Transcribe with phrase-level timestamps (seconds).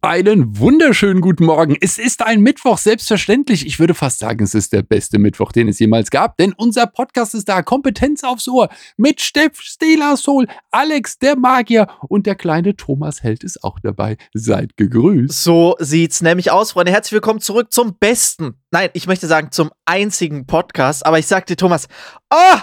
[0.00, 1.76] Einen wunderschönen guten Morgen.
[1.80, 3.66] Es ist ein Mittwoch, selbstverständlich.
[3.66, 6.86] Ich würde fast sagen, es ist der beste Mittwoch, den es jemals gab, denn unser
[6.86, 7.62] Podcast ist da.
[7.62, 13.42] Kompetenz aufs Ohr mit Steff, Stela Soul, Alex, der Magier und der kleine Thomas Held
[13.42, 14.18] ist auch dabei.
[14.34, 15.42] Seid gegrüßt.
[15.42, 16.92] So sieht's nämlich aus, Freunde.
[16.92, 21.06] Herzlich willkommen zurück zum besten, nein, ich möchte sagen zum einzigen Podcast.
[21.06, 21.88] Aber ich sagte Thomas,
[22.30, 22.58] oh,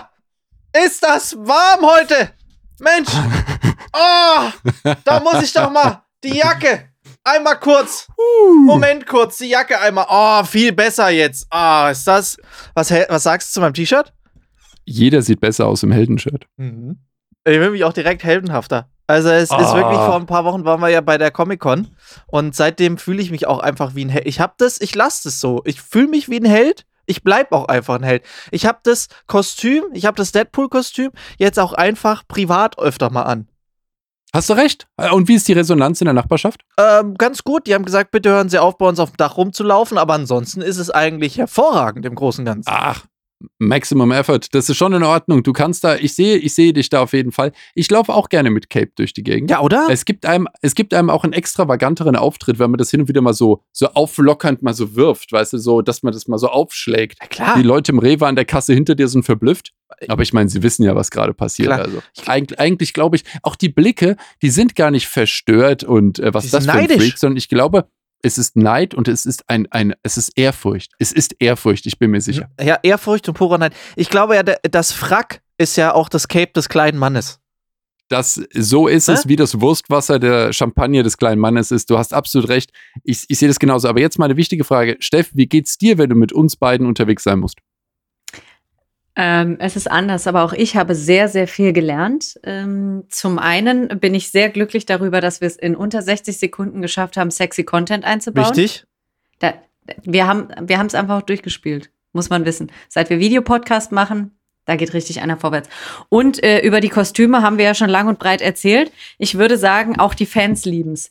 [0.86, 2.32] ist das warm heute?
[2.80, 3.10] Mensch,
[3.94, 6.95] oh, da muss ich doch mal die Jacke
[7.26, 8.08] einmal kurz.
[8.66, 10.06] Moment kurz, die Jacke einmal.
[10.10, 11.48] Oh, viel besser jetzt.
[11.50, 12.38] Ah, oh, ist das.
[12.74, 14.14] Was, was sagst du zu meinem T-Shirt?
[14.86, 16.46] Jeder sieht besser aus im Heldenshirt.
[16.58, 17.00] Mhm.
[17.48, 18.90] Ich will mich auch direkt heldenhafter.
[19.08, 19.58] Also es oh.
[19.58, 21.90] ist wirklich vor ein paar Wochen waren wir ja bei der Comic Con
[22.28, 24.26] und seitdem fühle ich mich auch einfach wie ein Held.
[24.26, 25.62] Ich hab das, ich lasse das so.
[25.66, 26.86] Ich fühle mich wie ein Held.
[27.06, 28.24] Ich bleib auch einfach ein Held.
[28.50, 33.24] Ich habe das Kostüm, ich habe das Deadpool Kostüm jetzt auch einfach privat öfter mal
[33.24, 33.48] an.
[34.36, 34.86] Hast du recht.
[34.98, 36.60] Äh, und wie ist die Resonanz in der Nachbarschaft?
[36.78, 37.68] Ähm, ganz gut.
[37.68, 39.98] Die haben gesagt, bitte hören Sie auf, bei uns auf dem Dach rumzulaufen.
[39.98, 42.70] Aber ansonsten ist es eigentlich hervorragend im Großen und Ganzen.
[42.70, 43.06] Ach,
[43.60, 44.42] Maximum Effort.
[44.52, 45.44] Das ist schon in Ordnung.
[45.44, 47.52] Du kannst da, ich sehe, ich sehe dich da auf jeden Fall.
[47.74, 49.50] Ich laufe auch gerne mit Cape durch die Gegend.
[49.50, 49.88] Ja, oder?
[49.90, 53.08] Es gibt einem, es gibt einem auch einen extravaganteren Auftritt, wenn man das hin und
[53.08, 56.38] wieder mal so, so auflockernd mal so wirft, weißt du, so, dass man das mal
[56.38, 57.20] so aufschlägt.
[57.22, 57.56] Ja, klar.
[57.58, 59.74] Die Leute im Rewe an der Kasse hinter dir sind verblüfft.
[60.08, 61.68] Aber ich meine, sie wissen ja, was gerade passiert.
[61.68, 61.82] Klar.
[61.82, 66.34] Also Eig eigentlich glaube ich, auch die Blicke, die sind gar nicht verstört und äh,
[66.34, 67.88] was das für ein Freak, sondern ich glaube,
[68.26, 70.94] es ist Neid und es ist ein, ein, es ist Ehrfurcht.
[70.98, 72.50] Es ist Ehrfurcht, ich bin mir sicher.
[72.60, 73.74] Ja, Ehrfurcht und purer Neid.
[73.96, 77.40] Ich glaube ja, das Frack ist ja auch das Cape des kleinen Mannes.
[78.10, 79.14] Das, so ist Hä?
[79.14, 81.90] es, wie das Wurstwasser der Champagner des kleinen Mannes ist.
[81.90, 82.72] Du hast absolut recht.
[83.04, 83.88] Ich, ich sehe das genauso.
[83.88, 84.98] Aber jetzt mal eine wichtige Frage.
[85.00, 87.60] Steff, wie geht's dir, wenn du mit uns beiden unterwegs sein musst?
[89.18, 92.40] Ähm, es ist anders, aber auch ich habe sehr, sehr viel gelernt.
[92.44, 96.82] Ähm, zum einen bin ich sehr glücklich darüber, dass wir es in unter 60 Sekunden
[96.82, 98.48] geschafft haben, sexy Content einzubauen.
[98.48, 98.86] Richtig.
[99.40, 99.54] Da,
[100.04, 102.72] wir haben wir es einfach auch durchgespielt, muss man wissen.
[102.90, 104.32] Seit wir Videopodcast machen,
[104.66, 105.70] da geht richtig einer vorwärts.
[106.10, 108.92] Und äh, über die Kostüme haben wir ja schon lang und breit erzählt.
[109.18, 111.10] Ich würde sagen, auch die Fans lieben es.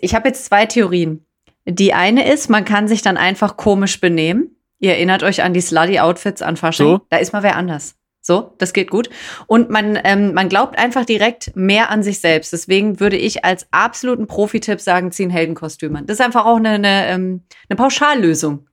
[0.00, 1.24] Ich habe jetzt zwei Theorien.
[1.64, 4.55] Die eine ist, man kann sich dann einfach komisch benehmen.
[4.78, 6.86] Ihr erinnert euch an die Slutty-Outfits an Fasching?
[6.86, 7.00] So?
[7.08, 7.94] Da ist mal wer anders.
[8.20, 9.08] So, das geht gut.
[9.46, 12.52] Und man, ähm, man glaubt einfach direkt mehr an sich selbst.
[12.52, 16.02] Deswegen würde ich als absoluten Profi-Tipp sagen, ziehen Heldenkostüme.
[16.02, 18.66] Das ist einfach auch eine, eine, ähm, eine Pauschallösung.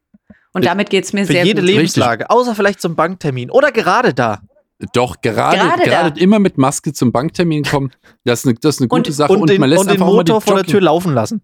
[0.53, 1.69] Und damit geht es mir Für sehr jede gut.
[1.69, 4.41] jede Lebenslage, außer vielleicht zum Banktermin oder gerade da.
[4.93, 7.91] Doch, gerade, gerade, gerade immer mit Maske zum Banktermin kommen,
[8.23, 9.33] das ist eine, das ist eine gute und, Sache.
[9.33, 11.41] Und, und den, man lässt und den Motor vor der Tür laufen lassen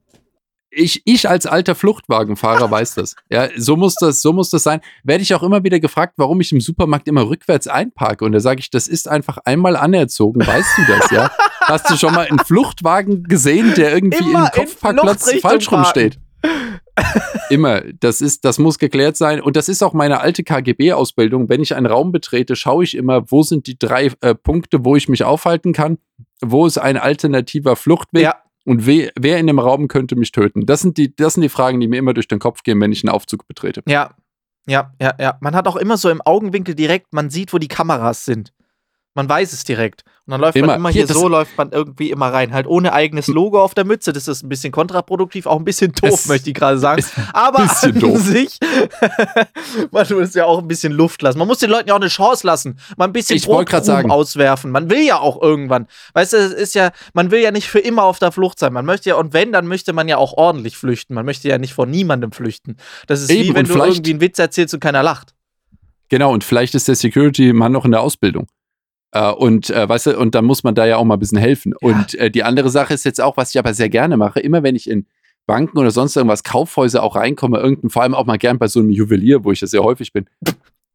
[0.72, 3.16] ich, ich als alter Fluchtwagenfahrer weiß das.
[3.30, 4.82] Ja, so muss das, so muss das sein.
[5.04, 8.26] Werde ich auch immer wieder gefragt, warum ich im Supermarkt immer rückwärts einparke.
[8.26, 10.46] Und da sage ich, das ist einfach einmal anerzogen.
[10.46, 11.32] Weißt du das, ja?
[11.62, 16.20] Hast du schon mal einen Fluchtwagen gesehen, der irgendwie immer im Kopfparkplatz falsch rumsteht?
[17.50, 17.82] Immer.
[18.00, 19.42] Das ist, das muss geklärt sein.
[19.42, 21.50] Und das ist auch meine alte KGB-Ausbildung.
[21.50, 24.96] Wenn ich einen Raum betrete, schaue ich immer, wo sind die drei äh, Punkte, wo
[24.96, 25.98] ich mich aufhalten kann?
[26.42, 28.24] Wo ist ein alternativer Fluchtweg?
[28.24, 28.36] Ja.
[28.66, 30.66] Und we, wer in dem Raum könnte mich töten?
[30.66, 32.92] Das sind, die, das sind die Fragen, die mir immer durch den Kopf gehen, wenn
[32.92, 33.82] ich einen Aufzug betrete.
[33.88, 34.16] Ja,
[34.68, 35.38] ja, ja, ja.
[35.42, 38.54] Man hat auch immer so im Augenwinkel direkt, man sieht, wo die Kameras sind.
[39.16, 40.04] Man weiß es direkt.
[40.26, 40.68] Und dann läuft immer.
[40.68, 42.54] man immer hier, hier so, läuft man irgendwie immer rein.
[42.54, 44.14] Halt ohne eigenes Logo auf der Mütze.
[44.14, 47.04] Das ist ein bisschen kontraproduktiv, auch ein bisschen doof, möchte ich gerade sagen.
[47.34, 48.20] Aber an doof.
[48.20, 48.60] sich,
[49.92, 51.40] man muss ja auch ein bisschen Luft lassen.
[51.40, 52.78] Man muss den Leuten ja auch eine Chance lassen.
[52.96, 54.70] Mal ein bisschen Brotkrumen auswerfen.
[54.70, 55.88] Man will ja auch irgendwann.
[56.14, 58.72] Weißt du, es ist ja, man will ja nicht für immer auf der Flucht sein.
[58.72, 61.16] Man möchte ja, und wenn, dann möchte man ja auch ordentlich flüchten.
[61.16, 62.78] Man möchte ja nicht vor niemandem flüchten.
[63.08, 65.34] Das ist Eben, wie wenn du irgendwie einen Witz erzählst und keiner lacht.
[66.10, 68.48] Genau, und vielleicht ist der Security-Mann noch in der Ausbildung.
[69.12, 71.38] Äh, und äh, weißt du, und dann muss man da ja auch mal ein bisschen
[71.38, 71.74] helfen.
[71.82, 71.90] Ja.
[71.90, 74.64] Und äh, die andere Sache ist jetzt auch, was ich aber sehr gerne mache, immer
[74.64, 75.06] wenn ich in
[75.48, 78.80] Banken oder sonst irgendwas, Kaufhäuser auch reinkomme, irgendein, vor allem auch mal gern bei so
[78.80, 80.28] einem Juwelier, wo ich ja sehr häufig bin,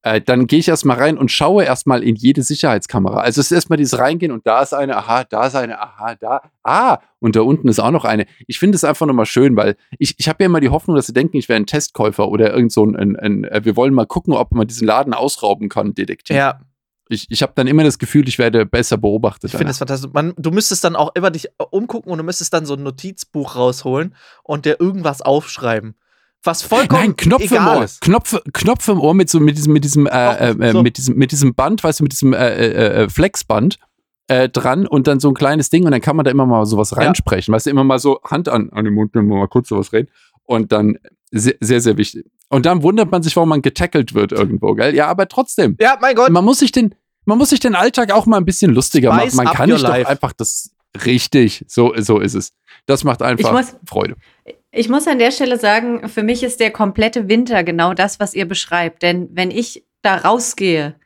[0.03, 3.21] äh, dann gehe ich erstmal rein und schaue erstmal in jede Sicherheitskamera.
[3.21, 6.15] Also es ist erstmal dieses Reingehen und da ist eine, aha, da ist eine, aha,
[6.21, 8.27] da, ah, und da unten ist auch noch eine.
[8.47, 11.07] Ich finde es einfach nochmal schön, weil ich, ich habe ja immer die Hoffnung, dass
[11.07, 13.95] sie denken, ich wäre ein Testkäufer oder irgend so ein, ein, ein, äh, wir wollen
[13.95, 16.37] mal gucken, ob man diesen Laden ausrauben kann, Detektiv.
[16.37, 16.61] Ja,
[17.09, 19.51] ich, ich habe dann immer das Gefühl, ich werde besser beobachtet.
[19.51, 20.11] Ich finde das fantastisch.
[20.13, 23.57] Man, du müsstest dann auch immer dich umgucken und du müsstest dann so ein Notizbuch
[23.57, 25.95] rausholen und dir irgendwas aufschreiben.
[26.43, 27.85] Was vollkommen Nein, Knopf egal im Ohr.
[27.85, 28.01] Ist.
[28.03, 30.83] Knopf, Knopf im Ohr mit so mit diesem mit diesem, äh, äh, so.
[30.83, 33.79] mit diesem mit diesem Band, weißt du, mit diesem äh, äh, äh, Flexband
[34.29, 36.67] äh, dran und dann so ein kleines Ding und dann kann man da immer mal
[36.67, 37.53] sowas reinsprechen.
[37.53, 37.57] Ja.
[37.57, 39.93] Weißt du, immer mal so Hand an, an den Mund, wenn wir mal kurz sowas
[39.93, 40.09] reden
[40.45, 40.99] und dann
[41.31, 42.27] sehr, sehr, sehr wichtig.
[42.49, 44.95] Und dann wundert man sich, warum man getackelt wird irgendwo, gell?
[44.95, 45.77] Ja, aber trotzdem.
[45.81, 46.31] Ja, mein Gott.
[46.31, 46.95] Man muss sich den,
[47.25, 49.47] man muss sich den Alltag auch mal ein bisschen lustiger Spice machen.
[49.47, 50.75] Man kann nicht doch einfach das,
[51.05, 52.53] Richtig, so, so ist es.
[52.87, 54.17] Das macht einfach muss- Freude.
[54.71, 58.35] Ich muss an der Stelle sagen, für mich ist der komplette Winter genau das, was
[58.35, 59.03] ihr beschreibt.
[59.03, 60.97] Denn wenn ich da rausgehe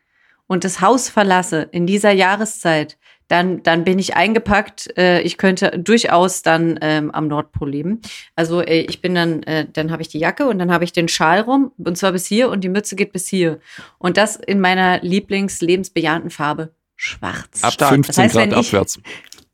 [0.47, 2.99] und das Haus verlasse in dieser Jahreszeit,
[3.29, 4.97] dann, dann bin ich eingepackt.
[4.99, 8.01] Äh, ich könnte durchaus dann ähm, am Nordpol leben.
[8.37, 10.93] Also äh, ich bin dann, äh, dann habe ich die Jacke und dann habe ich
[10.93, 13.61] den Schal rum und zwar bis hier und die Mütze geht bis hier.
[13.99, 17.63] Und das in meiner Lieblings-lebensbejahenden Farbe schwarz.
[17.63, 17.91] Ab Stark.
[17.95, 18.99] 15 Das heißt, Grad ich- abwärts.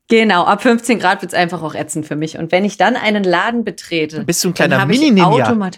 [0.08, 2.36] Genau, ab 15 Grad wird's einfach auch ätzend für mich.
[2.36, 5.70] Und wenn ich dann einen Laden betrete, Bist du ein dann kleiner habe ich Mini-Ninja?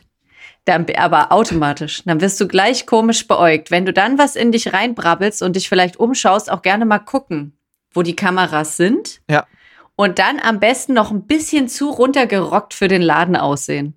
[0.65, 2.03] dann, aber automatisch.
[2.05, 3.71] Dann wirst du gleich komisch beäugt.
[3.71, 7.56] Wenn du dann was in dich reinbrabbelst und dich vielleicht umschaust, auch gerne mal gucken,
[7.97, 9.21] wo die Kameras sind.
[9.31, 9.47] Ja.
[9.97, 13.95] Und dann am besten noch ein bisschen zu runtergerockt für den Laden aussehen.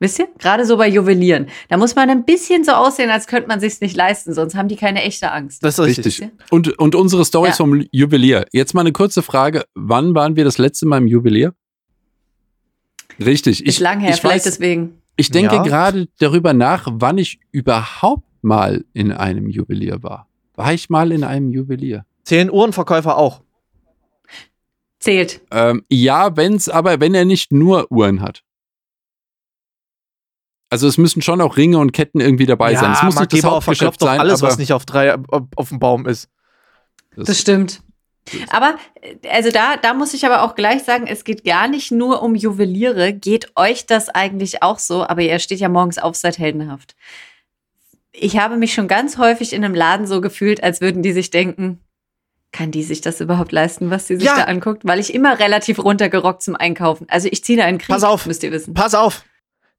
[0.00, 0.28] Wisst ihr?
[0.38, 1.46] Gerade so bei Juwelieren.
[1.68, 4.68] Da muss man ein bisschen so aussehen, als könnte man sich's nicht leisten, sonst haben
[4.68, 5.64] die keine echte Angst.
[5.64, 6.06] Das ist richtig.
[6.06, 6.30] Richtig.
[6.50, 7.64] Und, und unsere Stories Ja.
[7.64, 8.46] vom Juwelier.
[8.52, 9.64] Jetzt mal eine kurze Frage.
[9.74, 11.54] Wann waren wir das letzte Mal im Juwelier?
[13.24, 13.64] Richtig.
[13.64, 15.00] Ist lang her, ich vielleicht weiß, deswegen.
[15.16, 15.62] Ich denke Ja.
[15.62, 20.28] gerade darüber nach, wann ich überhaupt mal in einem Juwelier war.
[20.56, 22.04] War ich mal in einem Juwelier?
[22.24, 23.42] Zählen Uhrenverkäufer auch.
[24.98, 25.42] Zählt.
[25.50, 28.42] Ähm, ja, wenn's, aber wenn er nicht nur Uhren hat.
[30.70, 32.92] Also es müssen schon auch Ringe und Ketten irgendwie dabei sein.
[32.92, 35.78] Es muss nicht das Hauptgeschäft sein, alles, aber was nicht auf drei auf, auf dem
[35.78, 36.28] Baum ist.
[37.16, 37.80] Das stimmt.
[38.50, 38.76] Aber,
[39.30, 42.34] also da, da muss ich aber auch gleich sagen, es geht gar nicht nur um
[42.34, 43.12] Juweliere.
[43.12, 45.06] Geht euch das eigentlich auch so?
[45.06, 46.96] Aber ihr steht ja morgens auf, seid heldenhaft.
[48.12, 51.30] Ich habe mich schon ganz häufig in einem Laden so gefühlt, als würden die sich
[51.30, 51.80] denken,
[52.54, 54.36] kann die sich das überhaupt leisten, was sie sich Ja.
[54.36, 54.82] da anguckt?
[54.86, 57.06] Weil ich immer relativ runtergerockt zum Einkaufen.
[57.10, 58.24] Also ich ziehe da einen Krieg, Pass auf.
[58.24, 58.72] müsst ihr wissen.
[58.72, 59.24] Pass auf.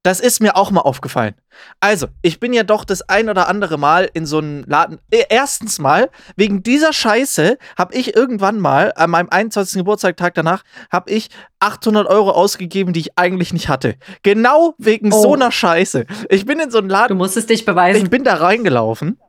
[0.04, 1.33] Das ist mir auch mal aufgefallen.
[1.80, 5.00] Also, ich bin ja doch das ein oder andere Mal in so einem Laden.
[5.10, 9.80] Äh, Erstens mal, wegen dieser Scheiße habe ich irgendwann mal, an meinem 21.
[9.80, 10.62] Geburtstag, Tag danach,
[10.92, 11.30] habe ich
[11.60, 13.95] 800 Euro ausgegeben, die ich eigentlich nicht hatte.
[14.21, 15.24] Genau wegen Oh.
[15.24, 16.06] so einer Scheiße.
[16.30, 18.07] Ich bin in so einen Du Laden, musstest dich ich beweisen.
[18.12, 19.19] bin da reingelaufen.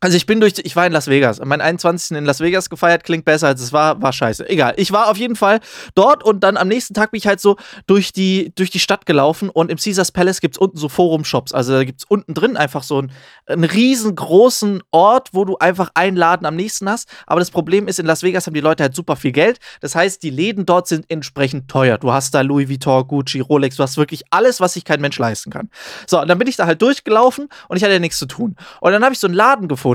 [0.00, 1.40] Also ich bin durch, ich war in Las Vegas.
[1.44, 2.16] Mein 21.
[2.16, 4.48] in Las Vegas gefeiert, klingt besser als es war, war scheiße.
[4.48, 4.74] Egal.
[4.76, 5.58] Ich war auf jeden Fall
[5.96, 7.56] dort und dann am nächsten Tag bin ich halt so
[7.88, 11.52] durch die, durch die Stadt gelaufen und im Caesars Palace gibt's unten so Forum-Shops.
[11.52, 13.10] Also da gibt's unten drin einfach so einen,
[13.46, 17.08] einen riesengroßen Ort, wo du einfach einen Laden am nächsten hast.
[17.26, 19.58] Aber das Problem ist, in Las Vegas haben die Leute halt super viel Geld.
[19.80, 21.98] Das heißt, die Läden dort sind entsprechend teuer.
[21.98, 25.18] Du hast da Louis Vuitton, Gucci, Rolex, du hast wirklich alles, was sich kein Mensch
[25.18, 25.70] leisten kann.
[26.06, 28.54] So, und dann bin ich da halt durchgelaufen und ich hatte ja nichts zu tun.
[28.80, 29.87] Und dann habe ich so einen Laden gefunden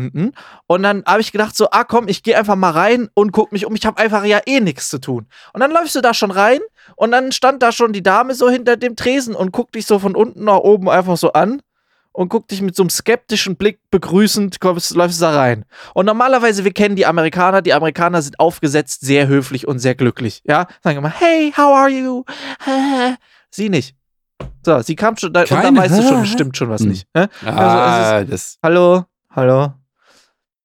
[0.68, 3.52] und dann habe ich gedacht so, ah komm, ich gehe einfach mal rein und guck
[3.52, 3.76] mich um.
[3.76, 5.28] Ich habe einfach ja eh nichts zu tun.
[5.54, 6.60] Und dann läufst du da schon rein
[6.96, 10.00] und dann stand da schon die Dame so hinter dem Tresen und guckt dich so
[10.00, 11.62] von unten nach oben einfach so an
[12.12, 15.66] und guckt dich mit so einem skeptischen Blick begrüßend, kommst, läufst du da rein.
[15.96, 20.42] Und normalerweise, wir kennen die Amerikaner, die Amerikaner sind aufgesetzt, sehr höflich und sehr glücklich.
[20.46, 22.24] Ja, sagen immer, hey, how are you?
[23.50, 23.96] Sie nicht.
[24.66, 26.90] So, sie kam schon, da, und Kein da weißt du schon, stimmt schon was Hm.
[26.90, 27.08] nicht.
[27.16, 27.28] hä?
[27.46, 28.58] Ah, das.
[28.64, 29.06] Hallo,
[29.36, 29.74] hallo.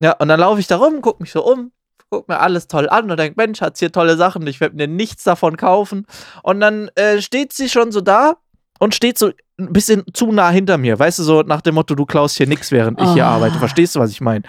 [0.01, 1.73] Ja, und dann laufe ich da rum, guck mich so um,
[2.11, 4.87] guck mir alles toll an und denk, Mensch, hat's hier tolle Sachen, ich werde mir
[4.89, 6.07] nichts davon kaufen.
[6.43, 8.35] Und dann äh, steht sie schon so da
[8.79, 10.99] und steht so ein bisschen zu nah hinter mir.
[10.99, 13.29] Weißt du, so nach dem Motto, du klaust hier nichts, während ich hier Oh.
[13.29, 13.59] arbeite.
[13.59, 14.45] Verstehst du, was ich meine?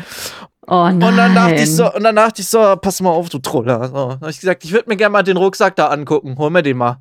[0.67, 1.01] Oh nein.
[1.01, 3.87] Und dann dachte ich so, und dann dachte ich so, pass mal auf, du Troller.
[3.87, 6.37] So, dann hab ich gesagt, ich würde mir gerne mal den Rucksack da angucken.
[6.37, 6.89] Hol mir den mal.
[6.91, 6.99] Hab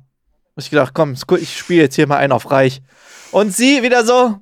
[0.57, 2.81] ich gedacht, komm, ich spiele jetzt hier mal einen auf reich.
[3.31, 4.37] Und sie wieder so.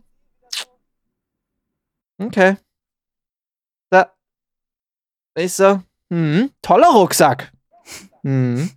[2.20, 2.56] Okay.
[5.38, 5.80] Ich so,
[6.12, 7.52] hm, toller Rucksack.
[8.24, 8.72] Hm.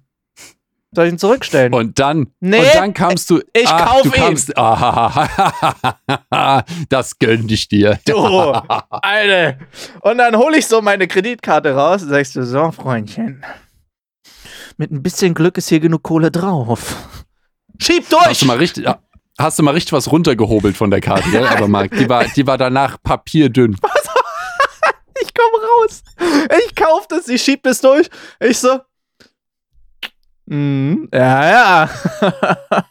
[0.92, 1.72] Soll ich ihn zurückstellen?
[1.72, 3.40] Und dann, Nee, und dann kamst du.
[3.54, 4.12] ich ach, kauf du ihn.
[4.14, 7.98] kamst, ah, das gönn ich dir.
[8.04, 8.16] Du,
[8.90, 9.58] Alter.
[10.02, 13.42] Und dann hole ich so meine Kreditkarte raus und sagst du, so, Freundchen.
[14.76, 17.24] Mit ein bisschen Glück ist hier genug Kohle drauf.
[17.80, 18.26] Schieb durch!
[18.26, 18.98] Hast du mal richtig, ja,
[19.38, 21.46] hast du mal richtig was runtergehobelt von der Karte, gell?
[21.46, 23.76] Aber Marc, die war, die war danach papierdünn.
[25.22, 26.02] Ich komm raus.
[26.64, 28.08] Ich kauf das, ich schieb das durch.
[28.40, 28.80] Ich so.
[30.46, 31.88] Mm, ja, ja.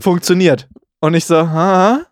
[0.00, 0.68] Funktioniert.
[1.00, 2.06] Und ich so, ha?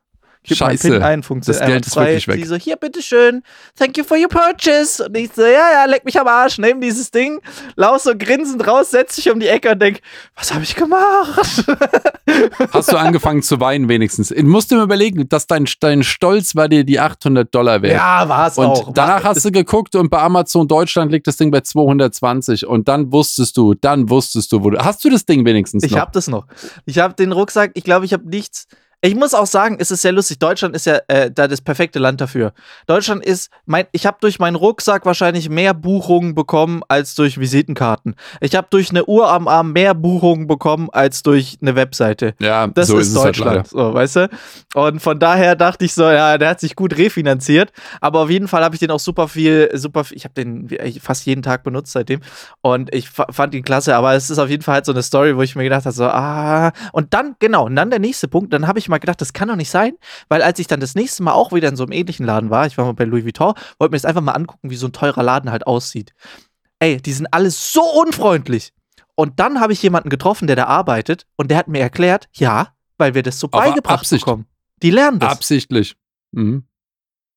[0.48, 0.90] Gib Scheiße.
[0.90, 1.62] PIN ein, funktioniert.
[1.62, 2.36] Das Geld ist wirklich weg.
[2.40, 3.42] Sie so, hier, bitteschön.
[3.78, 5.04] Thank you for your purchase.
[5.04, 6.58] Und ich so, ja, ja, leck mich am Arsch.
[6.58, 7.40] Nehm dieses Ding,
[7.76, 10.00] lauf so grinsend raus, setz dich um die Ecke und denk,
[10.36, 11.64] was habe ich gemacht?
[12.72, 14.28] Hast du angefangen zu weinen wenigstens?
[14.28, 17.94] Du musst dir mal überlegen, dass dein, dein Stolz war dir die 800 Dollar wert.
[17.94, 18.92] ja, war's Und auch.
[18.92, 23.12] danach hast du geguckt und bei Amazon Deutschland liegt das Ding bei 220 und dann
[23.12, 24.78] wusstest du, dann wusstest du, wo du.
[24.78, 25.98] Hast du das Ding wenigstens Ich noch?
[26.00, 26.46] hab das noch.
[26.84, 28.66] Ich hab den Rucksack, ich glaube, ich habe nichts.
[29.00, 30.40] Ich muss auch sagen, es ist sehr lustig.
[30.40, 32.52] Deutschland ist ja äh, da das perfekte Land dafür.
[32.88, 38.16] Deutschland ist, mein, ich habe durch meinen Rucksack wahrscheinlich mehr Buchungen bekommen als durch Visitenkarten.
[38.40, 42.34] Ich habe durch eine Uhr am Arm mehr Buchungen bekommen als durch eine Webseite.
[42.40, 43.68] Ja, Das so ist, ist, halt Deutschland, leider.
[43.68, 44.28] so, weißt du?
[44.74, 47.70] Und von daher dachte ich so, ja, der hat sich gut refinanziert.
[48.00, 50.68] Aber auf jeden Fall habe ich den auch super viel, super viel, ich habe den
[51.00, 52.18] fast jeden Tag benutzt seitdem.
[52.62, 53.94] Und ich fa- fand ihn klasse.
[53.94, 55.94] Aber es ist auf jeden Fall halt so eine Story, wo ich mir gedacht habe,
[55.94, 56.72] so, ah.
[56.90, 59.48] Und dann, genau, und dann der nächste Punkt, dann habe ich mal gedacht, das kann
[59.48, 59.94] doch nicht sein,
[60.28, 62.66] weil als ich dann das nächste Mal auch wieder in so einem ähnlichen Laden war,
[62.66, 64.92] ich war mal bei Louis Vuitton, wollte mir das einfach mal angucken, wie so ein
[64.92, 66.14] teurer Laden halt aussieht.
[66.78, 68.72] Ey, die sind alle so unfreundlich.
[69.14, 72.68] Und dann habe ich jemanden getroffen, der da arbeitet, und der hat mir erklärt, ja,
[72.98, 74.24] weil wir das so Aber beigebracht Absicht.
[74.24, 74.46] bekommen.
[74.82, 75.32] Die lernen das.
[75.32, 75.96] Absichtlich.
[76.30, 76.64] Mhm.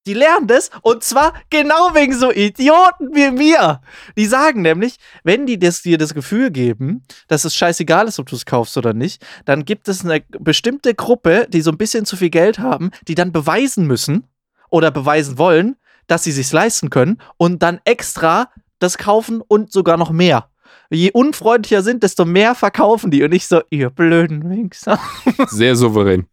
[0.07, 3.81] Die lernen das und zwar genau wegen so Idioten wie mir.
[4.17, 8.27] Die sagen nämlich, wenn die das, dir das Gefühl geben, dass es scheißegal ist, ob
[8.27, 12.05] du es kaufst oder nicht, dann gibt es eine bestimmte Gruppe, die so ein bisschen
[12.05, 14.27] zu viel Geld haben, die dann beweisen müssen
[14.71, 15.75] oder beweisen wollen,
[16.07, 20.49] dass sie sich leisten können und dann extra das kaufen und sogar noch mehr.
[20.89, 24.99] Je unfreundlicher sind, desto mehr verkaufen die und nicht so, ihr blöden Wichser.
[25.47, 26.27] Sehr souverän.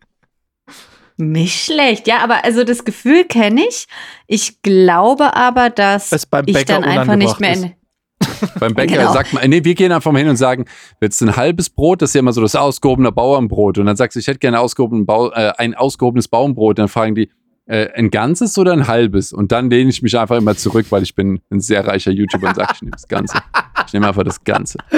[1.21, 3.87] Nicht schlecht, ja, aber also das Gefühl kenne ich.
[4.29, 7.73] Ich glaube aber, dass Was beim ich dann einfach nicht mehr in,
[8.61, 9.13] Beim Bäcker Genau.
[9.13, 10.65] sagt man, nee, wir gehen einfach mal hin und sagen,
[11.01, 12.03] willst du ein halbes Brot?
[12.03, 13.79] Das ist ja immer so das ausgehobene Bauernbrot.
[13.79, 16.79] Und dann sagst du, ich hätte gerne ausgehoben, äh, ein ausgehobenes Bauernbrot.
[16.79, 17.31] Dann fragen die,
[17.67, 19.33] äh, ein ganzes oder ein halbes?
[19.33, 22.49] Und dann lehne ich mich einfach immer zurück, weil ich bin ein sehr reicher YouTuber
[22.49, 23.39] und sage, ich nehme das Ganze.
[23.87, 24.79] Ich nehme einfach das Ganze.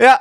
[0.00, 0.20] Ja,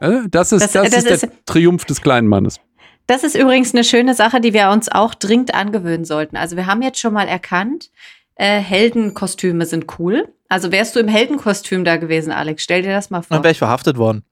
[0.00, 2.60] Äh, Das ist, Das- das, das ist der Triumph des kleinen Mannes.
[3.08, 6.36] Das ist übrigens eine schöne Sache, die wir uns auch dringend angewöhnen sollten.
[6.36, 7.90] Also wir haben jetzt schon mal erkannt,
[8.36, 10.28] äh, Heldenkostüme sind cool.
[10.48, 12.62] Also wärst du im Heldenkostüm da gewesen, Alex?
[12.62, 13.34] Stell dir das mal vor.
[13.36, 14.22] dann wäre ich verhaftet worden.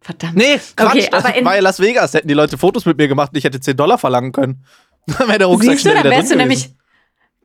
[0.00, 0.34] Verdammt.
[0.36, 2.12] Nee, Quatsch, Okay, das aber in- war ja Las Vegas.
[2.12, 4.64] Hätten die Leute Fotos mit mir gemacht und ich hätte 10 Dollar verlangen können.
[5.06, 6.70] Dann wäre der Rucksack Siehst du, schnell dann wärst du nämlich.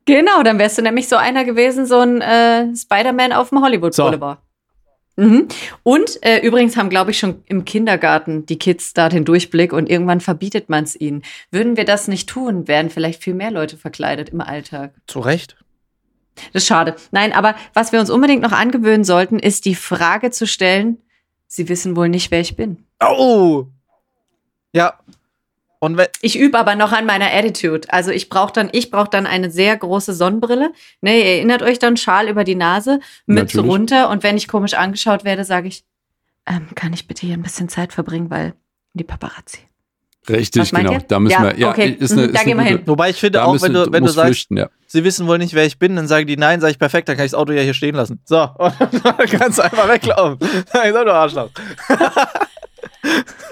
[0.06, 3.94] Genau, dann wärst du nämlich so einer gewesen, so ein äh, Spider-Man auf dem Hollywood.
[3.94, 4.38] Boulevard.
[5.20, 5.48] Mhm.
[5.82, 9.90] Und äh, übrigens haben, glaube ich, schon im Kindergarten die Kids da den Durchblick und
[9.90, 11.22] irgendwann verbietet man es ihnen.
[11.50, 14.94] Würden wir das nicht tun, wären vielleicht viel mehr Leute verkleidet im Alltag.
[15.06, 15.56] Zu Recht.
[16.52, 16.96] Das ist schade.
[17.10, 20.98] Nein, aber was wir uns unbedingt noch angewöhnen sollten, ist die Frage zu stellen,
[21.52, 22.84] Sie wissen wohl nicht, wer ich bin.
[23.04, 23.66] Oh!
[24.72, 24.99] Ja.
[25.80, 27.88] Und wenn, Ich übe aber noch an meiner Attitude.
[27.92, 30.72] Also ich brauche dann, ich brauche dann eine sehr große Sonnenbrille.
[31.00, 33.70] Ne, ihr erinnert euch dann Schal über die Nase, Mütze Natürlich.
[33.70, 35.84] runter und wenn ich komisch angeschaut werde, sage ich,
[36.46, 38.52] ähm, kann ich bitte hier ein bisschen Zeit verbringen, weil
[38.92, 39.58] die Paparazzi.
[40.28, 40.92] Richtig, genau.
[40.92, 40.98] ihr?
[41.08, 41.96] Da müssen Ja, wir, ja, okay.
[41.98, 42.86] ist eine, Mhm, da ist gehen eine wir hin.
[42.86, 44.68] wobei ich finde Da auch, wenn du, wenn du sagst, flüchten, ja.
[44.86, 47.16] sie wissen wohl nicht, wer ich bin, dann sagen die nein, sage ich perfekt, dann
[47.16, 48.20] kann ich das Auto ja hier stehen lassen.
[48.26, 50.38] So, und dann kannst du einfach weglaufen.
[50.72, 51.48] Sag ich so, du Arschloch.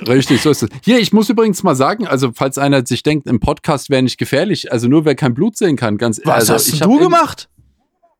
[0.06, 0.70] Richtig, so ist es.
[0.84, 4.18] Hier, ich muss übrigens mal sagen, also falls einer sich denkt, im Podcast wäre nicht
[4.18, 7.48] gefährlich, also nur wer kein Blut sehen kann, ganz Was also, hast ich du gemacht?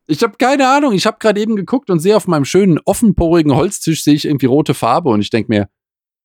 [0.07, 0.93] Ich habe keine Ahnung.
[0.93, 4.47] Ich habe gerade eben geguckt und sehe auf meinem schönen offenporigen Holztisch sehe ich irgendwie
[4.47, 5.69] rote Farbe und ich denke mir,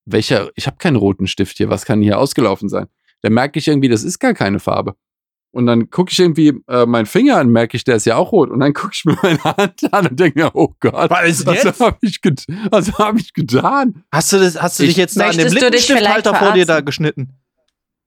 [0.07, 0.51] welcher?
[0.55, 1.69] Ich habe keinen roten Stift hier.
[1.69, 2.87] Was kann hier ausgelaufen sein?
[3.21, 4.97] Dann merke ich irgendwie, das ist gar keine Farbe.
[5.55, 8.33] Und dann gucke ich irgendwie äh, meinen Finger an, merke ich, der ist ja auch
[8.33, 8.51] rot.
[8.51, 11.47] Und dann gucke ich mir meine Hand an und denke mir, oh Gott, Was ist
[11.47, 14.03] was habe ich, get was hab ich getan?
[14.11, 16.81] Hast du, das, hast du Ich- dich jetzt da an dem Lippenstifthalter vor dir da
[16.81, 17.35] geschnitten?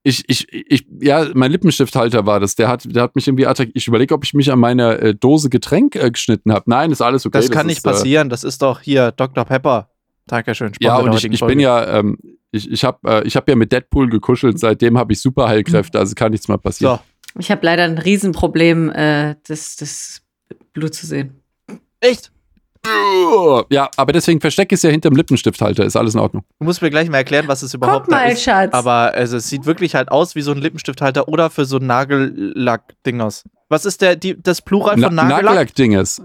[0.04, 2.56] Ich, ich, ich, ja, mein Lippenstifthalter war das.
[2.56, 3.76] Der hat, der hat mich irgendwie attackiert.
[3.76, 6.70] Ich überlege, ob ich mich an meiner äh, Dose Getränk äh, geschnitten habe.
[6.70, 7.38] Nein, ist alles okay.
[7.40, 8.30] Das kann nicht ist, äh, passieren.
[8.30, 9.44] Das ist doch hier Dr.
[9.44, 9.90] Pepper.
[10.28, 10.72] Dankeschön.
[10.80, 12.18] Ja, und ich, ich bin ja, ähm,
[12.52, 16.16] ich, ich habe äh, ich hab ja mit Deadpool gekuschelt, seitdem habe ich Superheilkräfte, also
[16.16, 16.98] kann nichts mehr passieren.
[16.98, 17.02] So.
[17.40, 20.22] Ich habe leider ein Riesenproblem, äh, das, das
[20.74, 21.42] Blut zu sehen.
[22.00, 22.32] Echt?
[23.70, 26.44] Ja, aber deswegen verstecke ich es ja hinterm Lippenstifthalter, ist alles in Ordnung.
[26.60, 28.44] Du musst mir gleich mal erklären, was es überhaupt Guck da mal, ist.
[28.44, 28.74] Schatz.
[28.74, 31.86] Aber also, es sieht wirklich halt aus wie so ein Lippenstifthalter oder für so ein
[31.86, 33.44] Nagellack-Dingers.
[33.68, 35.44] Was ist der, die, das Plural Na, von Nagellack?
[35.44, 36.22] Nagellack-Dinges.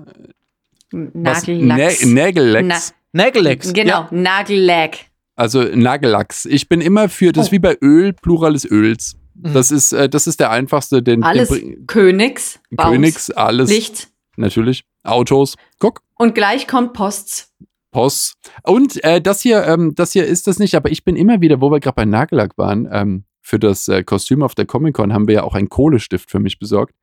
[0.93, 1.47] Was?
[1.49, 2.05] Nagellacks.
[2.05, 2.95] Nä Nägellecks.
[3.13, 3.73] Nagellacks.
[3.73, 4.09] Genau, Ja.
[4.13, 4.99] Nagellack.
[5.35, 6.45] Also Nagellacks.
[6.45, 7.53] Ich bin immer für, das ist Oh.
[7.53, 9.17] wie bei Öl, Plural des Öls.
[9.43, 9.53] Mhm.
[9.55, 14.09] Das ist, äh, das ist der einfachste, den, Alles den Königs, Königs, alles, Licht.
[14.37, 14.85] natürlich.
[15.05, 15.57] Autos.
[15.79, 16.03] Guck.
[16.17, 17.53] Und gleich kommt Posts.
[17.91, 18.35] Post.
[18.63, 21.61] Und äh, das hier, ähm, das hier ist das nicht, aber ich bin immer wieder,
[21.61, 25.27] wo wir gerade bei Nagellack waren, ähm, für das äh, Kostüm auf der Comic-Con haben
[25.27, 26.95] wir ja auch einen Kohlestift für mich besorgt.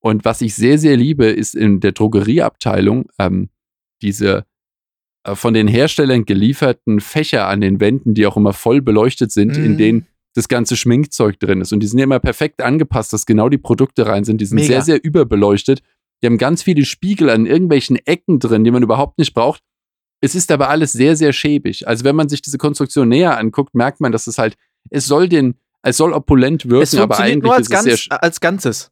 [0.00, 3.48] Und was ich sehr, sehr liebe, ist in der Drogerieabteilung ähm,
[4.02, 4.44] diese
[5.24, 9.56] äh, von den Herstellern gelieferten Fächer an den Wänden, die auch immer voll beleuchtet sind,
[9.56, 9.78] in Mhm.
[9.78, 11.72] denen das ganze Schminkzeug drin ist.
[11.72, 14.40] Und die sind ja immer perfekt angepasst, dass genau die Produkte rein sind.
[14.40, 14.66] Die sind Mega.
[14.66, 15.82] sehr, sehr überbeleuchtet.
[16.22, 19.62] Die haben ganz viele Spiegel an irgendwelchen Ecken drin, die man überhaupt nicht braucht.
[20.20, 21.86] Es ist aber alles sehr, sehr schäbig.
[21.86, 24.56] Also wenn man sich diese Konstruktion näher anguckt, merkt man, dass es halt,
[24.90, 27.92] es soll den, es soll opulent wirken, Es aber eigentlich nur als, ist es sehr,
[28.10, 28.90] ganz, als Ganzes.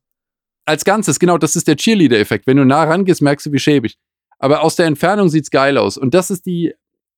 [0.67, 2.47] als Ganzes, genau, das ist der Cheerleader-Effekt.
[2.47, 3.97] Wenn du nah rangehst, merkst du, wie schäbig.
[4.39, 5.97] Aber aus der Entfernung sieht's geil aus.
[5.97, 6.75] Und das ist die,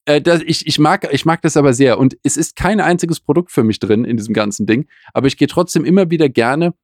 [0.07, 1.99] äh, das, ich, ich, mag, ich mag das aber sehr.
[1.99, 4.89] Und es ist kein einziges Produkt für mich drin in diesem ganzen Ding.
[5.13, 6.75] Aber ich gehe trotzdem immer wieder gerne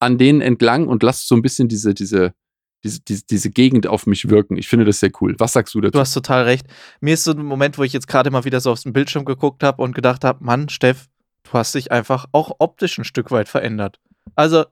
[0.00, 2.34] an denen entlang und lasse so ein bisschen diese, diese,
[2.82, 4.56] diese, diese, diese Gegend auf mich wirken.
[4.56, 5.34] Ich finde das sehr cool.
[5.38, 5.92] Was sagst du dazu?
[5.92, 6.66] Du hast total recht.
[7.00, 9.24] Mir ist so ein Moment, wo ich jetzt gerade mal wieder so auf den Bildschirm
[9.24, 11.08] geguckt habe und gedacht habe, Mann, Steff,
[11.44, 14.00] du hast dich einfach auch optisch ein Stück weit verändert.
[14.34, 14.64] Also,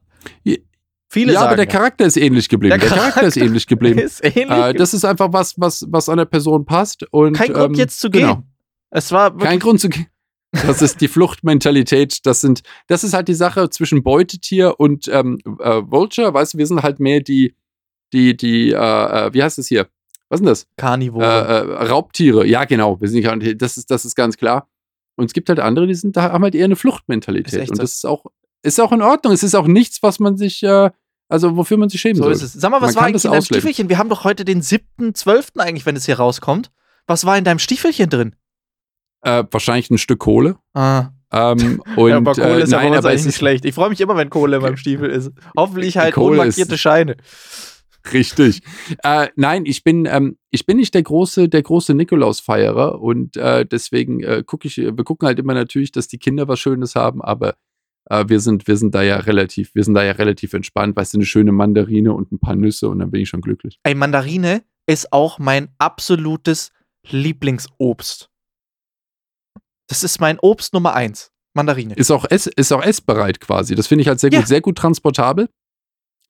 [1.13, 2.77] viele ja, sagen aber der Charakter ist ähnlich geblieben.
[2.77, 3.99] Der, Charakter, ist ähnlich geblieben.
[3.99, 4.49] ist ähnlich.
[4.49, 7.05] äh, das ist einfach was, was, was an der Person passt.
[7.11, 8.21] Und, Kein Grund ähm, jetzt zu gehen.
[8.21, 8.43] Genau.
[8.89, 10.07] Es war Kein Grund zu gehen.
[10.51, 12.25] Das ist die Fluchtmentalität.
[12.25, 16.33] Das sind, das ist halt die Sache zwischen Beutetier und ähm, äh, Vulture.
[16.33, 17.55] Weißt du, wir sind halt mehr die,
[18.13, 19.87] die, die, äh, äh, wie heißt es hier?
[20.29, 20.67] Was ist denn das?
[20.77, 21.25] Carnivore.
[21.25, 22.45] Äh, äh, Raubtiere.
[22.45, 22.99] Ja, genau.
[23.01, 24.67] Wir sind nicht, das ist, das ist ganz klar.
[25.15, 27.69] Und es gibt halt andere, die sind, da haben halt eher eine Fluchtmentalität.
[27.69, 27.81] Und so.
[27.81, 28.25] das ist auch,
[28.63, 29.33] ist auch in Ordnung.
[29.33, 30.89] Es ist auch nichts, was man sich, äh,
[31.29, 32.33] also wofür man sich schämen so soll.
[32.33, 32.53] ist es.
[32.53, 33.61] Sag mal, was Man war eigentlich in deinem ausleben.
[33.61, 33.89] Stiefelchen?
[33.89, 35.59] Wir haben doch heute den 7.12.
[35.59, 36.71] eigentlich, wenn es hier rauskommt.
[37.07, 38.35] Was war in deinem Stiefelchen drin?
[39.21, 40.57] Äh, wahrscheinlich ein Stück Kohle.
[40.73, 41.09] Ah.
[41.31, 43.65] Ähm, und, ja, aber Kohle äh, ist ja bei nein, uns eigentlich es nicht schlecht.
[43.65, 45.31] Ich freue mich immer, wenn Kohle in meinem Stiefel ist.
[45.57, 47.17] Hoffentlich halt Kohle unmarkierte Scheine.
[48.11, 48.61] Richtig.
[49.01, 53.65] Äh, nein, ich bin, ähm, ich bin nicht der große, der große Nikolausfeierer und äh,
[53.65, 57.21] deswegen äh, gucke ich, wir gucken halt immer natürlich, dass die Kinder was Schönes haben,
[57.21, 57.55] aber
[58.09, 61.13] äh, wir sind, wir sind da ja relativ, wir sind da ja relativ entspannt, weißt
[61.13, 63.79] du, eine schöne Mandarine und ein paar Nüsse und dann bin ich schon glücklich.
[63.83, 66.71] Ey, Mandarine ist auch mein absolutes
[67.09, 68.29] Lieblingsobst.
[69.87, 71.31] Das ist mein Obst Nummer eins.
[71.55, 71.93] Mandarine.
[71.95, 73.75] Ist auch, ess, ist auch essbereit quasi.
[73.75, 74.39] Das finde ich halt sehr Ja.
[74.39, 75.49] gut, sehr gut transportabel.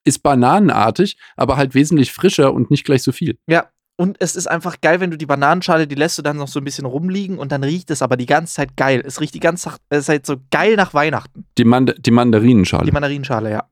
[0.04, 3.38] Ist bananenartig, aber halt wesentlich frischer und nicht gleich so viel.
[3.48, 3.70] Ja.
[3.96, 6.58] Und es ist einfach geil, wenn du die Bananenschale, die lässt du dann noch so
[6.60, 9.02] ein bisschen rumliegen und dann riecht es aber die ganze Zeit geil.
[9.06, 11.44] Es riecht die ganze Zeit, es ist halt so geil nach Weihnachten.
[11.58, 12.86] Die, Mand die Mandarinenschale.
[12.86, 13.64] Die Mandarinenschale, ja.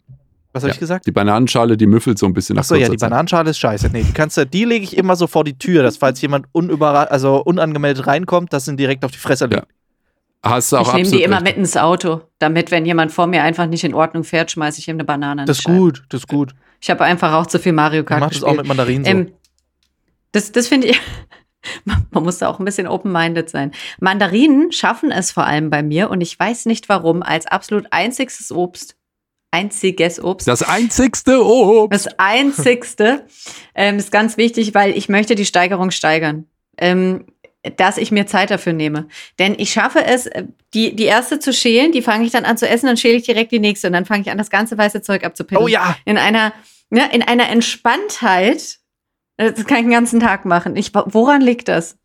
[0.53, 0.75] Was habe Ja.
[0.75, 1.07] ich gesagt?
[1.07, 3.11] Die Bananenschale, die müffelt so ein bisschen nach Achso, ja, die Zeit.
[3.11, 3.89] Bananenschale ist scheiße.
[3.93, 6.47] Nee, die kannst du, die lege ich immer so vor die Tür, dass falls jemand
[6.53, 9.67] unüberra also unangemeldet reinkommt, dass ihn direkt auf die Fresse liegt.
[10.45, 11.45] Hast du auch Ich nehme die immer recht.
[11.47, 14.89] mit ins Auto, damit, wenn jemand vor mir einfach nicht in Ordnung fährt, schmeiße ich
[14.89, 15.43] ihm eine Banane.
[15.43, 16.53] an Das ist gut, das ist gut.
[16.81, 19.11] Ich habe einfach auch zu viel Mario Ich Kart mach das auch mit Mandarinen so.
[19.11, 19.33] Ähm,
[20.33, 21.01] das das finde ich.
[21.85, 23.71] Man muss da auch ein bisschen open-minded sein.
[24.01, 28.51] Mandarinen schaffen es vor allem bei mir und ich weiß nicht warum, als absolut einziges
[28.51, 28.97] Obst,
[29.53, 32.07] einziges Obst, Das einzigste Obst.
[32.07, 33.27] das einzigste
[33.77, 36.47] ähm, ist ganz wichtig, weil ich möchte die Steigerung steigern.
[36.79, 37.27] Ähm,
[37.77, 39.07] dass ich mir Zeit dafür nehme.
[39.39, 42.57] Denn ich schaffe es, äh, die, die erste zu schälen, die fange ich dann an
[42.57, 44.77] zu essen, dann schäle ich direkt die nächste und dann fange ich an, das ganze
[44.77, 46.53] weiße Zeug abzupillen Oh ja, in einer,
[46.91, 48.79] ne, in einer Entspanntheit.
[49.37, 50.77] Das kann ich den ganzen Tag machen.
[50.77, 51.97] Ich, woran liegt das?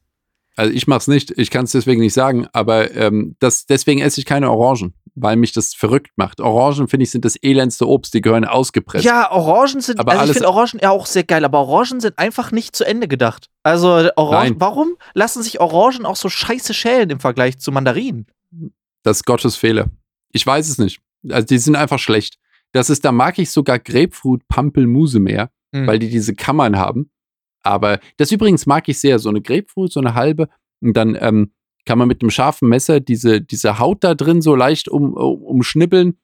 [0.56, 4.20] Also ich mach's nicht, ich kann es deswegen nicht sagen, aber ähm, das, deswegen esse
[4.20, 6.42] ich keine Orangen, weil mich das verrückt macht.
[6.42, 9.06] Orangen, finde ich, sind das elendste Obst, die gehören ausgepresst.
[9.06, 12.18] ja, Orangen sind, Aber also ich finde Orangen ja auch sehr geil, aber Orangen sind
[12.18, 13.50] einfach nicht zu Ende gedacht.
[13.62, 14.56] Also Orangen, Nein.
[14.62, 18.26] warum lassen sich Orangen auch so scheiße schälen im Vergleich zu Mandarinen?
[19.04, 19.90] Das ist Gottes Fehler.
[20.32, 21.02] Ich weiß es nicht.
[21.30, 22.40] Also die sind einfach schlecht.
[22.72, 25.86] Das ist, da mag ich sogar Grapefruit Pampelmuse mehr, Mhm.
[25.86, 27.12] weil die diese Kammern haben.
[27.64, 29.20] Aber das übrigens mag ich sehr.
[29.20, 30.48] So eine Grapefruit, so eine halbe.
[30.82, 31.52] Und dann ähm,
[31.86, 35.42] kann man mit einem scharfen Messer diese, diese Haut da drin so leicht um, um,
[35.44, 36.18] umschnibbeln.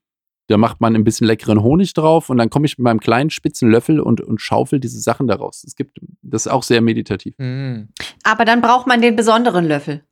[0.48, 3.30] Da macht man ein bisschen leckeren Honig drauf und dann komme ich mit meinem kleinen
[3.30, 5.64] spitzen Löffel und, und schaufel diese Sachen daraus.
[5.64, 7.34] Es gibt, das ist auch sehr meditativ.
[7.38, 7.88] Mhm.
[8.24, 10.04] Aber dann braucht man den besonderen Löffel.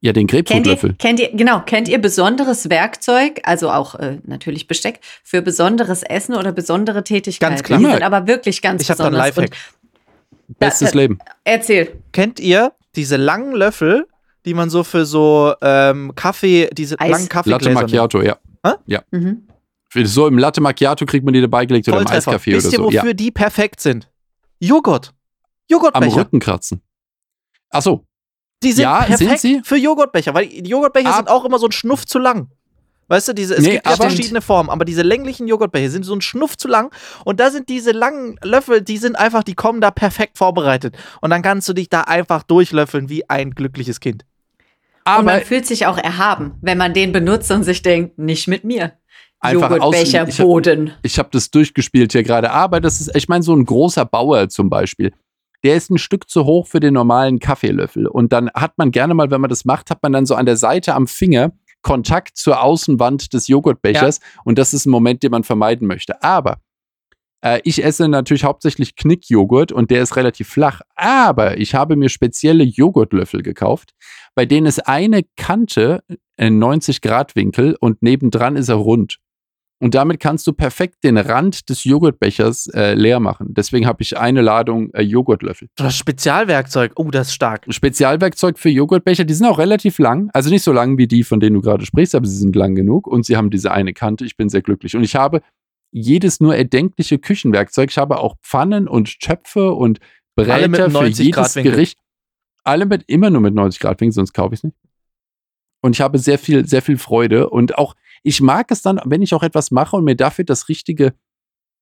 [0.00, 0.94] Ja, den Kennt ihr, Grapefruitlöffel.
[0.98, 6.34] kennt ihr, genau, kennt ihr besonderes Werkzeug, also auch äh, natürlich Besteck, für besonderes Essen
[6.34, 7.54] oder besondere Tätigkeiten?
[7.54, 7.78] Ganz klar.
[7.78, 9.36] Die sind aber wirklich ganz Ich habe da einen besonders.
[9.36, 9.56] Lifehack.
[10.58, 11.18] Bestes da- Leben.
[11.44, 12.02] Erzähl.
[12.12, 14.06] Kennt ihr diese langen Löffel,
[14.44, 17.10] die man so für so ähm, Kaffee, diese Eis.
[17.10, 17.82] langen Latte Kaffeegläser nimmt?
[17.82, 18.36] Macchiato, ja.
[19.10, 19.48] Mhm.
[20.04, 22.06] So im Latte Macchiato kriegt man die dabei gelegt oder im.
[22.08, 22.84] Eiskaffee oder Wisst ihr, so.
[22.84, 23.12] wofür Ja.
[23.12, 24.10] die perfekt sind?
[24.58, 25.08] Joghurt.
[25.08, 25.14] Am
[25.70, 26.16] Joghurtbecher.
[26.16, 26.82] Rücken kratzen.
[27.70, 28.04] Ach so,
[28.62, 29.60] Die sind Ja, sind perfekt sie?
[29.64, 32.50] für Joghurtbecher, weil die Joghurtbecher Ab- sind auch immer so ein Schnuff zu lang.
[33.08, 36.14] Weißt du, diese, es Nee, gibt ja verschiedene Formen, aber diese länglichen Joghurtbecher sind so
[36.14, 36.92] ein Schnuff zu lang
[37.24, 41.30] und da sind diese langen Löffel, die sind einfach, die kommen da perfekt vorbereitet und
[41.30, 44.24] dann kannst du dich da einfach durchlöffeln wie ein glückliches Kind.
[45.06, 48.48] Und aber man fühlt sich auch erhaben, wenn man den benutzt und sich denkt, nicht
[48.48, 48.92] mit mir.
[49.40, 50.92] Einfach Joghurtbecher, hab- Boden.
[51.02, 52.50] ich habe das durchgespielt hier gerade.
[52.50, 55.12] Aber das ist, ich meine, so ein großer Bauer zum Beispiel,
[55.62, 58.06] der ist ein Stück zu hoch für den normalen Kaffeelöffel.
[58.06, 60.46] Und dann hat man gerne mal, wenn man das macht, hat man dann so an
[60.46, 61.52] der Seite am Finger
[61.84, 64.18] Kontakt zur Außenwand des Joghurtbechers.
[64.44, 66.20] Und das ist ein Moment, den man vermeiden möchte.
[66.22, 66.58] Aber
[67.44, 70.80] Äh, ich esse natürlich hauptsächlich Knickjoghurt und der ist relativ flach.
[70.96, 73.90] Aber ich habe mir spezielle Joghurtlöffel gekauft,
[74.34, 76.02] bei denen ist eine Kante
[76.38, 79.18] in 90 Grad Winkel und nebendran ist er rund.
[79.80, 83.52] Und damit kannst du perfekt den Rand des Joghurtbechers äh, leer machen.
[83.54, 85.68] Deswegen habe ich eine Ladung äh, Joghurtlöffel.
[85.76, 86.92] Das Spezialwerkzeug.
[86.96, 87.66] Oh, das ist stark.
[87.68, 90.30] Spezialwerkzeug für Joghurtbecher, die sind auch relativ lang.
[90.32, 92.74] Also nicht so lang wie die, von denen du gerade sprichst, aber sie sind lang
[92.74, 94.24] genug und sie haben diese eine Kante.
[94.24, 94.96] Ich bin sehr glücklich.
[94.96, 95.42] Und ich habe
[95.90, 97.90] jedes nur erdenkliche Küchenwerkzeug.
[97.90, 99.98] Ich habe auch Pfannen und Töpfe und
[100.34, 101.54] Bräter für 90 jedes.
[101.54, 101.98] Gericht.
[102.64, 104.76] Alle mit immer nur mit 90 Grad Winkel, sonst kaufe ich es nicht.
[105.82, 107.50] Und ich habe sehr viel, sehr viel Freude.
[107.50, 110.68] Und auch, ich mag es dann, wenn ich auch etwas mache und mir dafür das
[110.68, 111.14] richtige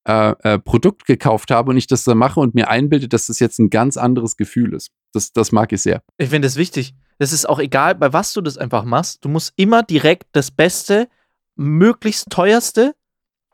[0.07, 3.38] äh, äh, Produkt gekauft habe und ich das dann mache und mir einbilde, dass das
[3.38, 4.90] jetzt ein ganz anderes Gefühl ist.
[5.12, 6.02] Das, das mag ich sehr.
[6.18, 6.94] Ich finde das wichtig.
[7.18, 9.24] Das ist auch egal, bei was du das einfach machst.
[9.24, 11.09] Du musst immer direkt das Beste,
[11.55, 12.94] möglichst teuerste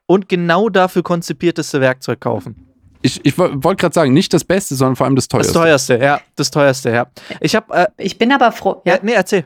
[0.07, 2.65] und genau dafür konzipierteste Werkzeug kaufen.
[3.03, 5.53] Ich, ich wollte gerade sagen, nicht das Beste, sondern vor allem das Das teuerste.
[5.99, 6.21] teuerste, ja.
[6.35, 7.07] Das teuerste, ja.
[7.41, 8.81] Ich habe, äh, Ich bin aber froh.
[8.87, 8.95] ja.
[8.95, 9.45] Ja, nee, erzähl.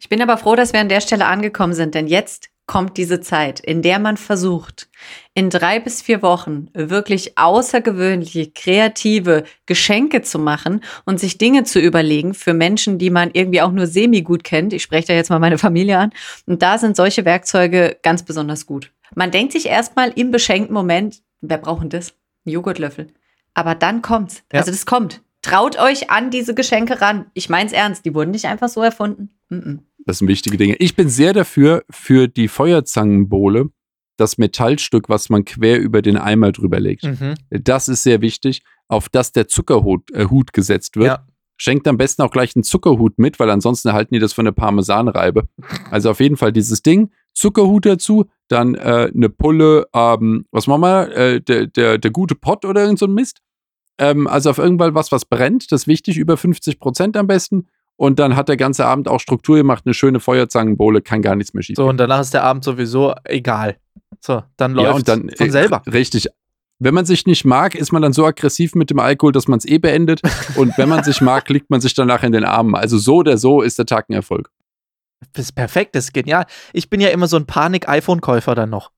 [0.00, 3.20] Ich bin aber froh, dass wir an der Stelle angekommen sind, denn jetzt kommt diese
[3.20, 4.88] Zeit, in der man versucht,
[5.34, 11.80] in drei bis vier Wochen wirklich außergewöhnliche, kreative Geschenke zu machen und sich Dinge zu
[11.80, 14.72] überlegen für Menschen, die man irgendwie auch nur semi gut kennt.
[14.72, 16.12] Ich spreche da jetzt mal meine Familie an.
[16.46, 18.92] Und da sind solche Werkzeuge ganz besonders gut.
[19.14, 22.14] Man denkt sich erstmal im beschenkten Moment, wer braucht denn das?
[22.46, 23.08] Ein Joghurtlöffel.
[23.54, 24.42] Aber dann kommt's.
[24.52, 24.60] Ja.
[24.60, 25.20] Also das kommt.
[25.42, 27.26] Traut euch an diese Geschenke ran.
[27.34, 28.04] Ich mein's ernst.
[28.04, 29.30] Die wurden nicht einfach so erfunden.
[29.52, 29.78] -mm.
[30.04, 30.76] Das sind wichtige Dinge.
[30.76, 33.70] Ich bin sehr dafür, für die Feuerzangenbowle,
[34.16, 37.04] das Metallstück, was man quer über den Eimer drüber legt.
[37.04, 37.34] Mhm.
[37.50, 41.06] Das ist sehr wichtig, auf das der Zuckerhut äh, Hut gesetzt wird.
[41.06, 41.26] Ja.
[41.56, 44.52] Schenkt am besten auch gleich einen Zuckerhut mit, weil ansonsten erhalten die das von der
[44.52, 45.48] Parmesanreibe.
[45.90, 50.82] Also auf jeden Fall dieses Ding, Zuckerhut dazu, dann äh, eine Pulle, ähm, was machen
[50.82, 53.40] wir, äh, der, der, der gute Pott oder irgend so ein Mist.
[53.98, 57.68] Ähm, also auf irgendwann was, was brennt, das ist wichtig, über 50 Prozent am besten.
[58.02, 61.54] Und dann hat der ganze Abend auch Struktur gemacht, eine schöne Feuerzangenbowle, kann gar nichts
[61.54, 61.80] mehr schießen.
[61.80, 63.76] So, und danach ist der Abend sowieso egal.
[64.18, 65.82] So, dann ja, läuft und dann von äh, selber.
[65.86, 66.26] Richtig.
[66.80, 69.58] Wenn man sich nicht mag, ist man dann so aggressiv mit dem Alkohol, dass man
[69.58, 70.20] es eh beendet.
[70.56, 72.74] Und wenn man sich mag, liegt man sich danach in den Armen.
[72.74, 74.50] Also so oder so ist der Tag ein Erfolg.
[75.32, 76.46] Das ist perfekt, das ist genial.
[76.72, 78.90] Ich bin ja immer so ein Panik-iPhone-Käufer dann noch.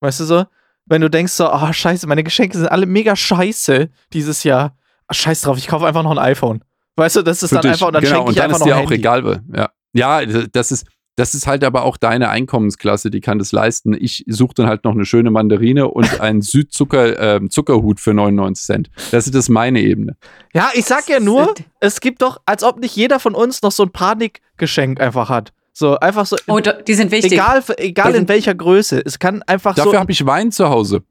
[0.00, 0.46] Weißt du so?
[0.86, 4.74] Wenn du denkst so, oh scheiße, meine Geschenke sind alle mega scheiße dieses Jahr.
[5.06, 6.64] Ach, scheiß drauf, ich kaufe einfach noch ein iPhone.
[6.96, 7.72] Weißt du, das ist dann dich.
[7.72, 8.94] einfach, und dann genau, schenke und ich dann einfach ist noch dir auch Handy.
[8.94, 9.24] egal.
[9.24, 13.52] weil- Ja, ja das, ist, das ist halt aber auch deine Einkommensklasse, die kann das
[13.52, 13.94] leisten.
[13.98, 18.64] Ich suche dann halt noch eine schöne Mandarine und einen Südzucker ähm, Zuckerhut für 99
[18.64, 18.90] Cent.
[19.10, 20.16] Das ist das meine Ebene.
[20.54, 23.72] Ja, ich sag ja nur, es gibt doch, als ob nicht jeder von uns noch
[23.72, 25.52] so ein Panikgeschenk einfach hat.
[25.72, 27.32] So, einfach so, Oh, die sind wichtig.
[27.32, 29.02] egal, egal in welcher Größe.
[29.04, 29.98] Es kann einfach Dafür so.
[29.98, 31.02] habe ich Wein zu Hause.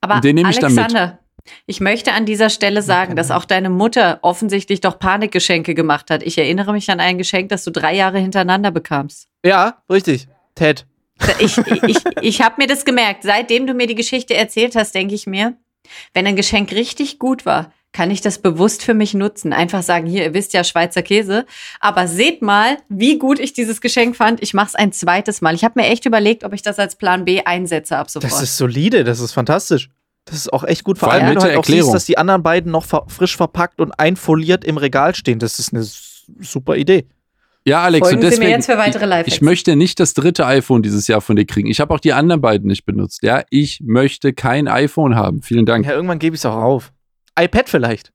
[0.00, 0.80] Aber Den nehme ich dann mit.
[0.80, 1.19] Alexander,
[1.66, 6.22] ich möchte an dieser Stelle sagen, dass auch deine Mutter offensichtlich doch Panikgeschenke gemacht hat.
[6.22, 9.28] Ich erinnere mich an ein Geschenk, das du drei Jahre hintereinander bekamst.
[9.44, 10.28] Ja, richtig.
[10.54, 10.86] Ted.
[11.38, 13.22] Ich, ich, ich habe mir das gemerkt.
[13.22, 15.56] Seitdem du mir die Geschichte erzählt hast, denke ich mir,
[16.14, 19.52] wenn ein Geschenk richtig gut war, kann ich das bewusst für mich nutzen.
[19.52, 21.44] Einfach sagen, hier, ihr wisst ja, Schweizer Käse.
[21.80, 24.42] Aber seht mal, wie gut ich dieses Geschenk fand.
[24.42, 25.54] Ich mache es ein zweites Mal.
[25.54, 28.32] Ich habe mir echt überlegt, ob ich das als Plan B einsetze ab sofort.
[28.32, 29.90] Das ist solide, das ist fantastisch.
[30.30, 30.96] Das ist auch echt gut.
[30.98, 33.80] Vor Vor allem, wenn du halt auch siehst, dass die anderen beiden noch frisch verpackt
[33.80, 35.40] und einfoliert im Regal stehen.
[35.40, 35.84] Das ist eine
[36.40, 37.06] super Idee.
[37.66, 39.34] Ja, Alex, Folgen und Sie mir deswegen, jetzt für weitere ich, Lifehacks.
[39.34, 41.68] ich möchte nicht das dritte iPhone dieses Jahr von dir kriegen.
[41.68, 43.22] Ich habe auch die anderen beiden nicht benutzt.
[43.22, 45.42] Ja, ich möchte kein iPhone haben.
[45.42, 45.84] Vielen Dank.
[45.84, 46.92] Ja, irgendwann gebe ich es auch auf.
[47.38, 48.12] iPad vielleicht.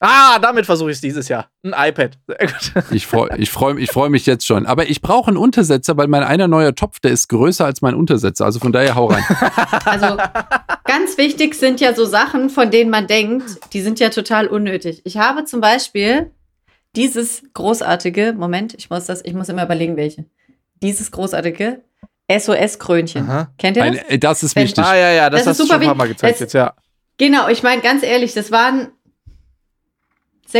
[0.00, 1.48] Ah, damit versuche ich es dieses Jahr.
[1.64, 2.18] Ein iPad.
[2.26, 2.84] Sehr gut.
[2.92, 4.66] Ich freue ich freu, ich freu mich jetzt schon.
[4.66, 7.94] Aber ich brauche einen Untersetzer, weil mein einer neuer Topf, der ist größer als mein
[7.94, 8.44] Untersetzer.
[8.44, 9.24] Also von daher hau rein.
[9.86, 10.16] Also
[10.84, 15.00] ganz wichtig sind ja so Sachen, von denen man denkt, die sind ja total unnötig.
[15.04, 16.30] Ich habe zum Beispiel
[16.94, 20.26] dieses großartige, Moment, ich muss das, ich muss immer überlegen, welche.
[20.82, 21.80] Dieses großartige
[22.30, 23.46] SOS-Krönchen.
[23.58, 23.98] Kennt ihr das?
[24.04, 24.84] Ein, äh, das ist Wenn- wichtig.
[24.84, 26.52] Ah, ja, ja, das, Das ist hast du schon ein paar Mal gezeigt Es- jetzt,
[26.54, 26.74] ja.
[27.18, 28.88] Genau, ich meine ganz ehrlich, das waren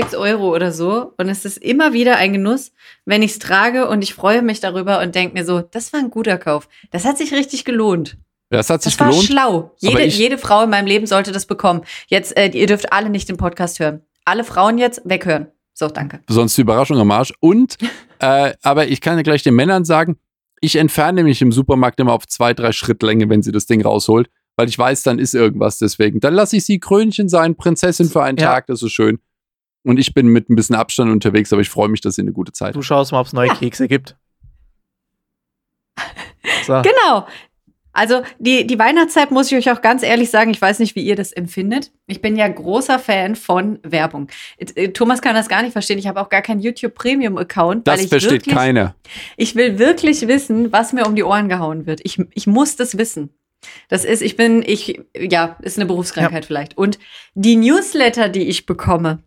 [0.01, 1.15] sechs Euro oder so.
[1.17, 2.73] Und es ist immer wieder ein Genuss,
[3.07, 6.01] wenn ich es trage und ich freue mich darüber und denke mir so, das war
[6.01, 6.69] ein guter Kauf.
[6.91, 8.19] Das hat sich richtig gelohnt.
[8.51, 9.27] Das hat sich Das war gelohnt.
[9.27, 9.75] schlau.
[9.79, 11.81] Jede, ich- jede Frau in meinem Leben sollte das bekommen.
[12.09, 14.03] Jetzt, äh, ihr dürft alle nicht den Podcast hören.
[14.25, 15.47] Alle Frauen jetzt weghören.
[15.73, 16.21] So, danke.
[16.29, 17.33] Sonst die Überraschung am Arsch.
[17.41, 17.77] Und,
[18.21, 20.17] äh, aber ich kann ja gleich den Männern sagen,
[20.61, 24.29] ich entferne mich im Supermarkt immer auf zwei, drei Schrittlänge, wenn sie das Ding rausholt,
[24.57, 26.21] weil ich weiß, dann ist irgendwas deswegen.
[26.21, 28.47] Dann lasse ich sie Krönchen sein, Prinzessin für einen Ja.
[28.53, 29.19] Tag, das ist schön.
[29.87, 32.33] Und ich bin mit ein bisschen Abstand unterwegs, aber ich freue mich, dass sie eine
[32.33, 34.17] gute Zeit Du schaust mal, ob es neue Kekse gibt.
[36.67, 36.83] So.
[36.83, 37.29] Genau.
[37.93, 41.05] Also die, die Weihnachtszeit muss ich euch auch ganz ehrlich sagen, ich weiß nicht, wie
[41.05, 41.93] ihr das empfindet.
[42.09, 44.27] Ich bin ja großer Fan von Werbung.
[44.59, 45.99] Äh, Thomas kann das gar nicht verstehen.
[45.99, 47.87] Ich habe auch gar keinen YouTube Premium Account.
[47.87, 48.97] Das versteht wirklich, keiner.
[49.37, 52.01] Ich will wirklich wissen, was mir um die Ohren gehauen wird.
[52.03, 53.31] Ich, ich muss das wissen.
[53.89, 56.47] Das ist, ich bin, ich, ja, ist eine Berufskrankheit ja.
[56.47, 56.77] vielleicht.
[56.77, 56.99] Und
[57.35, 59.23] die Newsletter, die ich bekomme,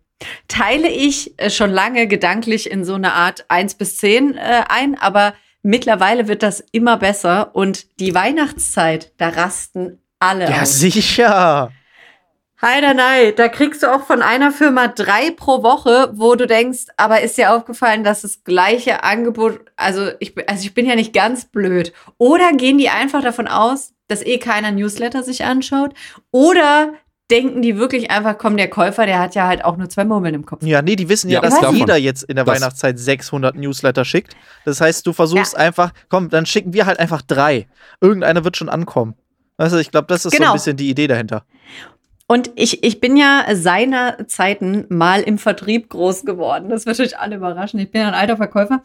[0.48, 4.98] teile ich äh, schon lange gedanklich in so eine Art 1 bis 10 äh, ein,
[4.98, 10.48] aber Mittlerweile wird das immer besser und die Weihnachtszeit, da rasten alle.
[10.48, 10.78] Ja, aus.
[10.78, 11.70] sicher.
[12.62, 16.86] Heider nein, da kriegst du auch von einer Firma drei pro Woche, wo du denkst,
[16.96, 21.14] aber ist dir aufgefallen, dass das gleiche Angebot, also ich, also ich bin ja nicht
[21.14, 21.92] ganz blöd.
[22.18, 25.94] Oder gehen die einfach davon aus, dass eh keiner Newsletter sich anschaut?
[26.32, 26.94] Oder
[27.30, 30.34] denken die wirklich einfach, komm, der Käufer, der hat ja halt auch nur zwei Murmeln
[30.34, 30.62] im Kopf.
[30.62, 34.04] Ja, nee, die wissen ja, ja dass jeder jetzt in der das Weihnachtszeit 600 Newsletter
[34.04, 34.34] schickt.
[34.64, 35.60] Das heißt, du versuchst ja.
[35.60, 37.68] einfach, komm, dann schicken wir halt einfach drei.
[38.00, 39.14] Irgendeiner wird schon ankommen.
[39.56, 40.46] Weißt du, ich glaube, das ist genau.
[40.46, 41.44] so ein bisschen die Idee dahinter.
[42.26, 46.68] Und ich, ich bin ja seiner Zeiten mal im Vertrieb groß geworden.
[46.68, 47.80] Das wird euch alle überraschen.
[47.80, 48.82] Ich bin ein alter Verkäufer.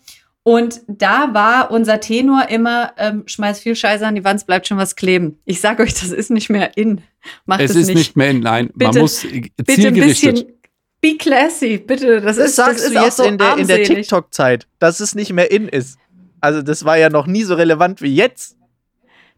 [0.48, 4.68] Und da war unser Tenor immer, ähm, schmeiß viel Scheiße an die Wand, es bleibt
[4.68, 5.40] schon was kleben.
[5.46, 7.02] Ich sage euch, das ist nicht mehr in.
[7.46, 7.98] Macht es, es ist nicht.
[7.98, 8.70] nicht mehr in, nein.
[8.74, 9.66] Bitte, man muss zielgerichtet.
[9.66, 10.56] Bitte ein bisschen
[11.02, 12.22] be classy, bitte.
[12.22, 15.16] Das, das ist, sagst das du jetzt so in der, in der TikTok-Zeit, dass es
[15.16, 15.98] nicht mehr in ist.
[16.42, 18.56] Also das war ja noch nie so relevant wie jetzt.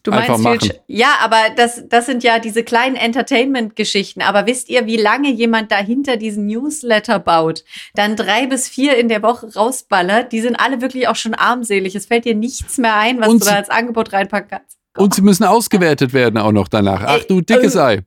[0.04, 0.72] Du meinst machen.
[0.88, 4.22] Ja, aber das, das sind ja diese kleinen Entertainment-Geschichten.
[4.22, 9.10] Aber wisst ihr, wie lange jemand dahinter diesen Newsletter baut, dann drei bis vier in
[9.10, 10.32] der Woche rausballert?
[10.32, 11.94] Die sind alle wirklich auch schon armselig.
[11.96, 14.78] Es fällt dir nichts mehr ein, was und du da als Angebot reinpacken kannst.
[14.98, 17.04] Und sie müssen ausgewertet werden auch noch danach.
[17.06, 18.02] Ach du dickes äh, Ei.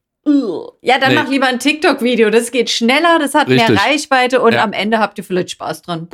[0.81, 1.15] Ja, dann nee.
[1.15, 2.29] mach lieber ein TikTok-Video.
[2.29, 3.69] Das geht schneller, das hat Richtig.
[3.69, 4.63] mehr Reichweite und ja.
[4.63, 6.09] am Ende habt ihr vielleicht Spaß dran.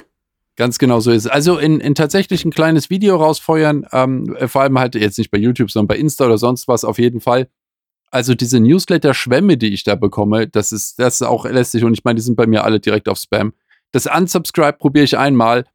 [0.55, 1.31] Ganz genau so ist es.
[1.31, 5.37] Also in, in tatsächlich ein kleines Video rausfeuern, ähm, vor allem halt jetzt nicht bei
[5.37, 7.47] YouTube, sondern bei Insta oder sonst was auf jeden Fall.
[8.09, 12.03] Also diese Newsletter-Schwämme, die ich da bekomme, das ist, das ist auch lästig und ich
[12.03, 13.53] meine, die sind bei mir alle direkt auf Spam.
[13.91, 15.65] Das Unsubscribe probiere ich einmal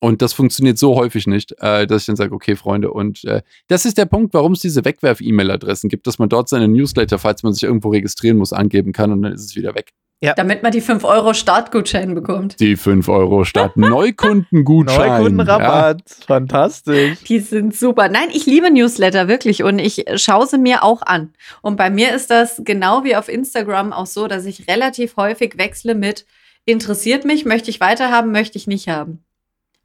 [0.00, 3.42] und das funktioniert so häufig nicht, äh, dass ich dann sage, okay, Freunde, und äh,
[3.68, 7.42] das ist der Punkt, warum es diese Wegwerf-E-Mail-Adressen gibt, dass man dort seine Newsletter, falls
[7.42, 9.92] man sich irgendwo registrieren muss, angeben kann und dann ist es wieder weg.
[10.22, 10.34] Ja.
[10.34, 12.60] Damit man die 5 Euro Startgutschein bekommt.
[12.60, 15.22] Die 5 Euro Start Neukundengutschein.
[15.22, 16.02] Neukundenrabatt.
[16.06, 16.26] Ja.
[16.26, 17.18] Fantastisch.
[17.24, 18.10] Die sind super.
[18.10, 21.32] Nein, ich liebe Newsletter wirklich und ich schaue sie mir auch an.
[21.62, 25.56] Und bei mir ist das genau wie auf Instagram auch so, dass ich relativ häufig
[25.56, 26.26] wechsle mit
[26.66, 29.24] interessiert mich, möchte ich weiterhaben, möchte ich nicht haben.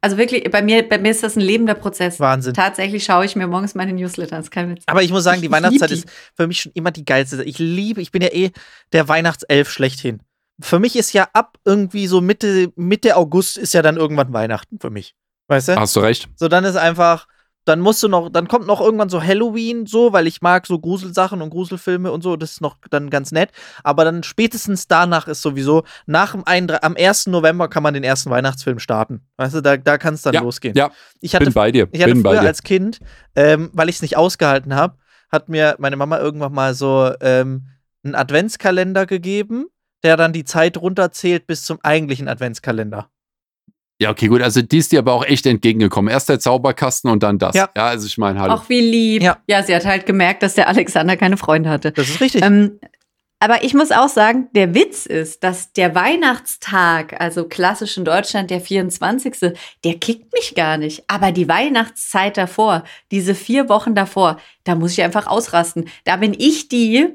[0.06, 2.20] Also wirklich, bei mir, bei mir ist das ein lebender Prozess.
[2.20, 2.54] Wahnsinn.
[2.54, 4.41] Tatsächlich schaue ich mir morgens meine Newsletter an.
[4.41, 4.84] Das ist kein Witz.
[4.86, 7.44] Aber ich muss sagen, die Weihnachtszeit ist für mich schon immer die geilste.
[7.44, 8.52] Ich liebe, ich bin ja eh
[8.94, 10.22] der Weihnachtself schlechthin.
[10.62, 14.78] Für mich ist ja ab irgendwie so Mitte, Mitte August ist ja dann irgendwann Weihnachten
[14.80, 15.15] für mich.
[15.48, 15.76] Weißt du?
[15.76, 16.30] Hast du recht.
[16.36, 17.26] So, dann ist einfach,
[17.65, 20.80] dann musst du noch, dann kommt noch irgendwann so Halloween so, weil ich mag so
[20.80, 23.49] Gruselsachen und Gruselfilme und so, das ist noch dann ganz nett.
[23.84, 27.28] Aber dann spätestens danach ist sowieso, nach dem ein, am 1.
[27.28, 29.21] November kann man den ersten Weihnachtsfilm starten.
[29.38, 30.75] Weißt du, da, da kann es dann ja, losgehen.
[30.78, 31.88] Ja, ich hatte, bin bei dir.
[31.91, 32.99] Ich hatte bin früher als Kind,
[33.36, 34.97] ähm, weil ich es nicht ausgehalten habe,
[35.32, 37.67] hat mir meine Mama irgendwann mal so ähm,
[38.04, 39.65] einen Adventskalender gegeben,
[40.04, 43.10] der dann die Zeit runterzählt bis zum eigentlichen Adventskalender.
[43.99, 44.41] Ja, okay, gut.
[44.41, 46.12] Also die ist dir aber auch echt entgegengekommen.
[46.12, 47.55] Erst der Zauberkasten und dann das.
[47.55, 48.53] Ja, ja also ich meine, hallo.
[48.53, 49.23] Auch wie lieb.
[49.23, 49.38] Ja.
[49.47, 51.91] ja, sie hat halt gemerkt, dass der Alexander keine Freunde hatte.
[51.93, 52.43] Das ist richtig.
[52.43, 52.79] Ähm,
[53.39, 58.49] aber ich muss auch sagen, der Witz ist, dass der Weihnachtstag, also klassisch in Deutschland
[58.49, 59.53] der 24.,
[59.84, 61.03] der kickt mich gar nicht.
[61.08, 65.89] Aber die Weihnachtszeit davor, diese vier Wochen davor, da muss ich einfach ausrasten.
[66.05, 67.10] Da bin ich die,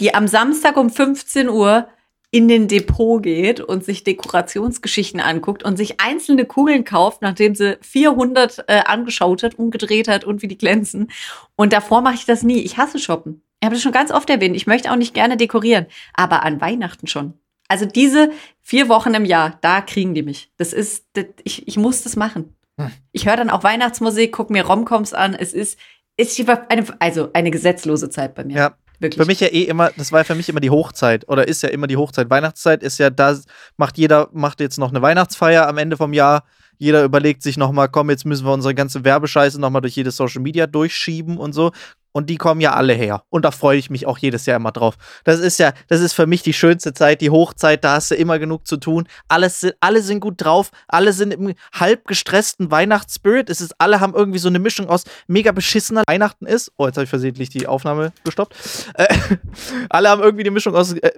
[0.00, 1.88] die am Samstag um 15 Uhr
[2.36, 7.78] in den Depot geht und sich Dekorationsgeschichten anguckt und sich einzelne Kugeln kauft, nachdem sie
[7.80, 11.10] 400 äh, angeschaut hat, umgedreht hat und wie die glänzen.
[11.54, 12.58] Und davor mache ich das nie.
[12.58, 13.40] Ich hasse shoppen.
[13.58, 14.54] Ich habe das schon ganz oft erwähnt.
[14.54, 17.32] Ich möchte auch nicht gerne dekorieren, aber an Weihnachten schon.
[17.68, 20.52] Also diese vier Wochen im Jahr, da kriegen die mich.
[20.58, 22.54] Das ist, das, ich, ich muss das machen.
[22.78, 22.90] Hm.
[23.12, 25.32] Ich höre dann auch Weihnachtsmusik, gucke mir Romcoms an.
[25.32, 25.78] Es ist,
[26.18, 28.56] ist eine, also eine gesetzlose Zeit bei mir.
[28.56, 29.22] Ja, Wirklich.
[29.22, 31.68] Für mich ja eh immer, das war für mich immer die Hochzeit oder ist ja
[31.68, 32.30] immer die Hochzeit.
[32.30, 33.36] Weihnachtszeit ist ja, da
[33.76, 36.44] macht jeder, macht jetzt noch eine Weihnachtsfeier am Ende vom Jahr.
[36.78, 40.42] Jeder überlegt sich nochmal, komm, jetzt müssen wir unsere ganze Werbescheiße nochmal durch jedes Social
[40.42, 41.72] Media durchschieben und so.
[42.16, 43.24] Und die kommen ja alle her.
[43.28, 44.94] Und da freue ich mich auch jedes Jahr immer drauf.
[45.24, 48.14] Das ist ja, das ist für mich die schönste Zeit, die Hochzeit, da hast du
[48.14, 49.06] immer genug zu tun.
[49.28, 53.50] Alles, alle sind gut drauf, alle sind im halb gestressten Weihnachtsspirit.
[53.50, 56.72] Es ist, alle haben irgendwie so eine Mischung aus mega beschissener Weihnachten ist.
[56.78, 58.56] Oh, jetzt habe ich versehentlich die Aufnahme gestoppt.
[58.94, 59.14] Äh,
[59.90, 60.94] alle haben irgendwie die Mischung aus.
[60.94, 61.10] Äh,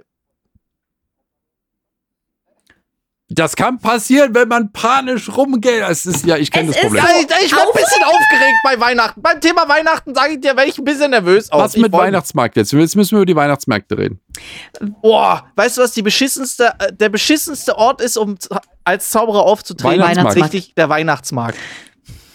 [3.31, 5.83] Das kann passieren, wenn man panisch rumgeht.
[5.87, 7.03] Es ist ja, ich kenne das Problem.
[7.03, 9.21] Ja, ich, ich bin ein bisschen aufgeregt bei Weihnachten.
[9.21, 11.61] Beim Thema Weihnachten sage ich dir, werde ich ein bisschen nervös aus.
[11.61, 11.91] Was Ich mit.
[11.91, 12.71] Weihnachtsmarkt jetzt?
[12.73, 14.19] Jetzt müssen wir über die Weihnachtsmärkte reden.
[15.01, 18.35] Boah, weißt du, was die beschissenste, äh, der beschissenste Ort ist, um
[18.83, 20.01] als Zauberer aufzutreten?
[20.01, 20.55] Weihnachtsmarkt.
[20.55, 21.57] Richtig, der Weihnachtsmarkt.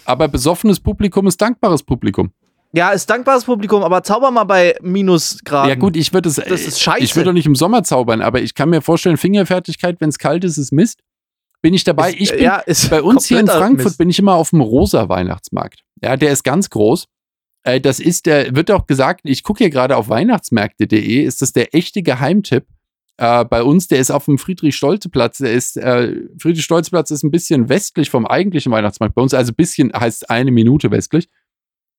[0.05, 2.31] Aber besoffenes Publikum ist dankbares Publikum.
[2.75, 5.69] Ja, ist dankbares Publikum, aber zauber mal bei Minusgraden.
[5.69, 6.35] Ja gut, ich würde es.
[6.35, 7.03] Das ist scheiße.
[7.03, 10.17] Ich würde doch nicht im Sommer zaubern, aber ich kann mir vorstellen, Fingerfertigkeit, wenn es
[10.19, 10.99] kalt ist, ist Mist.
[11.61, 12.11] Bin ich dabei?
[12.11, 13.97] Ist- ich bin, ja, ist bei uns hier in Frankfurt Mist.
[13.97, 15.83] bin ich immer auf dem rosa Weihnachtsmarkt.
[16.03, 17.05] Ja, der ist ganz groß.
[17.63, 21.53] Äh, das ist der, wird auch gesagt, ich gucke hier gerade auf weihnachtsmärkte.de, ist das
[21.53, 22.65] der echte Geheimtipp.
[23.17, 25.37] Äh, bei uns, der ist auf dem Friedrich-Stolze-Platz.
[25.37, 29.15] Der ist, äh, Friedrich-Stolze-Platz ist ein bisschen westlich vom eigentlichen Weihnachtsmarkt.
[29.15, 31.29] Bei uns also ein bisschen heißt eine Minute westlich.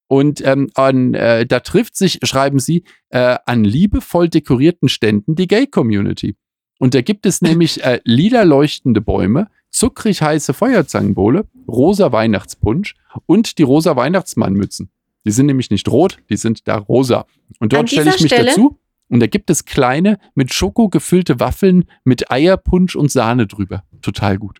[0.08, 5.48] Und ähm, an, äh, da trifft sich, schreiben sie, äh, an liebevoll dekorierten Ständen die
[5.48, 6.36] Gay-Community.
[6.78, 12.94] Und da gibt es nämlich äh, lila leuchtende Bäume, zuckrig heiße Feuerzangenbowle, rosa Weihnachtspunsch
[13.26, 14.90] und die rosa Weihnachtsmannmützen.
[15.24, 17.26] Die sind nämlich nicht rot, die sind da rosa.
[17.58, 21.40] Und dort stelle ich mich Stelle- dazu und da gibt es kleine, mit Schoko gefüllte
[21.40, 23.84] Waffeln mit Eierpunsch und Sahne drüber.
[24.02, 24.58] Total gut.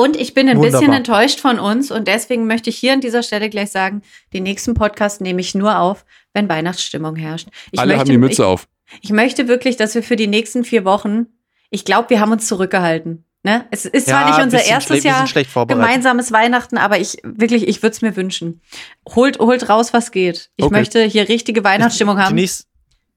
[0.00, 0.80] Und ich bin ein Wunderbar.
[0.80, 4.44] bisschen enttäuscht von uns und deswegen möchte ich hier an dieser Stelle gleich sagen, den
[4.44, 7.48] nächsten Podcast nehme ich nur auf, wenn Weihnachtsstimmung herrscht.
[7.70, 8.66] Ich Alle möchte, haben die Mütze auf.
[8.94, 11.26] Ich, ich möchte wirklich, dass wir für die nächsten vier Wochen,
[11.70, 13.24] ich glaube, wir haben uns zurückgehalten.
[13.42, 13.66] Ne?
[13.70, 15.26] Es ist zwar nicht unser erstes Jahr
[15.66, 18.60] gemeinsames Weihnachten, aber ich wirklich, ich würde es mir wünschen.
[19.14, 20.50] Holt, holt raus, was geht.
[20.56, 20.74] Ich Okay.
[20.74, 22.36] möchte hier richtige Weihnachtsstimmung Die haben.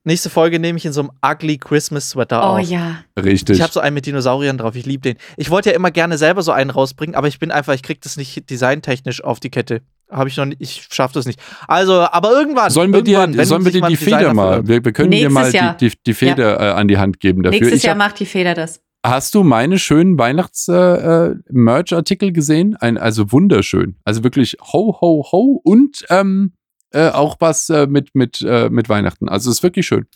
[0.04, 2.68] Nächste, Folge nehme ich in so einem ugly Christmas Sweater Oh auf.
[2.68, 2.96] ja.
[3.18, 3.56] Richtig.
[3.56, 5.16] Ich habe so einen mit Dinosauriern drauf, ich liebe den.
[5.36, 8.00] Ich wollte ja immer gerne selber so einen rausbringen, aber ich bin einfach, ich krieg
[8.02, 9.82] das nicht designtechnisch auf die Kette.
[10.10, 11.40] Habe ich noch nicht, ich schaffe das nicht.
[11.66, 12.70] Also, aber irgendwann.
[12.70, 15.50] Sollen wir dir, sollen wir dir die Designer Feder mal, wir, wir können dir mal
[15.50, 15.74] die, Jahr.
[15.76, 17.58] die, die Feder äh, an die Hand geben dafür.
[17.60, 18.80] Nächstes Ich Jahr hab, macht die Feder das.
[19.04, 22.76] hast du meine schönen Weihnachts-Merch-Artikel gesehen?
[22.76, 23.96] Ein, also wunderschön.
[24.04, 26.52] Also wirklich ho, ho, ho und ähm,
[26.94, 29.28] äh, auch was äh, mit, mit, äh, mit Weihnachten.
[29.28, 30.06] Also es ist wirklich schön.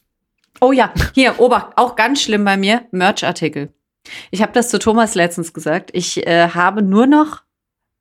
[0.60, 3.72] Oh ja, hier, Obacht, auch ganz schlimm bei mir, Merch-Artikel.
[4.30, 5.90] Ich habe das zu Thomas letztens gesagt.
[5.92, 7.42] Ich äh, habe nur noch,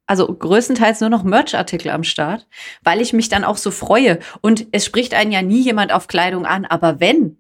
[0.06, 2.48] also größtenteils nur noch Merch-Artikel am Start,
[2.84, 4.20] weil ich mich dann auch so freue.
[4.42, 7.38] Und es spricht einen ja nie jemand auf Kleidung an, aber wenn,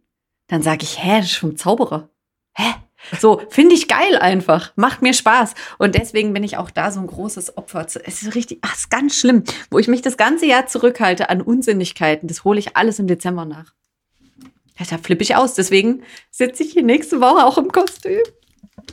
[0.48, 2.10] dann sage ich, hä, das ist vom Zauberer.
[2.54, 2.74] Hä?
[3.20, 4.74] So, finde ich geil einfach.
[4.76, 5.54] Macht mir Spaß.
[5.78, 7.86] Und deswegen bin ich auch da so ein großes Opfer.
[7.86, 11.30] Es ist richtig, ach, es ist ganz schlimm, wo ich mich das ganze Jahr zurückhalte
[11.30, 12.28] an Unsinnigkeiten.
[12.28, 13.74] Das hole ich alles im Dezember nach.
[14.80, 15.54] Ja, da flippe ich aus.
[15.54, 18.20] Deswegen sitze ich hier nächste Woche auch im Kostüm.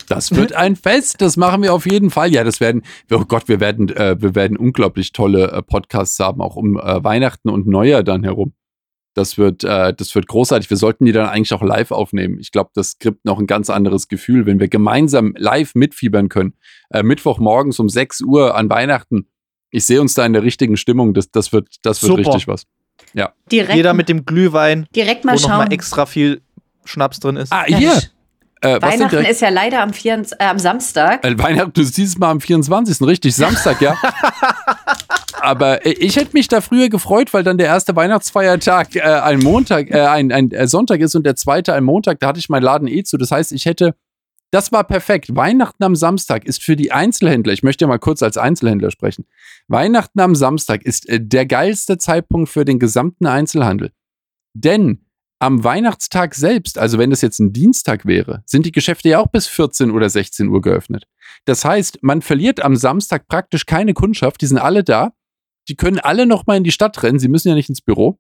[0.09, 2.33] Das wird ein Fest, das machen wir auf jeden Fall.
[2.33, 6.41] Ja, das werden, oh Gott, wir werden, äh, wir werden unglaublich tolle äh, Podcasts haben,
[6.41, 8.55] auch um äh, Weihnachten und Neujahr dann herum.
[9.15, 10.69] Das wird, äh, das wird großartig.
[10.71, 12.39] Wir sollten die dann eigentlich auch live aufnehmen.
[12.41, 16.55] Ich glaube, das gibt noch ein ganz anderes Gefühl, wenn wir gemeinsam live mitfiebern können.
[16.91, 19.29] Äh, Mittwochmorgens um 6 Uhr an Weihnachten.
[19.71, 21.15] Ich sehe uns da in der richtigen Stimmung.
[21.15, 22.21] Das, das wird, das wird Super.
[22.21, 22.67] richtig was.
[23.51, 25.71] Direkt, Jeder mit dem Glühwein, direkt wo mal nochmal schauen.
[25.71, 26.43] extra viel
[26.85, 27.53] Schnaps drin ist.
[27.53, 28.03] Ah, Ja, hier.
[28.61, 31.23] Äh, Weihnachten ist ja leider am, 24, äh, am Samstag.
[31.23, 33.07] Äh, Weihnachten ist dieses Mal am 24.
[33.07, 33.95] Richtig, Samstag, ja.
[35.45, 39.91] Aber ich hätte mich da früher gefreut, weil dann der erste Weihnachtsfeiertag äh, ein Montag,
[39.91, 42.19] äh, ein, ein äh, Sonntag ist und der zweite ein Montag.
[42.21, 43.19] Da hatte ich meinen Laden eh zu.
[43.19, 43.95] Das heißt, ich hätte,
[44.51, 45.37] das war perfekt.
[45.37, 49.27] Weihnachten am Samstag ist für die Einzelhändler, ich möchte ja mal kurz als Einzelhändler sprechen.
[49.69, 53.93] Weihnachten am Samstag ist äh, der geilste Zeitpunkt für den gesamten Einzelhandel.
[54.55, 55.05] Denn
[55.41, 59.27] am Weihnachtstag selbst, also wenn das jetzt ein Dienstag wäre, sind die Geschäfte ja auch
[59.27, 61.05] bis 14 oder 16 Uhr geöffnet.
[61.45, 65.13] Das heißt, man verliert am Samstag praktisch keine Kundschaft, die sind alle da,
[65.69, 68.19] die können alle noch mal in die Stadt rennen, sie müssen ja nicht ins Büro.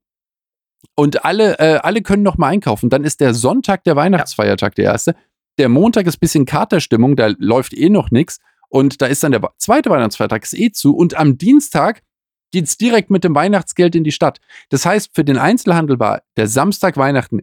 [0.97, 2.91] Und alle, äh, alle können noch mal einkaufen.
[2.91, 5.17] Dann ist der Sonntag der Weihnachtsfeiertag der erste.
[5.59, 8.39] Der Montag ist bisschen Katerstimmung, da läuft eh noch nichts.
[8.69, 10.97] Und da ist dann der zweite Weihnachtsfeiertag ist eh zu.
[10.97, 12.03] Und am Dienstag
[12.53, 14.41] geht's direkt mit dem Weihnachtsgeld in die Stadt.
[14.69, 17.41] Das heißt, für den Einzelhandel war der Samstag Weihnachten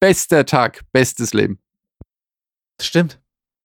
[0.00, 1.60] bester Tag, bestes Leben.
[2.78, 3.20] Das stimmt.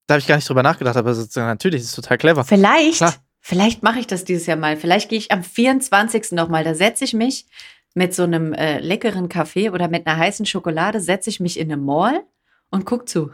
[0.08, 2.44] Da habe ich gar nicht drüber nachgedacht, aber das ist, natürlich, das ist total clever.
[2.44, 3.16] Vielleicht, Klar.
[3.48, 4.76] Vielleicht mache ich das dieses Jahr mal.
[4.76, 6.32] Vielleicht gehe ich am 24.
[6.32, 6.64] nochmal.
[6.64, 7.46] Da setze ich mich
[7.94, 11.72] mit so einem äh, leckeren Kaffee oder mit einer heißen Schokolade, setze ich mich in
[11.72, 12.24] eine Mall
[12.72, 13.30] und guck zu.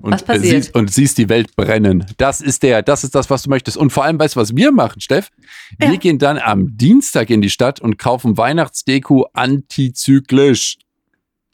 [0.00, 0.64] Und, Was äh, passiert?
[0.64, 2.04] siehst, und siehst die Welt brennen.
[2.18, 3.78] Das ist der, das ist das, was du möchtest.
[3.78, 5.30] Und vor allem, weißt du, was wir machen, Steff?
[5.78, 5.96] Wir Ja.
[5.96, 10.76] gehen dann am Dienstag in die Stadt und kaufen Weihnachtsdeko antizyklisch.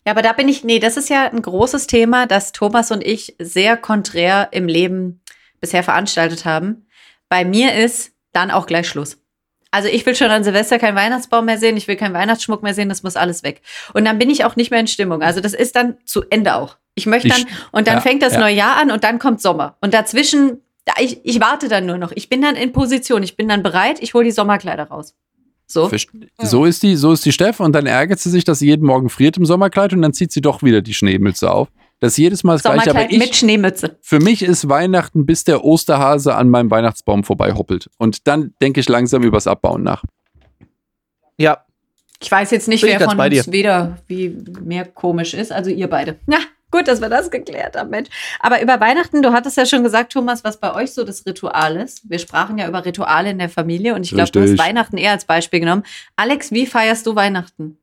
[0.05, 3.05] Ja, aber da bin ich, nee, das ist ja ein großes Thema, das Thomas und
[3.05, 5.21] ich sehr konträr im Leben
[5.61, 6.87] bisher veranstaltet haben.
[7.33, 9.17] Bei mir ist dann auch gleich Schluss.
[9.71, 12.75] Also ich will schon an Silvester keinen Weihnachtsbaum mehr sehen, ich will keinen Weihnachtsschmuck mehr
[12.75, 13.63] sehen, das muss alles weg.
[13.95, 15.23] Und dann bin ich auch nicht mehr in Stimmung.
[15.23, 16.77] Also das ist dann zu Ende auch.
[16.95, 18.41] Ich möchte dann, und dann ja, fängt das ja.
[18.41, 19.79] neue Jahr an und dann kommt Sommer.
[19.81, 22.13] Und dazwischen Da, ich, ich warte dann nur noch.
[22.15, 23.23] Ich bin dann in Position.
[23.23, 24.03] Ich bin dann bereit.
[24.03, 25.15] Ich hole die Sommerkleider raus.
[25.67, 25.91] So.
[26.39, 28.85] So ist die, so ist die Steff und dann ärgert sie sich, dass sie jeden
[28.85, 31.69] Morgen friert im Sommerkleid und dann zieht sie doch wieder die Schneemütze auf.
[32.03, 33.97] Das ist jedes Mal das gleiche, aber Sommerkleid mit ich, Schneemütze.
[34.03, 37.89] für mich ist Weihnachten, bis der Osterhase an meinem Weihnachtsbaum vorbei hoppelt.
[37.97, 40.03] Und dann denke ich langsam übers Abbauen nach.
[41.39, 41.65] Ja,
[42.21, 45.53] Ich weiß jetzt nicht, Bin ich wer von uns weder wie mehr komisch ist.
[45.53, 46.19] Also ihr beide.
[46.27, 46.39] Na,
[46.73, 48.09] gut, dass wir das geklärt haben, Mensch.
[48.41, 51.77] Aber über Weihnachten, du hattest ja schon gesagt, Thomas, was bei euch so das Ritual
[51.77, 52.11] ist.
[52.11, 54.59] Wir sprachen ja über Rituale in der Familie und ich glaube, du hast.
[54.59, 55.85] Weihnachten eher als Beispiel genommen.
[56.17, 57.79] Alex, wie feierst du Weihnachten?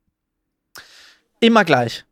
[1.39, 2.03] immer gleich.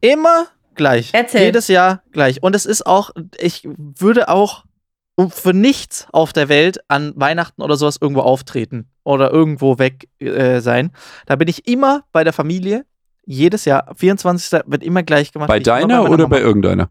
[0.00, 1.10] Immer gleich.
[1.12, 1.42] Erzähl.
[1.46, 2.42] Jedes Jahr gleich.
[2.42, 4.64] Und es ist auch, ich würde auch
[5.14, 10.08] um- für nichts auf der Welt an Weihnachten oder sowas irgendwo auftreten oder irgendwo weg
[10.20, 10.90] äh, sein.
[11.26, 12.84] Da bin ich immer bei der Familie.
[13.24, 14.62] Jedes Jahr, 24.
[14.66, 15.48] wird immer gleich gemacht.
[15.48, 16.36] Bei deiner meiner oder Mama.
[16.36, 16.90] bei irgendeiner?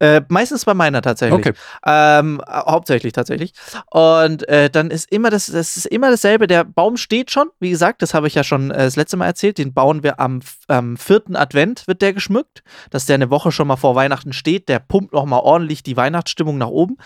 [0.00, 1.38] Äh, meistens bei meiner tatsächlich.
[1.38, 1.52] Okay.
[1.84, 3.52] Ähm, äh, hauptsächlich tatsächlich.
[3.90, 6.46] Und äh, dann ist immer das, das ist immer dasselbe.
[6.46, 9.26] Der Baum steht schon, wie gesagt, das habe ich ja schon äh, das letzte Mal
[9.26, 9.58] erzählt.
[9.58, 13.68] Den bauen wir am, am vierten Advent, wird der geschmückt, dass der eine Woche schon
[13.68, 14.70] mal vor Weihnachten steht.
[14.70, 16.96] Der pumpt noch mal ordentlich die Weihnachtsstimmung nach oben.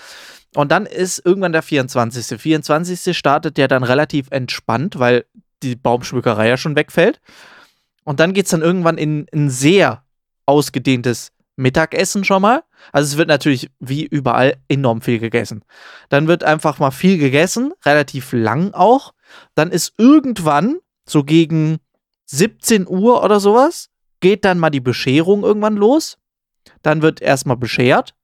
[0.54, 2.40] Und dann ist irgendwann der 24.
[2.40, 3.16] 24.
[3.16, 5.24] startet der dann relativ entspannt, weil
[5.64, 7.20] die Baumschmückerei ja schon wegfällt.
[8.04, 10.04] Und dann geht es dann irgendwann in ein sehr
[10.46, 12.62] ausgedehntes Mittagessen schon mal.
[12.92, 15.64] Also es wird natürlich wie überall enorm viel gegessen.
[16.08, 19.12] Dann wird einfach mal viel gegessen, relativ lang auch.
[19.54, 21.78] Dann ist irgendwann, so gegen
[22.26, 26.18] 17 Uhr oder sowas, geht dann mal die Bescherung irgendwann los.
[26.82, 28.14] Dann wird erstmal beschert.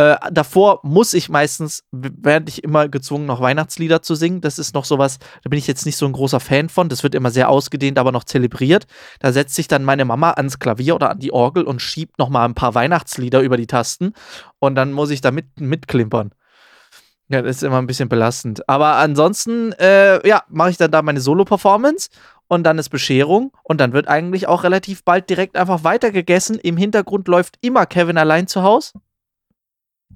[0.00, 4.40] Äh, davor muss ich meistens, werde ich immer gezwungen, noch Weihnachtslieder zu singen.
[4.40, 6.88] Das ist noch sowas, da bin ich jetzt nicht so ein großer Fan von.
[6.88, 8.86] Das wird immer sehr ausgedehnt, aber noch zelebriert.
[9.18, 12.30] Da setzt sich dann meine Mama ans Klavier oder an die Orgel und schiebt noch
[12.30, 14.14] mal ein paar Weihnachtslieder über die Tasten.
[14.58, 16.30] Und dann muss ich da mit, mitklimpern.
[17.28, 18.66] Ja, das ist immer ein bisschen belastend.
[18.70, 22.08] Aber ansonsten, äh, ja, mache ich dann da meine Solo-Performance
[22.48, 26.58] und dann ist Bescherung und dann wird eigentlich auch relativ bald direkt einfach weitergegessen.
[26.58, 28.92] Im Hintergrund läuft immer Kevin allein zu Hause.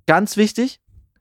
[0.07, 0.81] Ganz wichtig.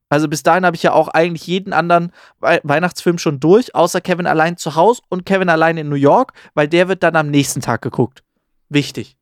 [0.10, 4.00] Also bis dahin habe ich ja auch eigentlich jeden anderen Wei Weihnachtsfilm schon durch, außer
[4.02, 7.30] Kevin allein zu Hause und Kevin allein in New York, weil der wird dann am
[7.32, 8.24] nächsten Tag geguckt.
[8.70, 9.18] Wichtig.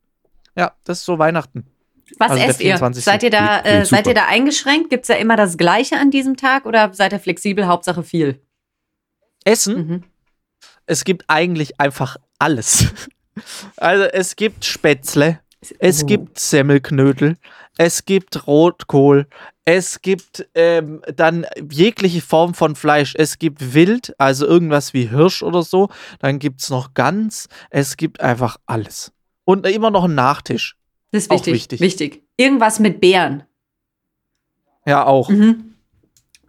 [0.58, 1.66] Ja, das ist so Weihnachten.
[2.20, 2.66] Was Also esst ihr?
[2.78, 3.06] 24..
[3.06, 4.90] Seid ihr da, äh, seid ihr da eingeschränkt?
[4.90, 8.42] Gibt es da immer das Gleiche an diesem Tag oder seid ihr flexibel, Hauptsache viel?
[9.46, 10.04] Essen, Mhm.
[10.86, 12.88] es gibt eigentlich einfach alles.
[13.78, 15.40] Also es gibt Spätzle,
[15.80, 16.06] es Oh.
[16.06, 17.38] gibt Semmelknödel,
[17.78, 19.26] es gibt Rotkohl,
[19.74, 23.14] es gibt ähm, dann jegliche Form von Fleisch.
[23.18, 25.90] Es gibt Wild, also irgendwas wie Hirsch oder so.
[26.20, 27.48] Dann gibt es noch Gans.
[27.70, 29.14] Es gibt einfach alles.
[29.46, 30.76] Und immer noch einen Nachtisch.
[31.12, 31.54] Das ist Auch wichtig.
[31.54, 31.80] wichtig.
[31.80, 32.24] wichtig.
[32.36, 33.44] Irgendwas mit Beeren.
[34.86, 35.30] Ja, auch.
[35.30, 35.76] Mhm.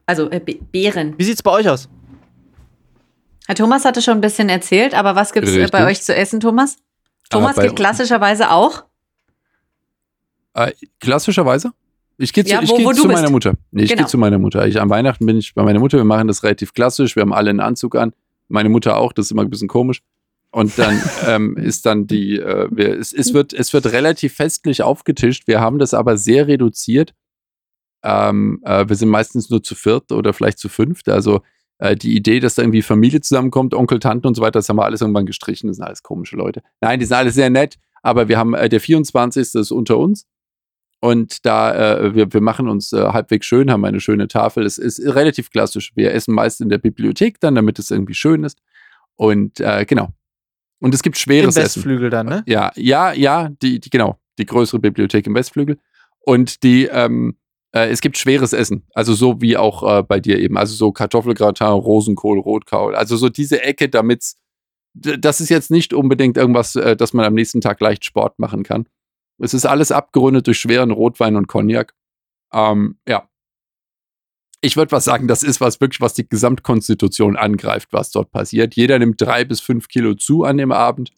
[0.06, 1.14] Also äh, Be Beeren.
[1.16, 1.88] Wie sieht's bei euch aus?
[3.46, 6.14] Herr Thomas hatte schon ein bisschen erzählt, aber was gibt es äh, bei euch zu
[6.14, 6.78] essen, Thomas?
[7.30, 8.84] Thomas bei geht klassischerweise auch.
[10.54, 11.72] Äh, klassischerweise?
[12.18, 13.14] Ich gehe zu, Ja, ich wo- geh wo du zu bist.
[13.14, 13.54] meiner Mutter.
[13.70, 14.02] Nee, ich Genau.
[14.02, 14.66] gehe zu meiner Mutter.
[14.66, 15.96] Ich, an Weihnachten bin ich bei meiner Mutter.
[15.98, 17.16] Wir machen das relativ klassisch.
[17.16, 18.12] Wir haben alle einen Anzug an.
[18.48, 19.12] Meine Mutter auch.
[19.12, 20.02] Das ist immer ein bisschen komisch.
[20.50, 24.82] Und dann ähm, ist dann die, äh, wir, es, es, wird, es wird relativ festlich
[24.82, 25.46] aufgetischt.
[25.46, 27.14] Wir haben das aber sehr reduziert.
[28.04, 31.08] Ähm, äh, wir sind meistens nur zu viert oder vielleicht zu fünft.
[31.08, 31.40] Also
[31.78, 34.76] äh, die Idee, dass da irgendwie Familie zusammenkommt, Onkel, Tante und so weiter, das haben
[34.76, 35.68] wir alles irgendwann gestrichen.
[35.68, 36.62] Das sind alles komische Leute.
[36.80, 37.76] Nein, die sind alle sehr nett.
[38.02, 39.54] Aber wir haben äh, der 24.
[39.54, 40.26] ist unter uns.
[41.04, 44.64] Und da, äh, wir, wir machen uns äh, halbwegs schön, haben eine schöne Tafel.
[44.64, 45.90] Es ist relativ klassisch.
[45.96, 48.58] Wir essen meist in der Bibliothek dann, damit es irgendwie schön ist.
[49.16, 50.10] Und äh, genau.
[50.78, 51.80] Und es gibt Im schweres Essen.
[51.80, 52.44] Westflügel dann, ne?
[52.46, 55.76] Ja, ja, ja, die, die, genau, die größere Bibliothek im Westflügel.
[56.20, 57.36] Und die, ähm,
[57.72, 58.86] äh, es gibt schweres Essen.
[58.94, 60.56] Also so wie auch äh, bei dir eben.
[60.56, 62.94] Also so Kartoffelgratin, Rosenkohl, Rotkohl.
[62.94, 64.36] Also so diese Ecke, damit's,
[64.92, 68.38] d- das ist jetzt nicht unbedingt irgendwas, äh, dass man am nächsten Tag leicht Sport
[68.38, 68.86] machen kann.
[69.42, 71.94] Es ist alles abgerundet durch schweren Rotwein und Cognac.
[72.52, 73.28] Ähm, ja.
[74.60, 78.76] Ich würde was sagen, das ist was wirklich, was die Gesamtkonstitution angreift, was dort passiert.
[78.76, 81.12] Jeder nimmt drei bis fünf Kilo zu an dem Abend.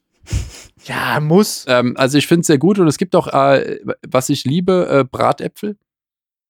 [0.84, 1.66] Ja, muss.
[1.68, 4.88] Ähm, also ich finde es sehr gut und es gibt auch, äh, was ich liebe,
[4.88, 5.76] äh, Bratäpfel.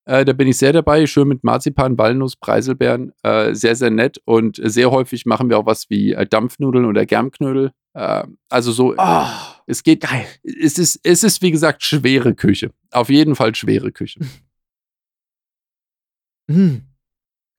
[0.07, 4.19] Äh, da bin ich sehr dabei, schön mit Marzipan, Walnuss, Preiselbeeren, äh, sehr, sehr nett
[4.25, 7.73] und sehr häufig machen wir auch was wie äh, Dampfnudeln oder Germknödel.
[7.95, 9.27] Äh, also so, Oh,
[9.67, 10.27] es geht, geil.
[10.43, 12.71] es ist, es ist wie gesagt schwere Küche.
[12.91, 14.21] Auf jeden Fall schwere Küche.
[16.51, 16.83] Hm.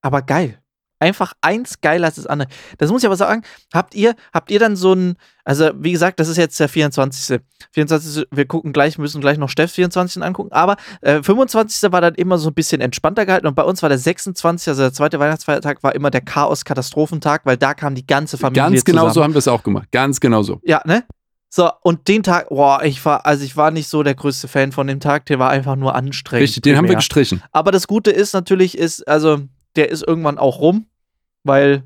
[0.03, 0.61] Aber geil.
[1.05, 2.49] Einfach eins geiler als das andere.
[2.79, 3.43] Das muss ich aber sagen,
[3.73, 7.39] habt ihr, habt ihr dann so ein, also wie gesagt, das ist jetzt der 24.
[7.71, 8.25] 24.
[8.31, 10.23] Wir gucken gleich, müssen gleich noch Steffs 24.
[10.23, 11.91] angucken, aber äh, 25.
[11.91, 14.81] war dann immer so ein bisschen entspannter gehalten und bei uns war der 26., also
[14.81, 19.01] der zweite Weihnachtsfeiertag, war immer der Chaos-Katastrophentag, weil da kam die ganze Familie Ganz genau
[19.01, 19.13] zusammen.
[19.13, 19.91] so haben wir es auch gemacht.
[19.91, 20.59] Ganz genau so.
[20.63, 21.03] Ja, ne?
[21.49, 24.73] So, und den Tag, boah, ich war, also ich war nicht so der größte Fan
[24.73, 26.43] von dem Tag, der war einfach nur anstrengend.
[26.43, 27.41] Richtig, den haben wir gestrichen.
[27.51, 29.39] Aber das Gute ist natürlich, ist, also,
[29.77, 30.87] der ist irgendwann auch rum,
[31.45, 31.83] weil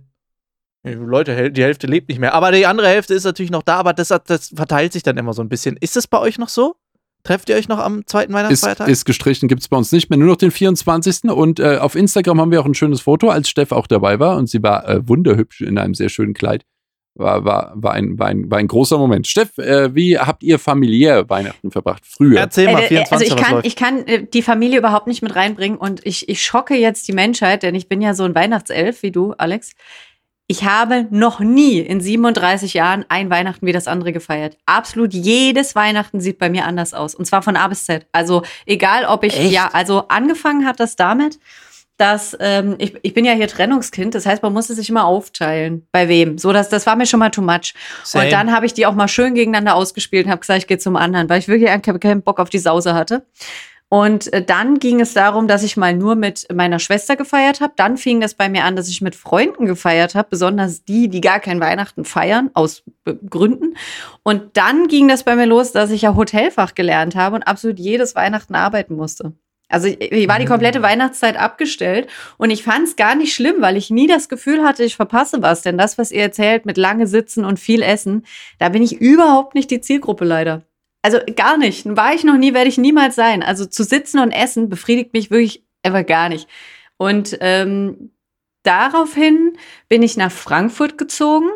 [0.83, 2.33] Leute, die Hälfte lebt nicht mehr.
[2.33, 5.33] Aber die andere Hälfte ist natürlich noch da, aber das, das verteilt sich dann immer
[5.33, 5.77] so ein bisschen.
[5.77, 6.75] Ist das bei euch noch so?
[7.23, 8.87] Trefft ihr euch noch am zweiten Ist, Weihnachtsfeiertag?
[8.87, 11.25] ist gestrichen, gibt es bei uns nicht mehr, nur noch den 24.
[11.25, 14.37] Und äh, auf Instagram haben wir auch ein schönes Foto, als Steff auch dabei war.
[14.37, 16.63] Und sie war äh, wunderhübsch in einem sehr schönen Kleid.
[17.19, 19.27] War, war, war, ein, war, ein, war ein großer Moment.
[19.27, 22.03] Steff, äh, wie habt ihr familiär Weihnachten verbracht?
[22.05, 22.39] Früher?
[22.39, 23.11] Erzähl mal, Äh, äh, 24.
[23.11, 26.41] also ich kann, ich kann äh, die Familie überhaupt nicht mit reinbringen und ich, ich
[26.43, 29.73] schocke jetzt die Menschheit, denn ich bin ja so ein Weihnachtself wie du, Alex.
[30.47, 34.57] Ich habe noch nie in 37 Jahren ein Weihnachten wie das andere gefeiert.
[34.65, 37.13] Absolut jedes Weihnachten sieht bei mir anders aus.
[37.13, 38.07] Und zwar von A bis Z.
[38.13, 39.51] Also egal, ob ich, Echt?
[39.51, 41.37] ja, also angefangen hat das damit,
[41.99, 45.85] dass ähm, ich, ich bin ja hier Trennungskind, das heißt, man musste sich immer aufteilen.
[45.91, 46.37] Bei wem?
[46.37, 47.73] So, das, das war mir schon mal too much.
[48.03, 48.25] Same.
[48.25, 50.77] Und dann habe ich die auch mal schön gegeneinander ausgespielt und habe gesagt, ich gehe
[50.77, 53.25] zum anderen, weil ich wirklich keinen keinen Bock auf die Sause hatte.
[53.89, 57.73] Und äh, dann ging es darum, dass ich mal nur mit meiner Schwester gefeiert habe.
[57.75, 61.21] Dann fing das bei mir an, dass ich mit Freunden gefeiert habe, besonders die, die
[61.21, 63.75] gar kein Weihnachten feiern, aus äh, Gründen.
[64.21, 67.79] Und dann ging das bei mir los, dass ich ja Hotelfach gelernt habe und absolut
[67.79, 69.33] jedes Weihnachten arbeiten musste.
[69.69, 73.77] Also ich, war die komplette Weihnachtszeit abgestellt und ich fand es gar nicht schlimm, weil
[73.77, 75.61] ich nie das Gefühl hatte, ich verpasse was.
[75.61, 78.25] Denn das, was ihr erzählt mit lange Sitzen und viel Essen,
[78.57, 80.63] da bin ich überhaupt nicht die Zielgruppe leider.
[81.03, 81.85] Also gar nicht.
[81.85, 83.43] War ich noch nie, werde ich niemals sein.
[83.43, 86.47] Also zu sitzen und essen befriedigt mich wirklich einfach gar nicht.
[86.97, 88.11] Und ähm,
[88.63, 89.55] daraufhin
[89.87, 91.47] bin ich nach Frankfurt gezogen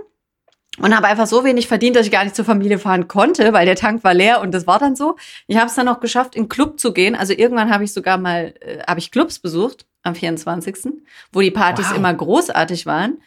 [0.79, 3.65] und habe einfach so wenig verdient, dass ich gar nicht zur Familie fahren konnte, weil
[3.65, 5.17] der Tank war leer und das war dann so.
[5.47, 7.15] Ich habe es dann noch geschafft, in Club zu gehen.
[7.15, 10.93] Also irgendwann habe ich sogar mal, äh, habe ich Clubs besucht am 24.,
[11.31, 11.97] wo die Partys Wow.
[11.97, 13.21] immer großartig waren.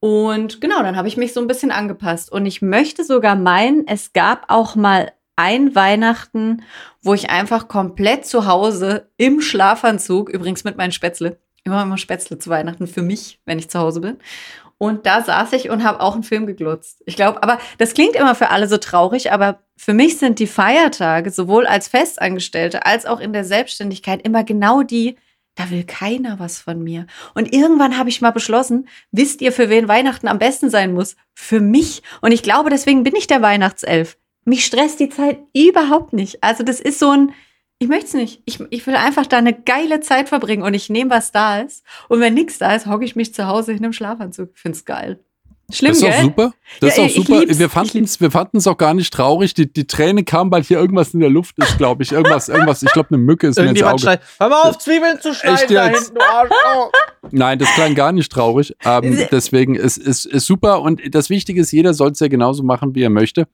[0.00, 2.32] Und genau, dann habe ich mich so ein bisschen angepasst.
[2.32, 6.62] Und ich möchte sogar meinen, es gab auch mal ein Weihnachten,
[7.02, 12.38] wo ich einfach komplett zu Hause im Schlafanzug, übrigens mit meinen Spätzle, immer immer Spätzle
[12.38, 14.18] zu Weihnachten für mich, wenn ich zu Hause bin.
[14.82, 17.02] Und da saß ich und habe auch einen Film geglotzt.
[17.04, 20.46] Ich glaube, aber das klingt immer für alle so traurig, aber für mich sind die
[20.46, 25.16] Feiertage sowohl als Festangestellte als auch in der Selbstständigkeit immer genau die,
[25.54, 27.06] da will keiner was von mir.
[27.34, 31.14] Und irgendwann habe ich mal beschlossen, wisst ihr, für wen Weihnachten am besten sein muss?
[31.34, 32.02] Für mich.
[32.22, 34.16] Und ich glaube, deswegen bin ich der Weihnachtself.
[34.46, 36.42] Mich stresst die Zeit überhaupt nicht.
[36.42, 37.32] Also das ist so ein,
[37.82, 38.42] ich möchte es nicht.
[38.44, 41.82] Ich, ich will einfach da eine geile Zeit verbringen und ich nehme, was da ist.
[42.08, 44.50] Und wenn nichts da ist, hocke ich mich zu Hause in einem Schlafanzug.
[44.54, 45.18] Find's geil.
[45.72, 46.12] Schlimm, das ist gell?
[46.18, 46.52] auch super.
[46.80, 47.40] Das Ja, ist auch ich super.
[47.48, 49.54] Wir Ich fanden es wir fanden's auch gar nicht traurig.
[49.54, 52.12] Die, die Träne kam, weil hier irgendwas in der Luft ist, glaube ich.
[52.12, 52.82] Irgendwas, irgendwas.
[52.82, 54.02] Ich glaube, eine Mücke ist mir ins Irgendjemand Auge.
[54.02, 56.50] schreit, hör mal auf, Zwiebeln zu schneiden da hinten, du Arsch.
[57.30, 58.74] Nein, das klang gar nicht traurig.
[58.84, 60.82] Ähm, deswegen ist es ist, ist super.
[60.82, 63.46] Und das Wichtige ist, jeder soll es ja genauso machen, wie er möchte.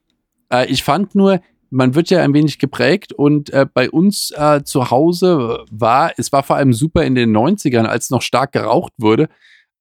[0.51, 1.39] Äh, ich fand nur,
[1.69, 6.31] man wird ja ein wenig geprägt und äh, bei uns äh, zu Hause war, es
[6.31, 9.29] war vor allem super in den 90ern, als noch stark geraucht wurde,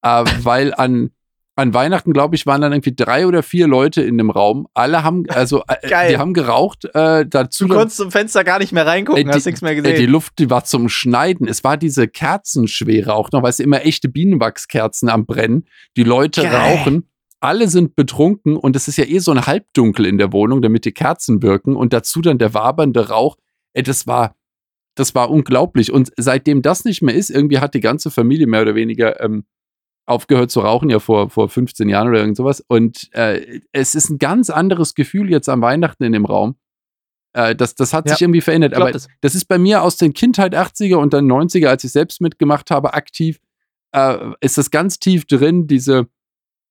[0.03, 1.11] äh, weil an,
[1.57, 4.68] an Weihnachten, glaube ich, waren dann irgendwie drei oder vier Leute in dem Raum.
[4.74, 6.84] Alle haben, also, äh, die haben geraucht.
[6.95, 9.82] Äh, dazu Du konntest zum Fenster gar nicht mehr reingucken, Ey, hast nichts mehr Ey,
[9.82, 10.11] die gesehen.
[10.11, 11.49] Luft, die war zum Schneiden.
[11.49, 15.66] Es war diese Kerzenschwere auch noch, weil es immer echte Bienenwachskerzen am Brennen.
[15.97, 16.55] Die Leute Geil.
[16.55, 17.09] rauchen.
[17.47, 20.84] Alle sind betrunken und es ist ja eh so ein Halbdunkel in der Wohnung, damit
[20.84, 23.36] die Kerzen wirken und dazu dann der wabernde Rauch.
[23.72, 24.34] Ey, das war,
[24.97, 25.92] das war unglaublich.
[25.92, 29.44] Und seitdem das nicht mehr ist, irgendwie hat die ganze Familie mehr oder weniger ähm,
[30.07, 32.64] aufgehört zu rauchen, ja vor, vor 15 Jahren oder irgend sowas.
[32.66, 36.57] Und äh, es ist ein ganz anderes Gefühl jetzt am Weihnachten in dem Raum.
[37.32, 38.74] Äh, das, das hat Ja, sich irgendwie verändert.
[38.74, 39.07] Aber das.
[39.20, 42.72] das ist bei mir aus den Kindheit 80er und dann 90er, als ich selbst mitgemacht
[42.72, 43.38] habe, aktiv,
[43.92, 46.09] äh, ist das ganz tief drin, diese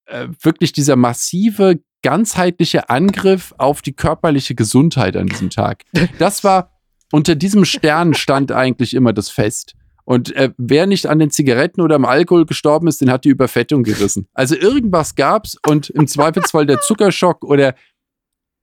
[0.05, 5.83] äh, wirklich dieser massive, ganzheitliche Angriff auf die körperliche Gesundheit an diesem Tag.
[6.19, 6.71] Das war,
[7.11, 9.73] unter diesem Stern stand eigentlich immer das Fest.
[10.03, 13.29] Und äh, wer nicht an den Zigaretten oder am Alkohol gestorben ist, den hat die
[13.29, 14.27] Überfettung gerissen.
[14.33, 17.73] Also irgendwas gab's und im Zweifelsfall der Zuckerschock oder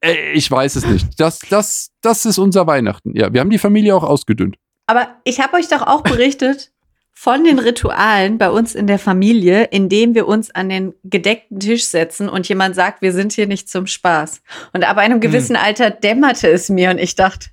[0.03, 1.09] äh, ich weiß es nicht.
[1.19, 3.17] Das, das, das ist unser Weihnachten.
[3.17, 4.57] Ja, wir haben die Familie auch ausgedünnt.
[4.87, 6.72] Aber ich habe euch doch auch berichtet
[7.13, 11.85] von den Ritualen bei uns in der Familie, indem wir uns an den gedeckten Tisch
[11.85, 14.43] setzen und jemand sagt, wir sind hier nicht zum Spaß.
[14.73, 17.49] Und ab einem gewissen Alter dämmerte es mir und ich dachte,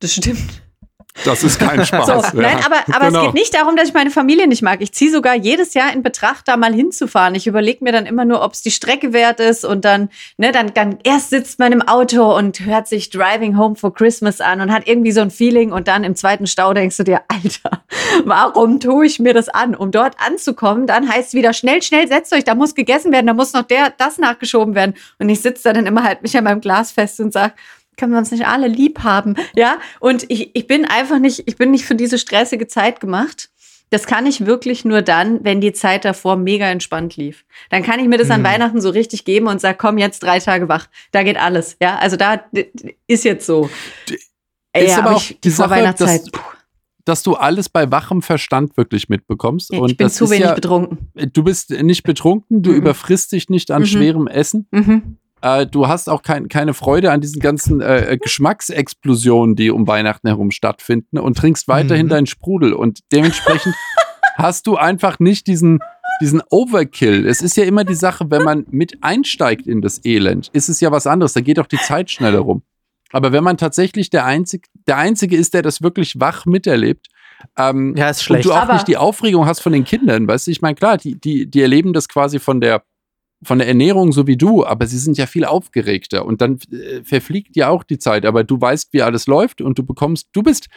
[0.00, 0.61] das stimmt.
[1.24, 2.06] Das ist kein Spaß.
[2.06, 2.30] So, ja.
[2.32, 3.18] Nein, aber, aber Genau.
[3.20, 4.80] es geht nicht darum, dass ich meine Familie nicht mag.
[4.80, 7.34] Ich ziehe sogar jedes Jahr in Betracht, da mal hinzufahren.
[7.34, 10.08] Ich überlege mir dann immer nur, ob es die Strecke wert ist und dann,
[10.38, 14.40] ne, dann, dann erst sitzt man im Auto und hört sich Driving Home for Christmas
[14.40, 17.20] an und hat irgendwie so ein Feeling und dann im zweiten Stau denkst du dir,
[17.28, 17.82] Alter,
[18.24, 19.74] warum tue ich mir das an?
[19.74, 23.26] Um dort anzukommen, dann heißt es wieder schnell, schnell, setzt euch, da muss gegessen werden,
[23.26, 24.94] da muss noch der, das nachgeschoben werden.
[25.18, 27.54] Und ich sitze da dann immer halt mich an meinem Glas fest und sag
[27.96, 29.78] können wir uns nicht alle lieb haben, ja?
[30.00, 33.50] Und ich, ich bin einfach nicht, ich bin nicht für diese stressige Zeit gemacht.
[33.90, 37.44] Das kann ich wirklich nur dann, wenn die Zeit davor mega entspannt lief.
[37.68, 38.44] Dann kann ich mir das an Hm.
[38.44, 40.86] Weihnachten so richtig geben und sag, komm, jetzt drei Tage wach.
[41.10, 41.98] Da geht alles, ja?
[41.98, 42.42] Also da
[43.06, 43.68] ist jetzt so.
[44.08, 46.40] Ist ja, aber aber auch ich, die Sache, Weihnachtszeit, dass-
[47.04, 49.72] dass du alles bei wachem Verstand wirklich mitbekommst.
[49.72, 51.10] ich und bin zu wenig ja, betrunken.
[51.32, 52.76] Du bist nicht betrunken, du Mhm.
[52.76, 53.86] überfrisst dich nicht an Mhm.
[53.86, 54.66] schwerem Essen.
[54.70, 55.18] Mhm.
[55.42, 60.28] Äh, du hast auch kein, keine Freude an diesen ganzen äh, Geschmacksexplosionen, die um Weihnachten
[60.28, 62.10] herum stattfinden und trinkst weiterhin Mhm.
[62.10, 62.72] deinen Sprudel.
[62.72, 63.74] Und dementsprechend
[64.36, 65.80] hast du einfach nicht diesen,
[66.20, 67.26] diesen Overkill.
[67.26, 70.80] Es ist ja immer die Sache, wenn man mit einsteigt in das Elend, ist es
[70.80, 71.32] ja was anderes.
[71.32, 72.62] Da geht auch die Zeit schneller rum.
[73.12, 77.08] Aber wenn man tatsächlich der Einzige, der Einzige ist, der das wirklich wach miterlebt,
[77.58, 78.44] ähm, Ja, ist und schlecht.
[78.46, 80.50] du auch Aber- nicht die Aufregung hast von den Kindern, weißt du?
[80.50, 82.82] Ich meine, klar, die, die, die erleben das quasi von der,
[83.44, 87.02] von der Ernährung so wie du, aber sie sind ja viel aufgeregter und dann äh,
[87.02, 90.42] verfliegt ja auch die Zeit, aber du weißt, wie alles läuft und du bekommst, du
[90.42, 90.68] bist,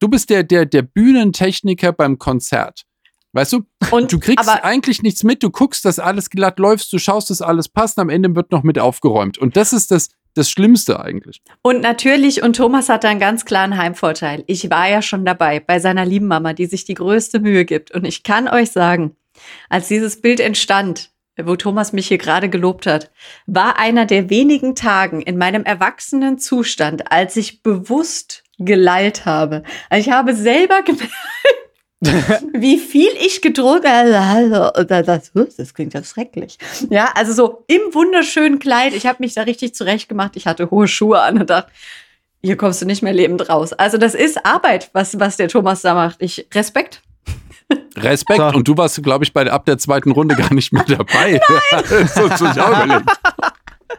[0.00, 2.84] du bist der, der, der Bühnentechniker beim Konzert.
[3.32, 6.90] Weißt du, Und, du kriegst aber eigentlich nichts mit, du guckst, dass alles glatt läuft,
[6.92, 9.36] du schaust, dass alles passt, am Ende wird noch mit aufgeräumt.
[9.36, 11.42] Und das ist das, das Schlimmste eigentlich.
[11.60, 14.44] Und natürlich, und Thomas hat da einen ganz klaren Heimvorteil.
[14.46, 17.90] Ich war ja schon dabei bei seiner lieben Mama, die sich die größte Mühe gibt.
[17.90, 19.14] Und ich kann euch sagen,
[19.68, 21.10] als dieses Bild entstand,
[21.44, 23.10] wo Thomas mich hier gerade gelobt hat,
[23.46, 29.62] war einer der wenigen Tagen in meinem erwachsenen Zustand, als ich bewusst gelallt habe.
[29.88, 31.12] Also ich habe selber gemerkt,
[32.52, 34.72] wie viel ich gedrückt habe.
[35.04, 36.58] Das, das klingt ja schrecklich.
[36.90, 38.94] Ja, also so im wunderschönen Kleid.
[38.94, 40.36] Ich habe mich da richtig zurechtgemacht.
[40.36, 41.70] Ich hatte hohe Schuhe an und dachte,
[42.42, 43.72] hier kommst du nicht mehr lebend raus.
[43.72, 46.22] Also das ist Arbeit, was, was der Thomas da macht.
[46.22, 47.02] Ich Respekt.
[48.02, 48.38] Respekt.
[48.38, 48.56] So.
[48.56, 51.40] Und du warst, glaube ich, bei ab der zweiten Runde gar nicht mehr dabei.
[52.88, 53.10] überlegt.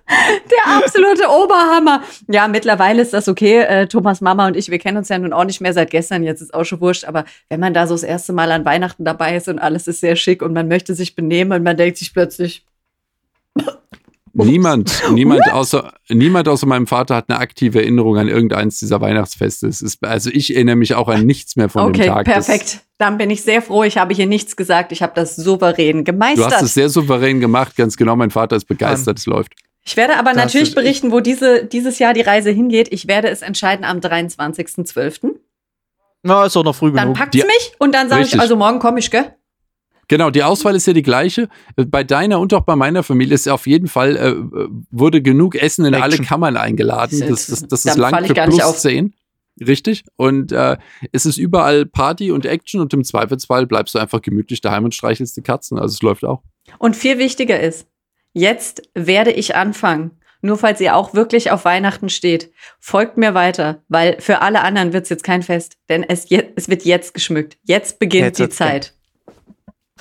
[0.10, 2.04] Der absolute Oberhammer.
[2.28, 3.60] Ja, mittlerweile ist das okay.
[3.60, 6.24] Äh, Thomas Mama und ich, wir kennen uns ja nun auch nicht mehr seit gestern.
[6.24, 7.06] Jetzt ist auch schon wurscht.
[7.06, 10.02] Aber wenn man da so das erste Mal an Weihnachten dabei ist und alles ist
[10.02, 12.66] sehr schick und man möchte sich benehmen und man denkt sich plötzlich,
[14.46, 19.68] Niemand, niemand außer, niemand außer meinem Vater hat eine aktive Erinnerung an irgendeins dieser Weihnachtsfeste.
[19.68, 22.26] Es ist, also ich erinnere mich auch an nichts mehr von okay, dem Tag.
[22.26, 22.80] Das- perfekt.
[22.98, 23.84] Dann bin ich sehr froh.
[23.84, 24.92] Ich habe hier nichts gesagt.
[24.92, 26.52] Ich habe das souverän Du gemeistert.
[26.54, 28.16] hast es sehr souverän gemacht, ganz genau.
[28.18, 29.54] Mein Vater ist begeistert, es läuft.
[29.86, 32.90] Ich werde aber Das natürlich berichten, wo diese, dieses Jahr die Reise hingeht.
[32.92, 35.36] Ich werde es entscheiden am 23.12.
[36.24, 37.18] Na, ist doch noch früh Dann genug.
[37.18, 39.34] packt's Die- mich und dann sage ich, also morgen komme ich, gell?
[40.10, 41.50] Genau, die Auswahl ist ja die gleiche.
[41.76, 44.36] Bei deiner und auch bei meiner Familie ist auf jeden Fall, äh,
[44.90, 46.26] wurde genug Essen in alle Action.
[46.26, 47.24] Kammern eingeladen.
[47.30, 48.78] Das, das, das ist lang für gar nicht plus auf.
[48.78, 49.14] 10.
[49.66, 50.04] Richtig.
[50.16, 50.78] Und äh,
[51.12, 54.96] es ist überall Party und Action und im Zweifelsfall bleibst du einfach gemütlich daheim und
[54.96, 55.78] streichelst die Katzen.
[55.78, 56.42] Also es läuft auch.
[56.80, 57.88] Und viel wichtiger ist,
[58.34, 60.12] jetzt werde ich anfangen.
[60.42, 64.94] Nur falls ihr auch wirklich auf Weihnachten steht, folgt mir weiter, weil für alle anderen
[64.94, 67.58] wird es jetzt kein Fest, denn es, je, es wird jetzt geschmückt.
[67.64, 68.94] Jetzt beginnt Jetzt die Zeit.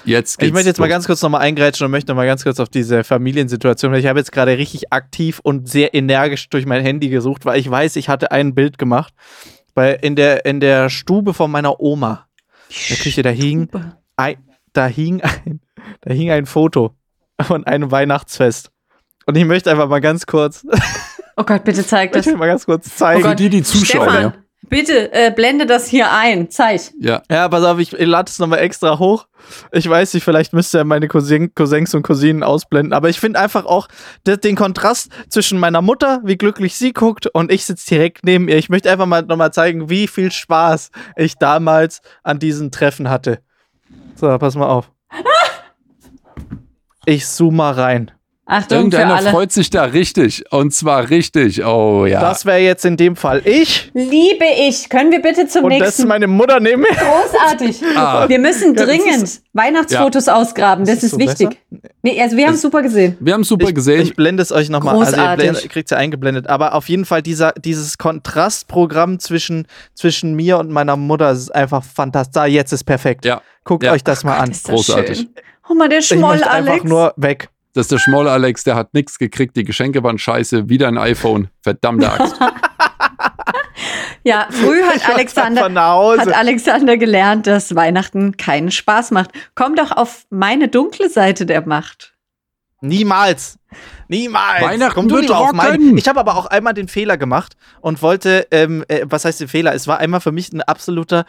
[0.05, 2.69] Jetzt Ich möchte jetzt mal ganz kurz nochmal eingrätschen und möchte nochmal ganz kurz auf
[2.69, 7.09] diese Familiensituation, weil ich habe jetzt gerade richtig aktiv und sehr energisch durch mein Handy
[7.09, 9.13] gesucht, weil ich weiß, ich hatte ein Bild gemacht.
[9.75, 12.27] Weil in der, in der Stube von meiner Oma,
[12.69, 13.69] in der Küche, da hing,
[14.17, 14.37] ein,
[14.73, 15.61] da, hing ein,
[16.01, 16.95] da hing ein Foto
[17.41, 18.71] von einem Weihnachtsfest.
[19.27, 20.65] Und ich möchte einfach mal ganz kurz,
[21.37, 22.27] Oh Gott, bitte zeig ich das.
[22.27, 23.23] will mal ganz kurz zeigen.
[23.23, 24.35] Für die, die zuschauen, Stefan, ja.
[24.69, 26.51] Bitte äh, blende das hier ein.
[26.51, 26.81] Zeig.
[27.01, 29.27] Ja, Ja, pass auf, ich, ich lade es nochmal extra hoch.
[29.73, 33.39] Ich weiß nicht, vielleicht müsste er meine Cousin, Cousins und Cousinen ausblenden, aber ich finde
[33.41, 33.89] einfach auch
[34.27, 38.49] de- den Kontrast zwischen meiner Mutter, wie glücklich sie guckt, und ich sitze direkt neben
[38.49, 38.57] ihr.
[38.59, 43.39] Ich möchte einfach mal nochmal zeigen, wie viel Spaß ich damals an diesen Treffen hatte.
[44.17, 44.91] So, pass mal auf.
[47.07, 48.11] Ich zoome mal rein.
[48.51, 49.31] Achtung für irgendeiner alle.
[49.31, 50.43] freut sich da richtig.
[50.51, 51.63] Und zwar richtig.
[51.65, 52.19] Oh ja.
[52.21, 54.89] Das wäre jetzt in dem Fall ich Liebe ich.
[54.89, 56.09] Können wir bitte zum und das ist nächsten?
[56.09, 56.89] meine Mutter neben mir.
[56.89, 57.83] Großartig.
[57.97, 58.29] Ah.
[58.29, 60.85] Wir müssen Ja, dringend Weihnachtsfotos ausgraben.
[60.85, 61.59] Das Ist ist, so wichtig.
[62.03, 63.17] Nee, also wir haben es super gesehen.
[63.21, 64.01] Wir haben super ich, gesehen.
[64.03, 64.97] Ich blende es euch nochmal.
[64.97, 66.47] Also ihr kriegt es ja eingeblendet.
[66.49, 71.83] Aber auf jeden Fall dieser, dieses Kontrastprogramm zwischen, zwischen mir und meiner Mutter ist einfach
[71.85, 72.33] fantastisch.
[72.35, 73.25] Da, jetzt ist perfekt.
[73.25, 73.93] ja, Guckt Ja.
[73.93, 74.51] euch das mal an.
[74.51, 75.19] Ist das Großartig.
[75.19, 75.29] schön.
[75.69, 76.85] Oh mal, der Ich Schmoll, einfach Alex.
[76.85, 77.49] nur weg.
[77.79, 79.57] Das ist der schmolle Alex, der hat nichts gekriegt.
[79.57, 80.69] Die Geschenke waren scheiße.
[80.69, 81.49] Wieder ein iPhone.
[81.63, 82.35] Verdammte Axt.
[84.25, 89.31] Ja, früh hat Alexander, hat Alexander gelernt, dass Weihnachten keinen Spaß macht.
[89.55, 92.15] Komm doch auf meine dunkle Seite der Macht.
[92.81, 93.59] Niemals.
[94.09, 94.63] Niemals.
[94.63, 95.83] Weihnachten Komm du wird auf meinen.
[95.83, 95.99] rocken.
[95.99, 99.49] Ich habe aber auch einmal den Fehler gemacht und wollte, ähm, äh, was heißt den
[99.49, 99.73] Fehler?
[99.75, 101.25] Es war einmal für mich ein absoluter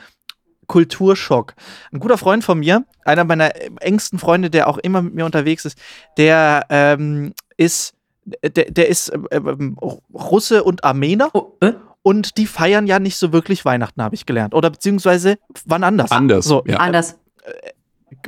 [0.70, 1.56] Kulturschock.
[1.92, 3.52] Ein guter Freund von mir, einer meiner
[3.82, 5.78] engsten Freunde, der auch immer mit mir unterwegs ist,
[6.16, 9.78] der ähm, ist, der, der ist ähm, ähm,
[10.14, 11.74] Russe und Armener Oh, äh?
[12.04, 14.54] und die feiern ja nicht so wirklich Weihnachten, habe ich gelernt.
[14.54, 16.12] Oder beziehungsweise wann anders.
[16.12, 16.46] Anders.
[16.46, 16.78] So, ja.
[16.78, 17.18] Anders.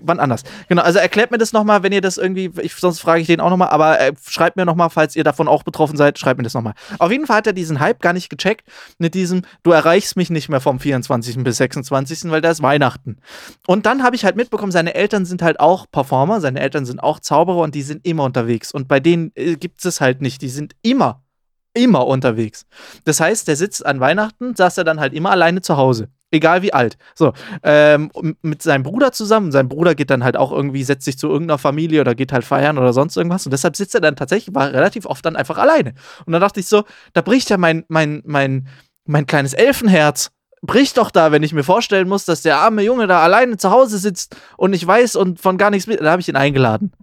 [0.02, 0.44] Wann anders.
[0.68, 3.40] Genau, also erklärt mir das nochmal, wenn ihr das irgendwie, ich, sonst frage ich den
[3.40, 6.44] auch nochmal, aber äh, schreibt mir nochmal, falls ihr davon auch betroffen seid, schreibt mir
[6.44, 6.74] das nochmal.
[7.00, 8.68] Auf jeden Fall hat er diesen Hype gar nicht gecheckt
[8.98, 11.44] mit diesem, du erreichst mich nicht mehr vom 24.
[11.44, 13.18] bis 26., weil da ist Weihnachten.
[13.68, 17.02] Und dann habe ich halt mitbekommen, seine Eltern sind halt auch Performer, seine Eltern sind
[17.02, 18.72] auch Zauberer und die sind immer unterwegs.
[18.72, 21.24] Und bei denen äh, gibt es halt nicht, die sind immer,
[21.74, 22.66] immer unterwegs.
[23.06, 26.10] Das heißt, der sitzt an Weihnachten, saß er dann halt immer alleine zu Hause.
[26.32, 26.98] Egal wie alt.
[27.14, 28.10] So, ähm,
[28.42, 29.52] mit seinem Bruder zusammen.
[29.52, 32.46] Sein Bruder geht dann halt auch irgendwie, setzt sich zu irgendeiner Familie oder geht halt
[32.46, 33.46] feiern oder sonst irgendwas.
[33.46, 35.94] Und deshalb sitzt er dann tatsächlich, war relativ oft dann einfach alleine.
[36.26, 38.70] Und dann dachte ich so, da bricht ja mein, mein, mein,
[39.06, 40.32] mein kleines Elfenherz.
[40.62, 43.72] Bricht doch da, wenn ich mir vorstellen muss, dass der arme Junge da alleine zu
[43.72, 46.00] Hause sitzt und ich weiß und von gar nichts mit.
[46.00, 46.94] Da habe ich ihn eingeladen.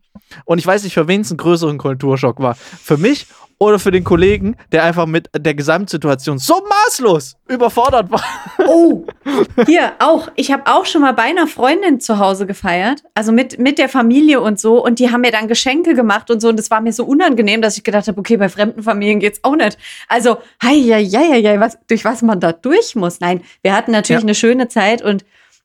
[0.45, 2.55] Und ich weiß nicht, für wen es einen größeren Kulturschock war.
[2.55, 3.27] Für mich
[3.61, 8.23] oder für den Kollegen, der einfach mit der Gesamtsituation so maßlos überfordert war.
[8.69, 9.05] Oh,
[9.67, 10.29] hier auch.
[10.37, 13.89] Ich habe auch schon mal bei einer Freundin zu Hause gefeiert, also mit, mit der
[13.89, 14.85] Familie und so.
[14.85, 16.49] Und die haben mir dann Geschenke gemacht und so.
[16.49, 19.41] Und das war mir so unangenehm, dass ich gedacht habe, okay, bei fremden Familien geht's
[19.43, 19.77] auch nicht.
[20.09, 23.19] Also, hei, hei, hei, hei, was, durch was man da durch muss.
[23.21, 24.27] Nein, wir hatten natürlich Ja.
[24.27, 25.25] eine schöne Zeit und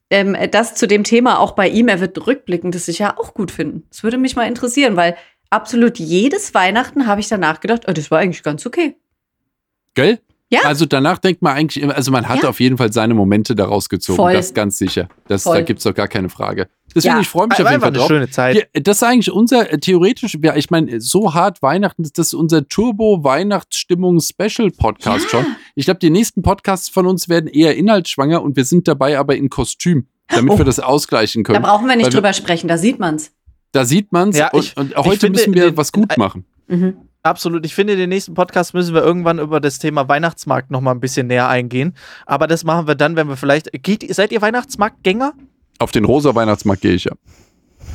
[0.10, 3.52] ähm, das zu dem Thema auch bei ihm, er wird rückblickend das sicher auch gut
[3.52, 3.84] finden.
[3.90, 5.16] Das würde mich mal interessieren, weil
[5.54, 8.98] absolut jedes Weihnachten habe ich danach gedacht, oh, das war eigentlich ganz okay.
[9.94, 10.20] Gell?
[10.50, 10.60] Ja.
[10.66, 12.50] Also danach denkt man eigentlich immer, also man hat Ja.
[12.50, 14.18] auf jeden Fall seine Momente daraus gezogen.
[14.18, 14.34] Voll.
[14.34, 15.08] Das ganz sicher.
[15.28, 15.56] Das, Voll.
[15.58, 16.68] da gibt es doch gar keine Frage.
[16.94, 17.22] Deswegen, Ja.
[17.22, 18.08] ich freue mich War auf jeden einfach Fall eine drauf.
[18.08, 18.56] schöne Zeit.
[18.58, 22.34] Ja, das ist eigentlich unser äh, theoretisch, ja, ich meine, so hart Weihnachten, das ist
[22.36, 25.46] unser Turbo-Weihnachtsstimmung-Special-Podcast schon.
[25.76, 29.36] Ich glaube, die nächsten Podcasts von uns werden eher inhaltsschwanger und wir sind dabei aber
[29.36, 30.58] in Kostüm, damit Oh.
[30.60, 31.64] wir das ausgleichen Da können.
[31.66, 33.32] brauchen wir nicht wir- drüber sprechen, da sieht man's.
[33.74, 36.46] Da sieht man's Ja, und, und heute finde, müssen wir den- was gut ein- machen.
[36.68, 36.96] Mhm.
[37.24, 37.66] Absolut.
[37.66, 41.00] Ich finde, den nächsten Podcast müssen wir irgendwann über das Thema Weihnachtsmarkt noch mal ein
[41.00, 41.96] bisschen näher eingehen.
[42.26, 43.70] Aber das machen wir dann, wenn wir vielleicht.
[43.84, 45.34] Geht, seid ihr Weihnachtsmarktgänger?
[45.80, 47.14] Auf den rosa Weihnachtsmarkt gehe ich ja.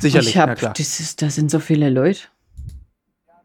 [0.00, 0.72] Sicherlich, Ich hab, klar.
[0.76, 2.20] das ist, da sind so viele Leute.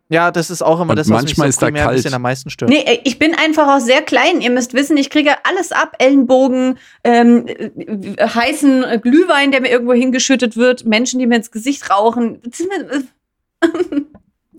[0.09, 1.87] Ja, das ist auch immer Und das, was manchmal mich ist so da primär ein
[1.87, 1.97] kalt.
[1.97, 2.69] bisschen am meisten stört.
[2.69, 4.41] Nee, äh, ich bin einfach auch sehr klein.
[4.41, 5.95] Ihr müsst wissen, ich kriege alles ab.
[5.99, 11.51] Ellenbogen, ähm, äh, heißen äh, Glühwein, der mir irgendwo hingeschüttet wird, Menschen, die mir ins
[11.51, 12.41] Gesicht rauchen.
[12.43, 12.69] Das ist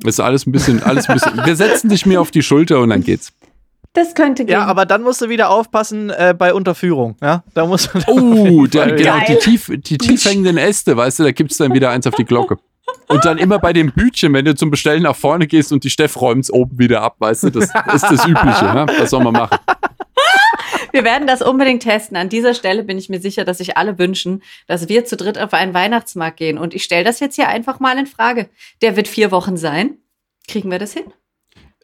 [0.05, 1.45] Ist alles ein bisschen, alles ein bisschen.
[1.47, 3.33] Wir setzen dich mir auf die Schulter und dann geht's.
[3.93, 4.53] Das könnte gehen.
[4.55, 7.17] Ja, aber dann musst du wieder aufpassen äh, bei Unterführung.
[7.23, 8.97] Ja, da musst du Oh, da, Geil.
[8.97, 12.15] genau, die, tief, die tief hängenden Äste, weißt du, da gibt's dann wieder eins auf
[12.17, 12.59] die Glocke.
[13.09, 15.91] Und dann immer bei dem Bütchen, wenn du zum Bestellen nach vorne gehst und die
[15.91, 18.87] Steff räumt's oben wieder ab, weißt du, das ist das Übliche, ne?
[18.99, 19.59] Was soll man machen?
[20.93, 22.17] Wir werden das unbedingt testen.
[22.17, 25.39] An dieser Stelle bin ich mir sicher, dass sich alle wünschen, dass wir zu dritt
[25.39, 26.57] auf einen Weihnachtsmarkt gehen.
[26.57, 28.49] Und ich stelle das jetzt hier einfach mal in Frage.
[28.81, 29.99] Der wird vier Wochen sein.
[30.47, 31.05] Kriegen wir das hin?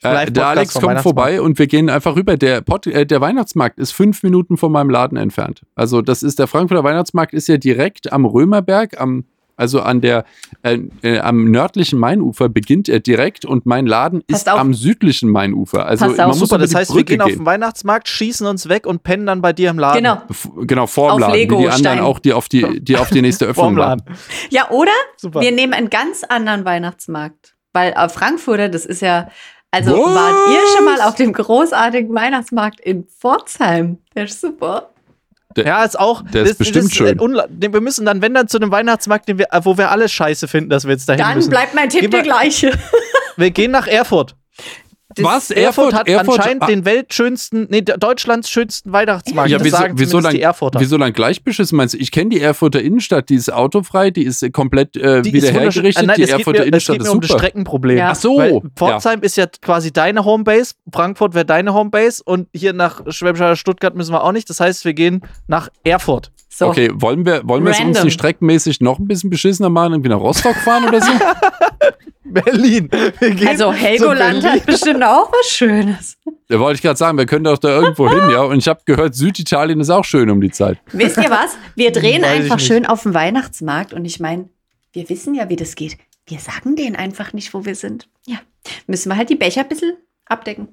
[0.02, 2.36] Äh, der Alex kommt vorbei und wir gehen einfach rüber.
[2.36, 5.62] Der, Pod, äh, der Weihnachtsmarkt ist fünf Minuten von meinem Laden entfernt.
[5.74, 9.24] Also das ist der Frankfurter Weihnachtsmarkt ist ja direkt am Römerberg, am
[9.60, 10.24] also an der
[10.62, 14.58] äh, äh, am nördlichen Mainufer beginnt er direkt und mein Laden Passt ist auf.
[14.58, 15.86] am südlichen Mainufer.
[15.86, 16.26] Also Passt auf.
[16.26, 17.38] man muss Super, das heißt, wir Brücke gehen auf gehen.
[17.38, 19.98] den Weihnachtsmarkt, schießen uns weg und pennen dann bei dir im Laden.
[20.02, 20.22] Genau.
[20.28, 22.04] F- Genau, vorm Auf Laden, wie die anderen Lego-Steinen.
[22.04, 24.02] auch, die auf die, die auf die nächste Öffnung warten.
[24.06, 24.18] Laden.
[24.50, 25.40] Ja, oder Super.
[25.40, 27.54] wir nehmen einen ganz anderen Weihnachtsmarkt.
[27.72, 29.28] Weil äh, Frankfurter, das ist ja.
[29.70, 30.14] Also Was?
[30.16, 33.98] wart ihr schon mal auf dem großartigen Weihnachtsmarkt in Pforzheim?
[34.16, 34.90] Der ist super.
[35.56, 36.22] Ja, ist auch.
[36.32, 37.18] Der ist bestimmt äh, schön.
[37.50, 40.46] Wir müssen dann, wenn dann, zu einem Weihnachtsmarkt, den wir, äh, wo wir alles scheiße
[40.48, 41.50] finden, dass wir jetzt dahin Dann müssen.
[41.50, 42.78] bleibt mein Tipp Gehen der wir- gleiche.
[43.36, 44.36] Wir gehen nach Erfurt.
[45.14, 45.50] Das- Was?
[45.50, 49.50] Erfurt, hat anscheinend ah, den weltschönsten, nee, Deutschlands schönsten Weihnachtsmarkt.
[49.50, 50.78] Ja, Das wieso, sagen wieso, dann, die Erfurter.
[50.78, 51.98] wieso dann gleich beschissen meinst du?
[51.98, 55.48] Ich kenne die Erfurter Innenstadt, die ist autofrei, die ist äh, komplett äh, Die wieder
[55.48, 56.04] ist hergerichtet.
[56.04, 57.38] Ah, nein, die es geht Erfurter mir, es Innenstadt geht ist mir um das super.
[57.40, 57.98] Streckenproblem.
[57.98, 58.10] Ja.
[58.10, 58.60] Ach so, Weil ja.
[58.76, 63.56] Pforzheim ist ja quasi deine Homebase, Frankfurt wäre deine Homebase und hier nach Schwäbisch Hall,
[63.56, 64.48] Stuttgart müssen wir auch nicht.
[64.48, 66.30] Das heißt, wir gehen nach Erfurt.
[66.52, 66.66] So.
[66.66, 70.10] Okay, wollen wir, wollen wir es uns nicht streckenmäßig noch ein bisschen beschissener machen, irgendwie
[70.10, 71.12] nach Rostock fahren oder so?
[72.24, 72.88] Berlin.
[73.18, 74.60] Wir gehen Also Helgoland Berlin.
[74.60, 76.16] hat bestimmt auch was Schönes.
[76.48, 78.42] da wollte ich gerade sagen, wir können doch da irgendwo hin, ja.
[78.42, 80.78] Und ich habe gehört, Süditalien ist auch schön um die Zeit.
[80.92, 81.56] Wisst ihr was?
[81.76, 84.48] Wir drehen Weiß einfach schön auf den Weihnachtsmarkt und ich meine,
[84.92, 85.96] wir wissen ja, wie das geht.
[86.26, 88.08] Wir sagen denen einfach nicht, wo wir sind.
[88.26, 88.38] Ja,
[88.86, 89.96] müssen wir halt die Becher ein bisschen
[90.26, 90.68] abdecken.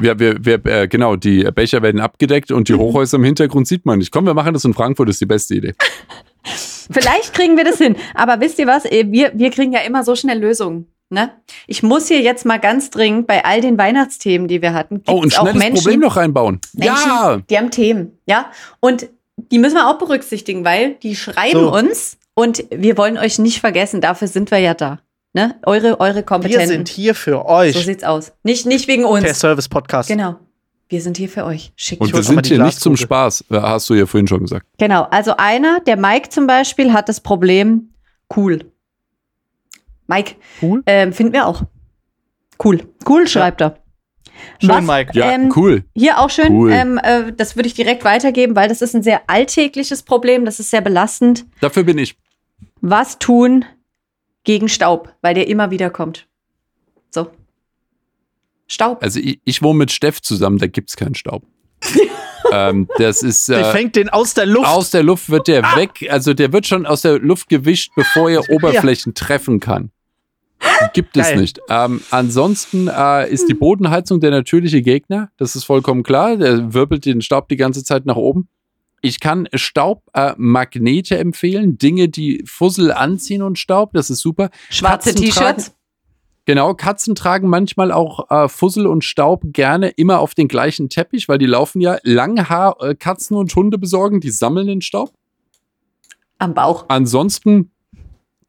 [0.00, 2.78] Wir, wir, wir, äh, genau, die Becher werden abgedeckt und die Mhm.
[2.80, 4.12] Hochhäuser im Hintergrund sieht man nicht.
[4.12, 5.74] Komm, wir machen das in Frankfurt, das ist die beste Idee.
[6.90, 7.96] Vielleicht kriegen wir das hin.
[8.14, 8.84] Aber wisst ihr was?
[8.84, 10.86] Äh, Wir, wir kriegen ja immer so schnell Lösungen.
[11.10, 11.30] Ne?
[11.66, 15.16] Ich muss hier jetzt mal ganz dringend bei all den Weihnachtsthemen, die wir hatten, Oh,
[15.16, 16.60] ein gibt's auch schnelles Menschen, Problem noch reinbauen.
[16.74, 17.38] Menschen, Ja!
[17.48, 18.50] die haben Themen, ja.
[18.80, 21.72] Und die müssen wir auch berücksichtigen, weil die schreiben So.
[21.74, 24.02] uns und wir wollen euch nicht vergessen.
[24.02, 24.98] Dafür sind wir ja da.
[25.38, 25.54] Ne?
[25.66, 26.66] Eure, eure Wir Kompetenten.
[26.68, 27.76] sind hier für so euch.
[27.86, 28.32] sieht's aus.
[28.42, 29.38] Nicht, nicht wegen Per uns.
[29.38, 30.08] Service Podcast.
[30.08, 30.34] Genau.
[30.88, 31.72] Wir sind hier für euch.
[31.76, 32.00] Schick.
[32.00, 32.96] Und wir sind hier nicht zum.
[32.96, 34.66] Spaß, äh, hast du ja vorhin schon gesagt.
[34.78, 35.04] Genau.
[35.12, 37.90] Also einer, der Mike zum Beispiel, hat das Problem,
[38.36, 38.64] cool.
[40.08, 40.82] Mike, Cool?
[40.86, 41.62] ähm, finden wir auch.
[42.64, 42.80] Cool.
[43.08, 43.76] Cool, schreibt er.
[44.60, 45.12] Schön, Was- Mike.
[45.16, 45.84] Ja, Ähm, cool.
[45.94, 46.72] Hier auch schön, Cool.
[46.72, 50.58] ähm, äh, das würde ich direkt weitergeben, weil das ist ein sehr alltägliches Problem, das
[50.58, 51.44] ist sehr belastend.
[51.60, 52.16] Dafür bin ich.
[52.80, 53.64] Was tun
[54.44, 56.26] gegen Staub, weil der immer wieder kommt?
[57.10, 57.30] So.
[58.66, 59.02] Staub.
[59.02, 61.42] Also ich, ich wohne mit Steff zusammen, da gibt's keinen Staub.
[62.52, 64.68] ähm, das ist Der äh, fängt den aus der Luft.
[64.68, 68.30] aus der Luft wird der weg, also der wird schon aus der Luft gewischt, bevor
[68.30, 69.90] er Oberflächen treffen kann.
[70.92, 71.40] Gibt es Geil.
[71.40, 71.60] nicht.
[71.68, 75.30] Ähm, ansonsten äh, ist die Bodenheizung der natürliche Gegner.
[75.36, 76.36] Das ist vollkommen klar.
[76.36, 78.48] Der wirbelt den Staub die ganze Zeit nach oben.
[79.00, 83.92] Ich kann Staubmagnete äh, empfehlen, Dinge, die Fussel anziehen und Staub.
[83.92, 84.50] Das ist super.
[84.70, 85.74] Schwarze T-Shirts.
[86.48, 91.28] Genau, Katzen tragen manchmal auch äh, Fussel und Staub gerne immer auf den gleichen Teppich,
[91.28, 95.12] weil die laufen ja Langhaar äh, Katzen und Hunde besorgen, die sammeln den Staub.
[96.38, 96.86] Am Bauch.
[96.88, 97.70] Ansonsten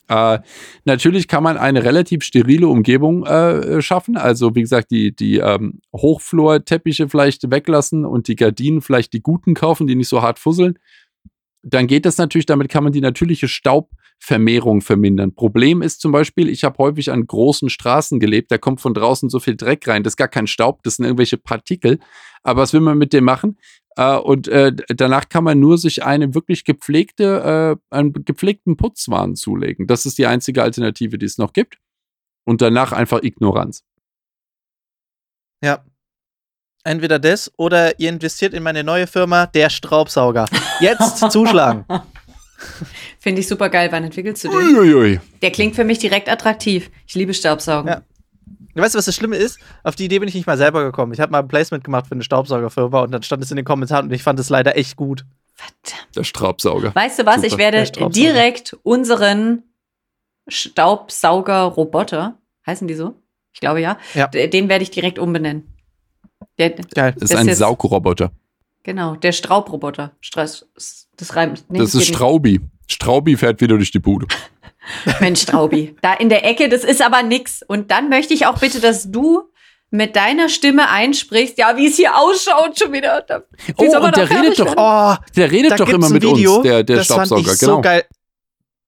[0.09, 0.39] äh,
[0.85, 4.17] natürlich kann man eine relativ sterile Umgebung äh, schaffen.
[4.17, 9.53] Also wie gesagt, die, die ähm, Hochflorteppiche vielleicht weglassen und die Gardinen vielleicht die guten
[9.53, 10.79] kaufen, die nicht so hart fusseln.
[11.61, 15.35] Dann geht das natürlich, damit kann man die natürliche Staubvermehrung vermindern.
[15.35, 19.29] Problem ist zum Beispiel, ich habe häufig an großen Straßen gelebt, da kommt von draußen
[19.29, 21.99] so viel Dreck rein, das ist gar kein Staub, das sind irgendwelche Partikel.
[22.41, 23.57] Aber was will man mit dem machen?
[23.95, 29.35] Äh, und äh, danach kann man nur sich eine wirklich gepflegte, äh, einen gepflegten Putzwahn
[29.35, 29.87] zulegen.
[29.87, 31.77] Das ist die einzige Alternative, die es noch gibt.
[32.45, 33.83] Und danach einfach Ignoranz.
[35.63, 35.83] Ja.
[36.83, 40.45] Entweder das oder ihr investiert in meine neue Firma, der Straubsauger.
[40.79, 41.85] Jetzt zuschlagen.
[43.19, 43.89] Finde ich super geil.
[43.91, 44.57] Wann entwickelst du den?
[44.57, 45.19] Uiuiui.
[45.41, 46.89] Der klingt für mich direkt attraktiv.
[47.05, 47.91] Ich liebe Staubsaugen.
[47.91, 48.01] Ja.
[48.75, 49.59] Weißt du, was das Schlimme ist?
[49.83, 51.11] Auf die Idee bin ich nicht mal selber gekommen.
[51.13, 53.65] Ich habe mal ein Placement gemacht für eine Staubsaugerfirma und dann stand es in den
[53.65, 55.25] Kommentaren und ich fand es leider echt gut.
[55.55, 56.15] Verdammt.
[56.15, 56.95] Der Staubsauger.
[56.95, 57.35] Weißt du was?
[57.37, 57.47] Super.
[57.47, 59.63] Ich werde direkt unseren
[60.47, 63.15] Staubsauger-Roboter, heißen die so?
[63.53, 63.97] Ich glaube ja.
[64.13, 64.27] Ja.
[64.27, 65.73] Den werde ich direkt umbenennen.
[66.57, 67.13] Der, Geil.
[67.19, 68.31] Das ist ein jetzt- Saugroboter.
[68.83, 70.11] genau, der Straubroboter.
[70.21, 70.65] Stress,
[71.17, 71.65] das reimt.
[71.69, 72.15] Nee, Das ist geht nicht.
[72.15, 72.61] Straubi.
[72.87, 74.27] Straubi fährt wieder durch die Bude.
[75.19, 75.95] Mensch, Straubi.
[76.01, 77.61] Da in der Ecke, das ist aber nix.
[77.67, 79.43] Und dann möchte ich auch bitte, dass du
[79.91, 83.21] mit deiner Stimme einsprichst, ja, wie es hier ausschaut schon wieder.
[83.21, 83.41] Da
[83.77, 84.73] Oh, und der redet doch.
[84.77, 87.53] Oh, der redet da doch immer ein mit Video, uns, der, der das fand Staubsauger.
[87.53, 87.75] ich genau.
[87.75, 88.03] so geil.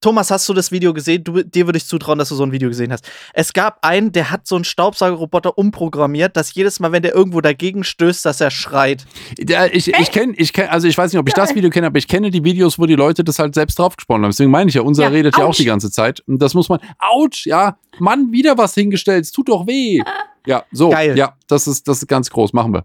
[0.01, 1.23] Thomas, hast du das Video gesehen?
[1.23, 3.07] Du, dir würde ich zutrauen, dass du so ein Video gesehen hast.
[3.33, 7.39] Es gab einen, der hat so einen Staubsaugerroboter umprogrammiert, dass jedes Mal, wenn der irgendwo
[7.39, 9.05] dagegen stößt, dass er schreit.
[9.37, 11.85] Der, ich ich kenne, ich kenn, also ich weiß nicht, ob ich das Video kenne,
[11.85, 14.31] aber ich kenne die Videos, wo die Leute das halt selbst draufgesprochen haben.
[14.31, 15.57] Deswegen meine ich ja, unser Ja, redet ja auch ouch.
[15.57, 16.21] die ganze Zeit.
[16.21, 20.01] Und das muss man, ouch, ja, Mann, wieder was hingestellt, es tut doch weh.
[20.47, 21.15] Ja, so, Geil.
[21.15, 22.83] ja, das ist, das ist ganz groß, machen wir.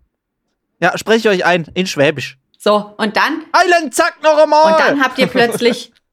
[0.78, 2.36] Ja, spreche ich euch ein, in Schwäbisch.
[2.58, 4.72] So, und dann, Eilen, zack, noch einmal!
[4.74, 5.90] und dann habt ihr plötzlich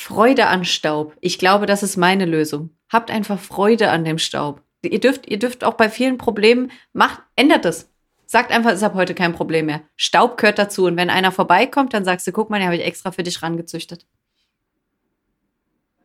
[0.00, 1.16] Freude an Staub.
[1.20, 2.70] Ich glaube, das ist meine Lösung.
[2.88, 4.62] Habt einfach Freude an dem Staub.
[4.82, 7.90] Ihr dürft, ihr dürft auch bei vielen Problemen, macht, ändert es.
[8.24, 9.80] Sagt einfach, es ist ab heute kein Problem mehr.
[9.96, 10.84] Staub gehört dazu.
[10.84, 13.42] Und wenn einer vorbeikommt, dann sagst du, guck mal, den habe ich extra für dich
[13.42, 14.06] rangezüchtet.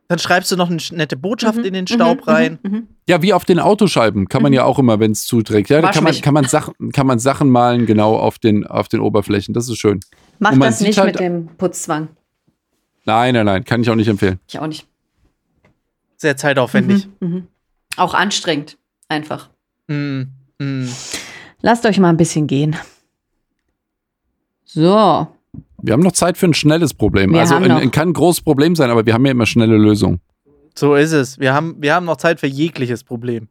[0.08, 2.60] Dann schreibst du noch eine nette Botschaft Mhm, in den mhm, Staub mhm, rein.
[2.64, 2.88] mhm.
[3.08, 4.56] Ja, wie auf den Autoscheiben kann man Mhm.
[4.56, 5.70] ja auch immer, wenn es zuträgt.
[5.70, 8.88] Ja, da kann man, kann, man Sachen, kann man Sachen malen, genau auf den, auf
[8.88, 9.54] den Oberflächen.
[9.54, 10.00] Das ist schön.
[10.40, 12.10] Mach das nicht halt- mit dem Putzzwang.
[13.06, 14.40] Nein, nein, nein, kann ich auch nicht empfehlen.
[14.48, 14.88] Ich auch nicht.
[16.16, 17.08] Sehr zeitaufwendig.
[17.20, 17.48] Mhm, mhm.
[17.98, 18.78] Auch anstrengend.
[19.10, 19.50] Einfach.
[19.88, 20.24] Mm,
[20.58, 20.88] mm.
[21.62, 22.76] Lasst euch mal ein bisschen gehen.
[24.64, 25.28] So.
[25.82, 27.34] Wir haben noch Zeit für ein schnelles Problem.
[27.34, 27.82] Wir also haben ein, noch.
[27.82, 30.22] ein, kann ein großes Problem sein, aber wir haben ja immer schnelle Lösungen.
[30.76, 31.40] So ist es.
[31.40, 33.50] Wir haben, wir haben noch Zeit für jegliches Problem.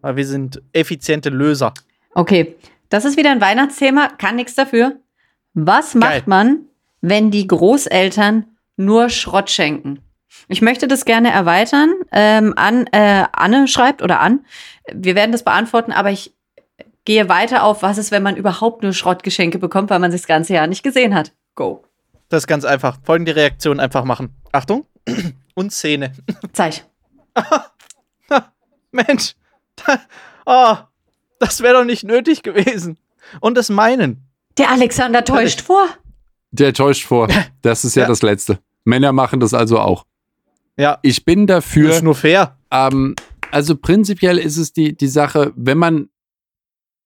[0.00, 1.74] Weil wir sind effiziente Löser.
[2.14, 2.56] Okay.
[2.88, 4.08] Das ist wieder ein Weihnachtsthema.
[4.18, 4.96] Kann nichts dafür.
[5.54, 6.22] Was macht Geil.
[6.26, 6.60] man,
[7.00, 8.46] wenn die Großeltern
[8.84, 10.00] nur Schrott schenken?
[10.48, 11.92] Ich möchte das gerne erweitern.
[12.10, 14.44] Ähm, an, äh, Anne schreibt oder an.
[14.92, 16.34] Wir werden das beantworten, aber ich
[17.04, 20.28] gehe weiter auf, was ist, wenn man überhaupt nur Schrottgeschenke bekommt, weil man sich das
[20.28, 21.32] ganze Jahr nicht gesehen hat.
[21.54, 21.84] Go.
[22.28, 22.98] Das ist ganz einfach.
[23.04, 24.34] Folgende Reaktion einfach machen.
[24.52, 24.86] Achtung.
[25.54, 26.12] Und Szene.
[26.52, 26.84] Zeig.
[28.90, 29.34] Mensch.
[30.46, 30.76] Oh,
[31.38, 32.98] Das wäre doch nicht nötig gewesen.
[33.40, 34.28] Und das meinen.
[34.58, 35.88] Der Alexander täuscht vor.
[36.52, 37.28] Der täuscht vor.
[37.62, 38.08] Das ist ja, Ja.
[38.08, 38.58] das Letzte.
[38.84, 40.06] Männer machen das also auch.
[40.76, 41.90] Ja, Ich bin dafür.
[41.90, 42.58] ist nur fair.
[42.70, 43.14] Ähm,
[43.50, 46.08] also prinzipiell ist es die, die Sache, wenn man,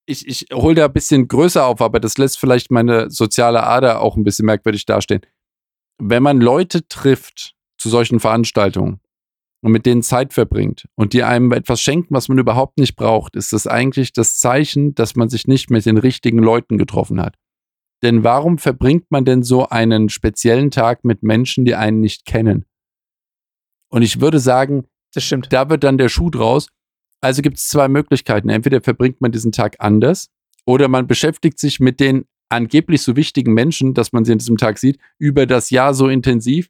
[0.07, 4.01] ich, ich hole da ein bisschen größer auf, aber das lässt vielleicht meine soziale Ader
[4.01, 5.22] auch ein bisschen merkwürdig dastehen.
[5.99, 9.01] Wenn man Leute trifft zu solchen Veranstaltungen
[9.62, 13.35] und mit denen Zeit verbringt und die einem etwas schenken, was man überhaupt nicht braucht,
[13.35, 17.35] ist das eigentlich das Zeichen, dass man sich nicht mit den richtigen Leuten getroffen hat.
[18.03, 22.67] Denn warum verbringt man denn so einen speziellen Tag mit Menschen, die einen nicht kennen?
[23.89, 24.85] Und ich würde sagen,
[25.15, 25.53] Das stimmt.
[25.53, 26.69] da wird dann der Schuh draus.
[27.23, 28.49] Also gibt es zwei Möglichkeiten.
[28.51, 30.29] Entweder verbringt man diesen Tag anders
[30.67, 34.57] oder man beschäftigt sich mit den angeblich so wichtigen Menschen, dass man sie an diesem
[34.57, 36.69] Tag sieht, über das Jahr so intensiv,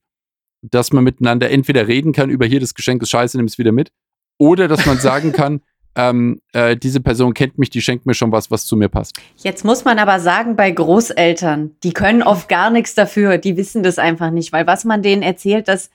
[0.63, 3.73] dass man miteinander entweder reden kann über hier das Geschenk ist scheiße, nimm es wieder
[3.73, 3.93] mit,
[4.39, 5.61] oder dass man sagen kann,
[5.97, 9.17] ähm, äh, diese Person kennt mich, die schenkt mir schon was, was zu mir passt.
[9.37, 13.83] Jetzt muss man aber sagen, bei Großeltern, die können oft gar nichts dafür, die wissen
[13.83, 15.91] das einfach nicht, weil was man denen erzählt, das,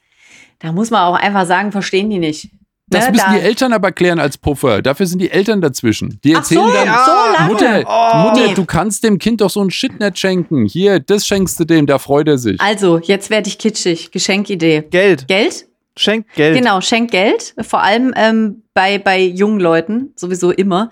[0.60, 2.49] da muss man auch einfach sagen, verstehen die nicht.
[2.88, 4.82] Das Ne, müssen da- die Eltern aber klären als Puffer.
[4.82, 6.20] Dafür sind die Eltern dazwischen.
[6.26, 7.54] Die Ach erzählen so, dann, so lange.
[7.54, 8.18] Mutter, Oh.
[8.30, 8.54] Mutter, Nee.
[8.54, 10.66] du kannst dem Kind doch so ein Shit nicht schenken.
[10.66, 12.60] Hier, das schenkst du dem, da freut er sich.
[12.60, 14.12] Also, jetzt werde ich kitschig.
[14.12, 14.82] Geschenkidee.
[14.89, 15.26] Geld.
[15.30, 15.68] Geld?
[15.98, 16.58] Schenk Geld.
[16.58, 20.89] Genau, schenkt Geld, vor allem ähm, bei, bei jungen Leuten, sowieso immer.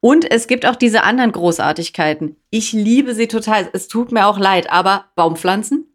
[0.00, 2.36] Und es gibt auch diese anderen Großartigkeiten.
[2.50, 3.68] Ich liebe sie total.
[3.72, 5.92] Es tut mir auch leid, aber Baumpflanzen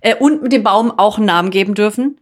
[0.00, 2.20] äh, und mit dem Baum auch einen Namen geben dürfen.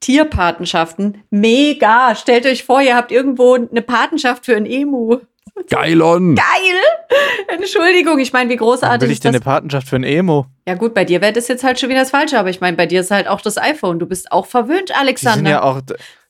[0.00, 2.14] Tierpatenschaften, mega.
[2.14, 5.20] Stellt euch vor, ihr habt irgendwo eine Patenschaft für ein Emu.
[5.68, 6.34] Geilon.
[6.34, 7.16] Geil!
[7.48, 9.42] Entschuldigung, ich meine, wie großartig will ich ist denn das?
[9.42, 10.46] eine Patenschaft für ein Emo?
[10.68, 12.76] Ja gut, bei dir wäre das jetzt halt schon wieder das Falsche, aber ich meine,
[12.76, 13.98] bei dir ist halt auch das iPhone.
[13.98, 15.50] Du bist auch verwöhnt, Die sind Alexander.
[15.50, 15.80] ja auch.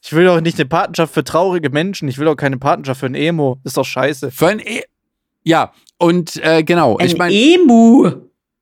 [0.03, 2.09] Ich will doch nicht eine Patenschaft für traurige Menschen.
[2.09, 3.59] Ich will auch keine Patenschaft für ein Emo.
[3.65, 4.31] Ist doch scheiße.
[4.31, 4.83] Für ein e
[5.43, 8.11] ja, und äh, genau, ein ich meine, Emu.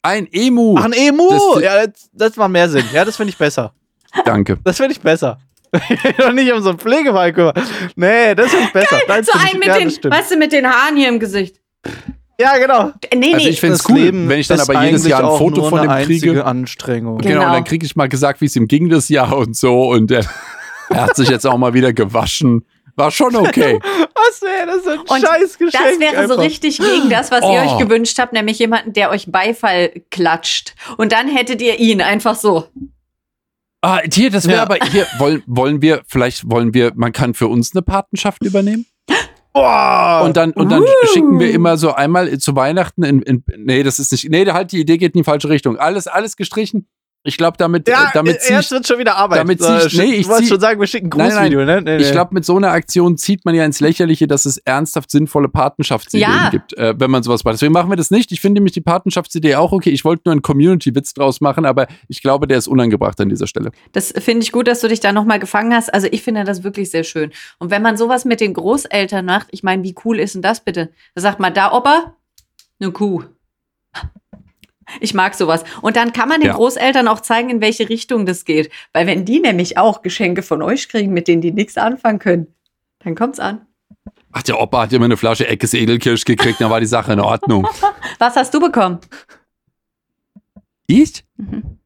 [0.03, 0.77] ein Emu.
[0.79, 1.29] Ach, ein Emu!
[1.31, 2.85] Das- ja, das, das macht mehr Sinn.
[2.93, 3.73] Ja, das finde ich besser.
[4.27, 4.59] Danke.
[4.65, 5.39] Das finde ich besser.
[5.91, 7.55] Ich doch nicht um so einen Pflegefall kümmern.
[7.97, 8.99] Nee, das finde ich besser.
[9.09, 11.19] Nein, So find ein ich, mit ja, den, weißt du, mit den Haaren hier im
[11.19, 11.57] Gesicht.
[12.41, 12.93] Ja, genau.
[13.11, 13.51] Äh, Nee, Also nee.
[13.51, 15.83] ich find's Das cool, Leben wenn ich dann ist aber jedes Jahr ein Foto von
[15.83, 16.45] dem kriege.
[16.45, 17.19] Anstrengung.
[17.19, 17.47] Genau, Genau.
[17.47, 20.11] und dann kriege ich mal gesagt, wie es ihm ging das Jahr und so und
[20.11, 20.25] er,
[20.91, 22.65] er hat sich jetzt auch mal wieder gewaschen.
[22.97, 23.79] War schon okay.
[24.15, 25.73] Was wäre das für ein Und scheiß Geschenk?
[25.73, 26.39] das wäre so einfach.
[26.39, 27.75] richtig gegen das, was ihr Oh.
[27.75, 30.75] euch gewünscht habt, nämlich jemanden, der euch Beifall klatscht.
[30.97, 32.69] Und dann hättet ihr ihn einfach so.
[33.85, 34.63] Ah, hier, das wäre Ja.
[34.63, 38.87] aber hier wollen wollen wir vielleicht wollen wir man kann für uns eine Patenschaft übernehmen
[39.53, 40.23] Boah.
[40.25, 40.87] und dann und dann Uh.
[41.13, 44.73] schicken wir immer so einmal zu Weihnachten in, in nee, das ist nicht nee, halt
[44.73, 45.77] die Idee geht in die falsche Richtung.
[45.79, 46.89] Alles alles gestrichen.
[47.27, 49.39] Ich glaube damit ja, damit zieh erst ich, wird schon wieder Arbeit.
[49.39, 51.29] damit So, zieh ich- nee, ich du wolltest zieh- schon sagen, wir schicken ein Nein,
[51.29, 51.37] nein.
[51.53, 51.81] Grußvideo, ne?
[51.81, 55.11] Nee, Ich glaube, mit so einer Aktion zieht man ja ins Lächerliche, dass es ernsthaft
[55.11, 56.51] sinnvolle Patenschaftsideen Ja.
[56.51, 57.55] gibt, äh, wenn man sowas macht.
[57.55, 58.31] Deswegen machen wir das nicht.
[58.31, 59.89] Ich finde nämlich die Patenschaftsidee auch okay.
[59.89, 63.47] Ich wollte nur einen Community-Witz draus machen, aber ich glaube, der ist unangebracht an dieser
[63.47, 63.71] Stelle.
[63.93, 65.95] Das finde ich gut, dass du dich da nochmal gefangen hast.
[65.95, 67.31] Also ich finde das wirklich sehr schön.
[67.59, 70.61] Und wenn man sowas mit den Großeltern macht, ich meine, wie cool ist denn das
[70.63, 70.91] bitte?
[71.15, 72.15] Da sagt man, da Opa,
[72.81, 73.23] eine Kuh.
[75.01, 75.65] Ich mag sowas.
[75.83, 76.55] Und dann kann man den Ja.
[76.55, 78.71] Großeltern auch zeigen, in welche Richtung das geht.
[78.93, 82.47] Weil wenn die nämlich auch Geschenke von euch kriegen, mit denen die nichts anfangen können,
[83.01, 83.67] dann kommt's an.
[84.33, 87.21] Ach, der Opa hat immer eine Flasche Eckes Edelkirsch gekriegt, dann war die Sache in
[87.21, 87.67] Ordnung.
[88.19, 88.99] Was hast du bekommen?
[90.87, 91.25] Ich?
[91.37, 91.79] Mhm.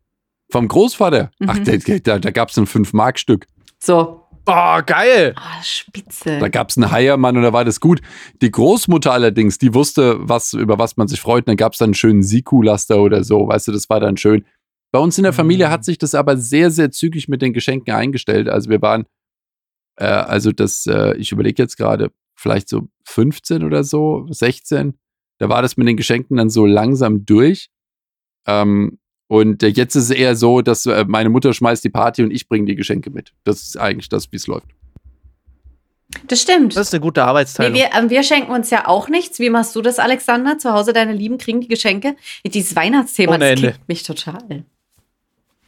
[0.50, 1.30] Vom Großvater?
[1.46, 1.64] Ach, Mhm.
[1.64, 3.46] der, der, da, da gab es ein 5-Mark-Stück.
[3.78, 4.24] So.
[4.50, 5.34] Oh, geil.
[5.36, 6.38] Ah, spitze.
[6.38, 8.00] Da gab es einen Heiermann und da war das gut.
[8.40, 11.42] Die Großmutter allerdings, die wusste, was, über was man sich freut.
[11.42, 13.46] Und dann gab es dann einen schönen Siku-Laster oder so.
[13.46, 14.46] Weißt du, das war dann schön.
[14.90, 15.70] Bei uns in der Familie Mhm.
[15.72, 18.48] hat sich das aber sehr, sehr zügig mit den Geschenken eingestellt.
[18.48, 19.04] Also wir waren,
[19.96, 24.94] äh, also das, äh, ich überlege jetzt gerade, vielleicht so 15 oder so, 16.
[25.38, 27.68] Da war das mit den Geschenken dann so langsam durch.
[28.46, 28.97] Ähm,
[29.28, 32.30] und äh, jetzt ist es eher so, dass äh, meine Mutter schmeißt die Party und
[32.32, 33.32] ich bringe die Geschenke mit.
[33.44, 34.66] Das ist eigentlich das, wie es läuft.
[36.26, 36.74] Das stimmt.
[36.74, 37.74] Das ist eine gute Nee, Arbeitsteilung.
[37.74, 39.38] wir, ähm, wir schenken uns ja auch nichts.
[39.38, 40.56] Wie machst du das, Alexander?
[40.58, 42.16] Zu Hause deine Lieben kriegen die Geschenke?
[42.46, 43.74] Dieses Weihnachtsthema, Ohne das Ende.
[43.86, 44.64] mich total.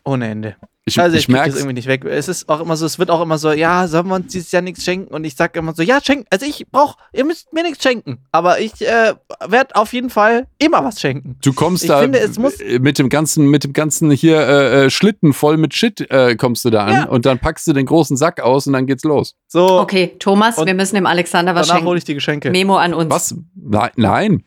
[0.04, 0.56] Ohne Ende.
[0.90, 2.04] Ich, Also ich, ich merke das irgendwie nicht weg.
[2.04, 4.52] Es ist auch immer so, es wird auch immer so, ja, sollen wir uns dieses
[4.52, 5.12] Jahr nichts schenken?
[5.14, 6.26] Und ich sage immer so, ja, schenken.
[6.30, 8.18] Also ich brauch, ihr müsst mir nichts schenken.
[8.32, 9.14] Aber ich äh,
[9.46, 11.36] werde auf jeden Fall immer was schenken.
[11.42, 14.38] Du kommst Ich da finde, es muss- äh, mit dem ganzen, mit dem ganzen hier
[14.40, 17.04] äh, äh, Schlitten voll mit Shit äh, kommst du da an Ja.
[17.04, 19.36] und dann packst du den großen Sack aus und dann geht's los.
[19.48, 21.98] So, Okay, Thomas, Und wir müssen dem Alexander was danach hole schenken.
[21.98, 22.50] ich die Geschenke.
[22.50, 23.10] Memo an uns.
[23.10, 23.34] Was?
[23.54, 24.44] Nein, nein.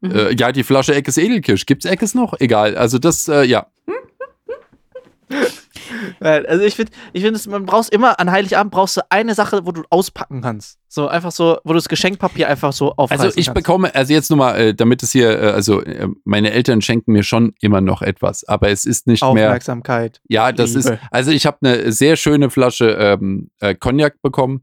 [0.00, 0.10] Mhm.
[0.10, 1.64] Äh, ja, die Flasche Eckes Edelkirsch.
[1.66, 2.34] Gibt's Eckes noch?
[2.40, 2.76] Egal.
[2.76, 3.66] Also das, äh, ja.
[3.86, 3.96] Nein,
[6.20, 9.72] Also ich finde, ich finde, man brauchst immer an Heiligabend brauchst du eine Sache, wo
[9.72, 10.78] du auspacken kannst.
[10.88, 13.54] So einfach so, wo du das Geschenkpapier einfach so aufreißen Also ich kannst.
[13.54, 17.22] bekomme, also jetzt nochmal, äh, damit es hier, äh, also äh, meine Eltern schenken mir
[17.22, 19.30] schon immer noch etwas, aber es ist nicht mehr.
[19.30, 20.20] Aufmerksamkeit.
[20.28, 20.80] Ja, das Liebe.
[20.94, 24.62] ist, also ich habe eine sehr schöne Flasche ähm, äh, Cognac bekommen.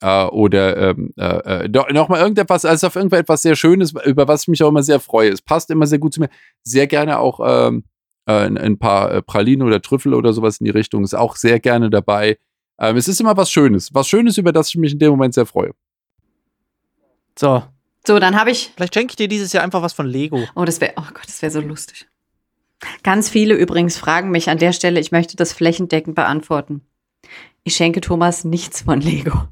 [0.00, 4.26] Äh, oder ähm, äh, äh, doch- noch mal irgendetwas, also auf irgendetwas sehr Schönes, über
[4.26, 5.30] was ich mich auch immer sehr freue.
[5.30, 6.28] Es passt immer sehr gut zu mir.
[6.64, 7.38] Sehr gerne auch
[7.68, 7.84] ähm,
[8.26, 11.04] äh, ein, paar äh, Pralinen oder Trüffel oder sowas in die Richtung.
[11.04, 12.38] Ist auch sehr gerne dabei.
[12.78, 13.92] Ähm, es ist immer was Schönes.
[13.92, 15.72] Was Schönes, über das ich mich in dem Moment sehr freue.
[17.38, 17.62] So,
[18.06, 18.72] So, dann habe ich.
[18.74, 20.46] vielleicht schenke ich dir dieses Jahr einfach was von Lego.
[20.54, 22.06] Oh, das wäre, oh Gott, das wäre so lustig.
[23.02, 26.82] Ganz viele übrigens fragen mich an der Stelle, ich möchte das flächendeckend beantworten.
[27.62, 29.48] Ich schenke Thomas nichts von Lego.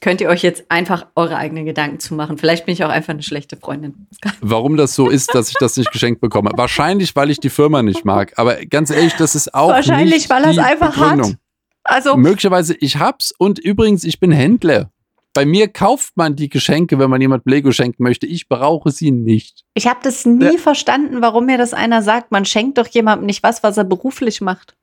[0.00, 2.36] Könnt ihr euch jetzt einfach eure eigenen Gedanken zu machen?
[2.36, 4.06] Vielleicht bin ich auch einfach eine schlechte Freundin.
[4.42, 6.50] Warum das so ist, dass ich das nicht geschenkt bekomme.
[6.56, 8.32] Wahrscheinlich, weil ich die Firma nicht mag.
[8.36, 11.30] Aber ganz ehrlich, das ist auch Wahrscheinlich, nicht weil er es die einfach Begründung.
[11.32, 11.38] hat.
[11.84, 14.90] Also, Möglicherweise, ich hab's und übrigens, ich bin Händler.
[15.32, 18.26] Bei mir kauft man die Geschenke, wenn man jemand Lego schenken möchte.
[18.26, 19.64] Ich brauche sie nicht.
[19.74, 20.58] ich habe das nie Ja.
[20.58, 22.30] verstanden, warum mir das einer sagt.
[22.30, 24.76] Man schenkt doch jemandem nicht was, was er beruflich macht.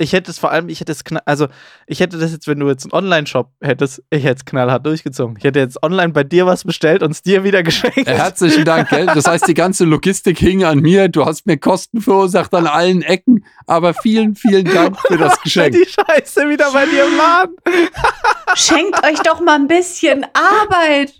[0.00, 1.48] Ich hätte es vor allem, ich hätte es knall, also
[1.88, 5.34] ich hätte das jetzt, wenn du jetzt einen Online-Shop hättest, ich hätte es knallhart durchgezogen.
[5.36, 8.06] Ich hätte jetzt online bei dir was bestellt und es dir wieder geschenkt.
[8.06, 9.06] Äh, Herzlichen Dank, gell?
[9.06, 11.08] Das heißt, die ganze Logistik hing an mir.
[11.08, 13.44] Du hast mir Kosten verursacht an allen Ecken.
[13.66, 15.74] Aber vielen, vielen Dank für das Geschenk.
[15.74, 17.56] Die Scheiße wieder bei dir im Laden.
[18.54, 21.12] Schenkt euch doch mal ein bisschen Arbeit.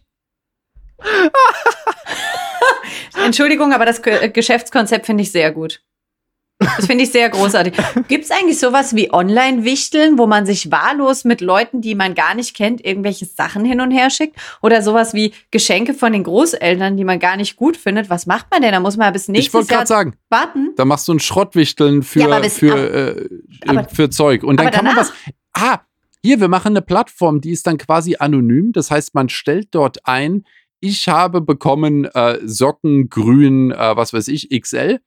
[3.24, 5.80] Entschuldigung, aber das Ge- Geschäftskonzept finde ich sehr gut.
[6.60, 7.74] Das finde ich sehr großartig.
[8.08, 12.34] Gibt es eigentlich sowas wie Online-Wichteln, wo man sich wahllos mit Leuten, die man gar
[12.34, 14.36] nicht kennt, irgendwelche Sachen hin und her schickt?
[14.60, 18.10] Oder sowas wie Geschenke von den Großeltern, die man gar nicht gut findet?
[18.10, 18.72] Was macht man denn?
[18.72, 20.72] Da muss man ja bis Ich nächstes wollte Jahr gerade sagen, warten.
[20.76, 23.28] da machst du ein Schrottwichteln für, Ja, aber bis- für, aber- äh,
[23.66, 24.42] aber- für Zeug.
[24.42, 25.32] Und dann aber kann man danach- was.
[25.52, 25.80] Ah,
[26.24, 28.72] hier, wir machen eine Plattform, die ist dann quasi anonym.
[28.72, 30.44] Das heißt, man stellt dort ein,
[30.80, 34.98] ich habe bekommen äh, Socken grün, äh, was weiß ich, XL.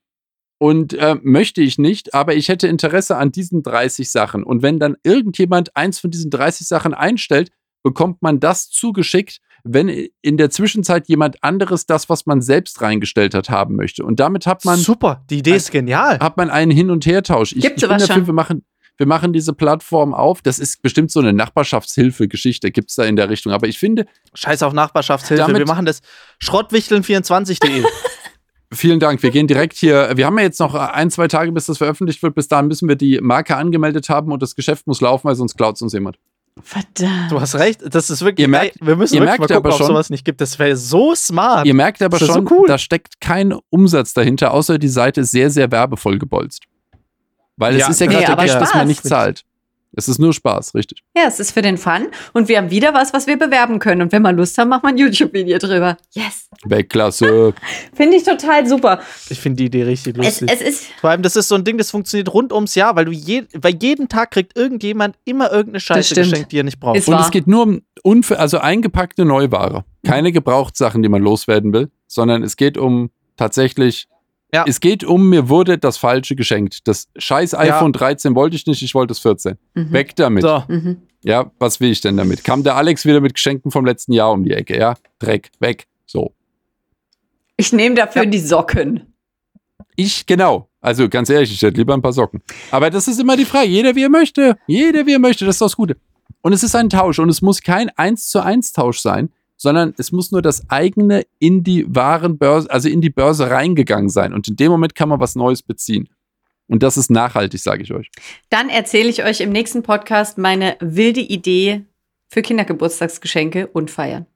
[0.62, 4.44] Und äh, möchte ich nicht, aber ich hätte Interesse an diesen 30 Sachen.
[4.44, 7.50] Und wenn dann irgendjemand eins von diesen 30 Sachen einstellt,
[7.82, 13.34] bekommt man das zugeschickt, wenn in der Zwischenzeit jemand anderes das, was man selbst reingestellt
[13.34, 14.04] hat, haben möchte.
[14.04, 16.20] Und damit hat man Super, die Idee ist genial.
[16.20, 17.54] hat man einen Hin- und Hertausch.
[17.54, 18.26] Ich, Gibt's ich bin dafür, schon?
[18.28, 18.64] wir machen,
[18.98, 20.42] wir machen diese Plattform auf.
[20.42, 23.52] Das ist bestimmt so eine Nachbarschaftshilfe-Geschichte, gibt es da in der Richtung.
[23.52, 25.58] Aber ich finde, Scheiß auf Nachbarschaftshilfe.
[25.58, 26.02] Wir machen das
[26.40, 27.82] schrottwichteln24.de.
[28.72, 29.22] vielen Dank.
[29.22, 30.12] Wir gehen direkt hier.
[30.16, 32.34] Wir haben ja jetzt noch ein, zwei Tage, bis das veröffentlicht wird.
[32.34, 35.56] Bis dahin müssen wir die Marke angemeldet haben und das Geschäft muss laufen, weil sonst
[35.56, 36.18] klaut es uns jemand.
[36.62, 37.30] Verdammt.
[37.30, 38.44] du hast recht, das ist wirklich.
[38.44, 40.24] Ihr merkt- ey, wir müssen ihr wirklich merkt mal gucken, aber ob schon- sowas nicht
[40.24, 40.40] gibt.
[40.40, 41.66] Das wäre so smart.
[41.66, 42.68] Ihr merkt aber ist so schon, cool.
[42.68, 46.64] da steckt kein Umsatz dahinter, außer die Seite ist sehr, sehr werbevoll gebolzt.
[47.56, 49.44] Weil Ja, es ist ja nee, gerade aber Cash, dass man nicht zahlt.
[49.94, 51.02] Es ist nur Spaß, richtig.
[51.16, 52.08] Ja, es ist für den Fun.
[52.32, 54.00] Und wir haben wieder was, was wir bewerben können.
[54.02, 55.96] Und wenn wir Lust haben, machen wir ein YouTube-Video drüber.
[56.12, 56.48] Yes.
[56.64, 57.52] Weltklasse.
[57.94, 59.00] Finde ich total super.
[59.28, 60.50] Ich finde die Idee richtig Es, lustig.
[60.52, 60.86] es ist.
[61.00, 63.44] Vor allem, das ist so ein Ding, das funktioniert rund ums Jahr, weil du je,
[63.54, 66.96] weil jeden Tag kriegt irgendjemand immer irgendeine Scheiße geschenkt, die er nicht braucht.
[66.96, 67.24] Ist Und wahr.
[67.24, 69.84] es geht nur um unver also eingepackte Neuware.
[70.06, 74.08] Keine Gebrauchtsachen, die man loswerden will, sondern es geht um tatsächlich.
[74.54, 74.64] Ja.
[74.66, 76.86] Es geht um, mir wurde das Falsche geschenkt.
[76.86, 79.56] Das scheiß iPhone 13 wollte ich nicht, ich wollte das 14.
[79.74, 79.92] Mhm.
[79.92, 80.42] Weg damit.
[80.42, 80.62] so.
[80.68, 81.02] Mhm.
[81.24, 82.44] Ja, was will ich denn damit?
[82.44, 84.94] Kam der Alex wieder mit Geschenken vom letzten Jahr um die Ecke, ja?
[85.20, 85.86] Dreck, weg.
[86.04, 86.34] So.
[87.56, 88.28] Ich nehme dafür Ja.
[88.30, 89.14] die Socken.
[89.96, 90.68] Ich, genau.
[90.80, 92.42] Also ganz ehrlich, ich hätte lieber ein paar Socken.
[92.70, 93.68] Aber das ist immer die Frage.
[93.68, 94.56] Jeder wie er möchte.
[94.66, 95.44] Jeder wie er möchte.
[95.44, 95.96] Das ist das Gute.
[96.40, 97.20] Und es ist ein Tausch.
[97.20, 99.30] Und es muss kein 1 zu 1 Tausch sein,
[99.62, 104.34] sondern es muss nur das eigene in die Warenbörse, also in die Börse reingegangen sein.
[104.34, 106.08] Und in dem Moment kann man was Neues beziehen.
[106.66, 108.10] Und das ist nachhaltig, sage ich euch.
[108.50, 111.84] Dann erzähle ich euch im nächsten Podcast meine wilde Idee
[112.28, 114.26] für Kindergeburtstagsgeschenke und Feiern.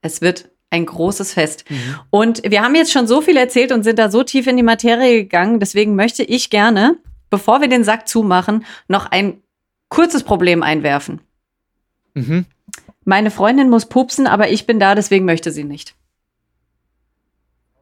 [0.00, 1.66] Es wird ein großes Fest.
[2.08, 4.62] Und wir haben jetzt schon so viel erzählt und sind da so tief in die
[4.62, 5.60] Materie gegangen.
[5.60, 6.96] Deswegen möchte ich gerne,
[7.28, 9.42] bevor wir den Sack zumachen, noch ein
[9.90, 11.20] kurzes Problem einwerfen.
[12.14, 12.46] Mhm.
[13.04, 15.94] Meine Freundin muss pupsen, aber ich bin da, deswegen möchte sie nicht.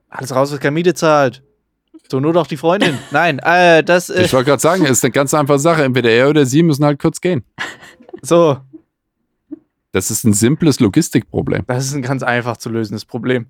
[0.08, 1.42] Alles raus, was keine Miete zahlt.
[2.10, 2.98] So, nur doch die Freundin.
[3.10, 5.84] Nein, äh, das äh, Ich wollte gerade sagen, es ist eine ganz einfache Sache.
[5.84, 7.44] Entweder er oder sie müssen halt kurz gehen.
[8.20, 8.58] so.
[9.92, 11.64] Das ist ein simples Logistikproblem.
[11.66, 13.46] Das ist ein ganz einfach zu lösendes Problem.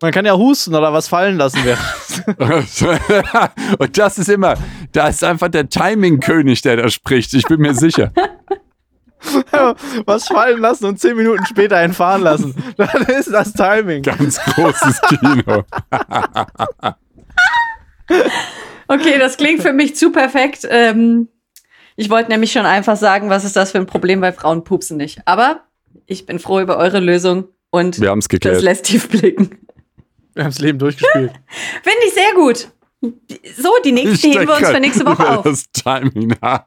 [0.00, 1.58] Man kann ja husten oder was fallen lassen.
[3.78, 4.54] Und das ist immer,
[4.92, 7.34] da ist einfach der Timing-König, der da spricht.
[7.34, 8.12] Ich bin mir sicher.
[10.06, 12.54] was fallen lassen und zehn Minuten später einen fahren lassen.
[12.76, 14.02] Dann ist das Timing.
[14.02, 15.64] Ganz großes Kino.
[18.86, 20.66] Okay, das klingt für mich zu perfekt.
[20.68, 21.28] Ähm,
[21.96, 24.96] ich wollte nämlich schon einfach sagen, was ist das für ein Problem, weil Frauen pupsen
[24.96, 25.20] nicht.
[25.26, 25.64] Aber
[26.06, 29.58] ich bin froh über eure Lösung und Wir haben es das lässt tief blicken.
[30.34, 31.32] Wir haben das Leben durchgespielt.
[31.82, 32.68] Finde ich sehr gut.
[33.56, 35.44] So, die nächste heben wir uns für nächste Woche auf.
[35.44, 36.64] Das Timing, ja.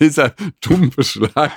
[0.00, 1.52] dieser dumme Schlag.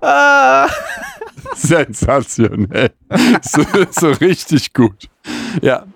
[0.00, 0.68] ah,
[1.54, 2.92] Sensationell.
[3.42, 5.08] So, so richtig gut.
[5.62, 5.86] Ja.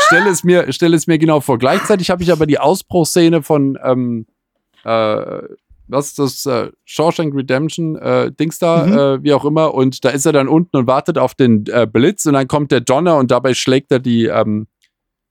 [0.00, 1.58] Stell es mir, stell es mir genau vor.
[1.58, 4.26] Gleichzeitig habe ich aber die Ausbruchsszene von ähm,
[4.84, 5.42] äh,
[5.88, 6.46] was ist das?
[6.46, 8.92] Äh, Shawshank Redemption, äh, Dings da, Mhm.
[8.98, 9.74] äh, wie auch immer.
[9.74, 12.72] Und da ist er dann unten und wartet auf den äh, Blitz und dann kommt
[12.72, 14.66] der Donner und dabei schlägt er die, ähm,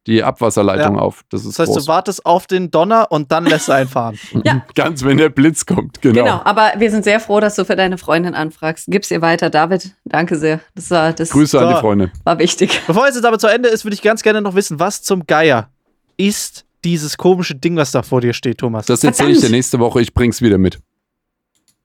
[0.06, 1.02] die Abwasserleitung Ja.
[1.02, 1.24] auf.
[1.30, 1.86] Das ist das heißt, groß.
[1.86, 4.20] du wartest auf den Donner und dann lässt du einfahren.
[4.44, 4.62] Ja.
[4.76, 6.24] Ganz, wenn der Blitz kommt, genau.
[6.26, 8.88] Genau, aber wir sind sehr froh, dass du für deine Freundin anfragst.
[8.90, 9.96] Gib's ihr weiter, David.
[10.04, 10.60] Danke sehr.
[10.76, 12.12] Das war, das Grüße an die Freunde.
[12.26, 12.82] war wichtig.
[12.86, 15.26] Bevor es jetzt aber zu Ende ist, würde ich ganz gerne noch wissen, was zum
[15.26, 15.70] Geier
[16.18, 18.86] ist dieses komische Ding, was da vor dir steht, Thomas.
[18.86, 20.02] Das erzähle ich dir nächste Woche.
[20.02, 20.80] Ich bring's wieder mit.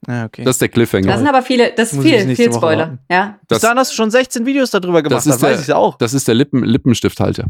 [0.06, 0.44] ah, okay.
[0.44, 1.06] Das ist der Cliffhanger.
[1.08, 2.98] Das sind aber viele, das ist ich bis viel, viel Spoiler.
[3.10, 3.38] Ja.
[3.40, 5.66] Bis das, dahin hast du schon 16 Videos darüber gemacht, Das ist weiß der- ich
[5.68, 5.96] ja auch.
[5.98, 7.46] das ist der Lippen, Lippenstifthalter.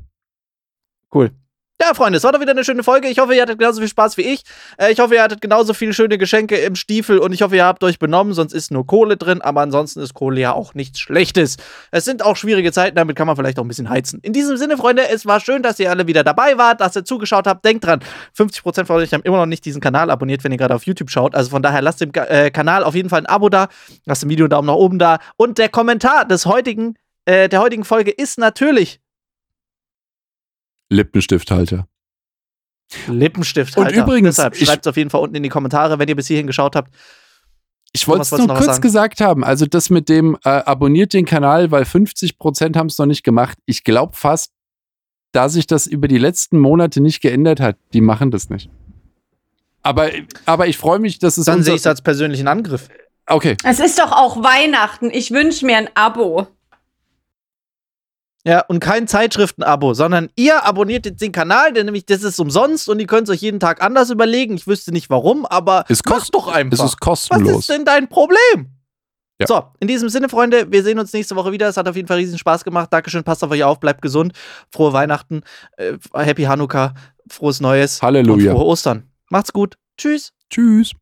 [1.14, 1.30] Cool.
[1.80, 3.06] Ja, Freunde, es war doch wieder eine schöne Folge.
[3.06, 4.42] Ich hoffe, ihr hattet genauso viel Spaß wie ich.
[4.78, 7.64] Äh, ich hoffe, ihr hattet genauso viele schöne Geschenke im Stiefel und ich hoffe, ihr
[7.64, 10.98] habt euch benommen, sonst ist nur Kohle drin, aber ansonsten ist Kohle ja auch nichts
[10.98, 11.56] Schlechtes.
[11.92, 14.18] Es sind auch schwierige Zeiten, damit kann man vielleicht auch ein bisschen heizen.
[14.22, 17.04] In diesem Sinne, Freunde, es war schön, dass ihr alle wieder dabei wart, dass ihr
[17.04, 17.64] zugeschaut habt.
[17.64, 18.00] Denkt dran,
[18.36, 21.10] 50% von euch haben immer noch nicht diesen Kanal abonniert, wenn ihr gerade auf YouTube
[21.10, 21.36] schaut.
[21.36, 23.68] Also von daher lasst dem äh, Kanal auf jeden Fall ein Abo da,
[24.04, 27.60] lasst dem Video einen Daumen nach oben da und der Kommentar des heutigen, äh, der
[27.60, 28.98] heutigen Folge ist natürlich
[30.90, 31.86] Lippenstifthalter.
[33.06, 33.76] Lippenstift.
[33.76, 36.26] Und übrigens, deshalb schreibt es auf jeden Fall unten in die Kommentare, wenn ihr bis
[36.26, 36.94] hierhin geschaut habt.
[37.92, 38.80] Ich wollte es nur kurz sagen?
[38.80, 39.44] gesagt haben.
[39.44, 43.58] Also das mit dem äh, abonniert den Kanal, weil 50% haben es noch nicht gemacht.
[43.66, 44.52] Ich glaube fast,
[45.32, 48.70] da sich das über die letzten Monate nicht geändert hat, die machen das nicht.
[49.82, 50.10] Aber,
[50.44, 52.88] aber ich freue mich, dass es Dann sehe ich es als persönlichen Angriff.
[53.26, 55.10] Okay, Es ist doch auch Weihnachten.
[55.10, 56.46] Ich wünsche mir ein Abo.
[58.48, 62.88] Ja, und kein Zeitschriften-Abo, sondern ihr abonniert jetzt den Kanal, denn nämlich das ist umsonst
[62.88, 64.54] und ihr könnt es euch jeden Tag anders überlegen.
[64.54, 66.78] Ich wüsste nicht warum, aber Es macht kost- doch einfach.
[66.78, 67.58] es ist Was kostenlos.
[67.60, 68.70] ist denn dein Problem?
[69.40, 69.46] Ja.
[69.46, 71.68] So, in diesem Sinne, Freunde, wir sehen uns nächste Woche wieder.
[71.68, 72.88] Es hat auf jeden Fall riesen Spaß gemacht.
[72.90, 74.32] Dankeschön, passt auf euch auf, bleibt gesund.
[74.72, 75.42] Frohe Weihnachten,
[75.76, 76.94] äh, Happy Hanukkah,
[77.30, 78.50] frohes Neues Halleluja.
[78.52, 79.04] und frohe Ostern.
[79.28, 79.74] Macht's gut.
[79.98, 80.32] Tschüss.
[80.50, 80.92] Tschüss.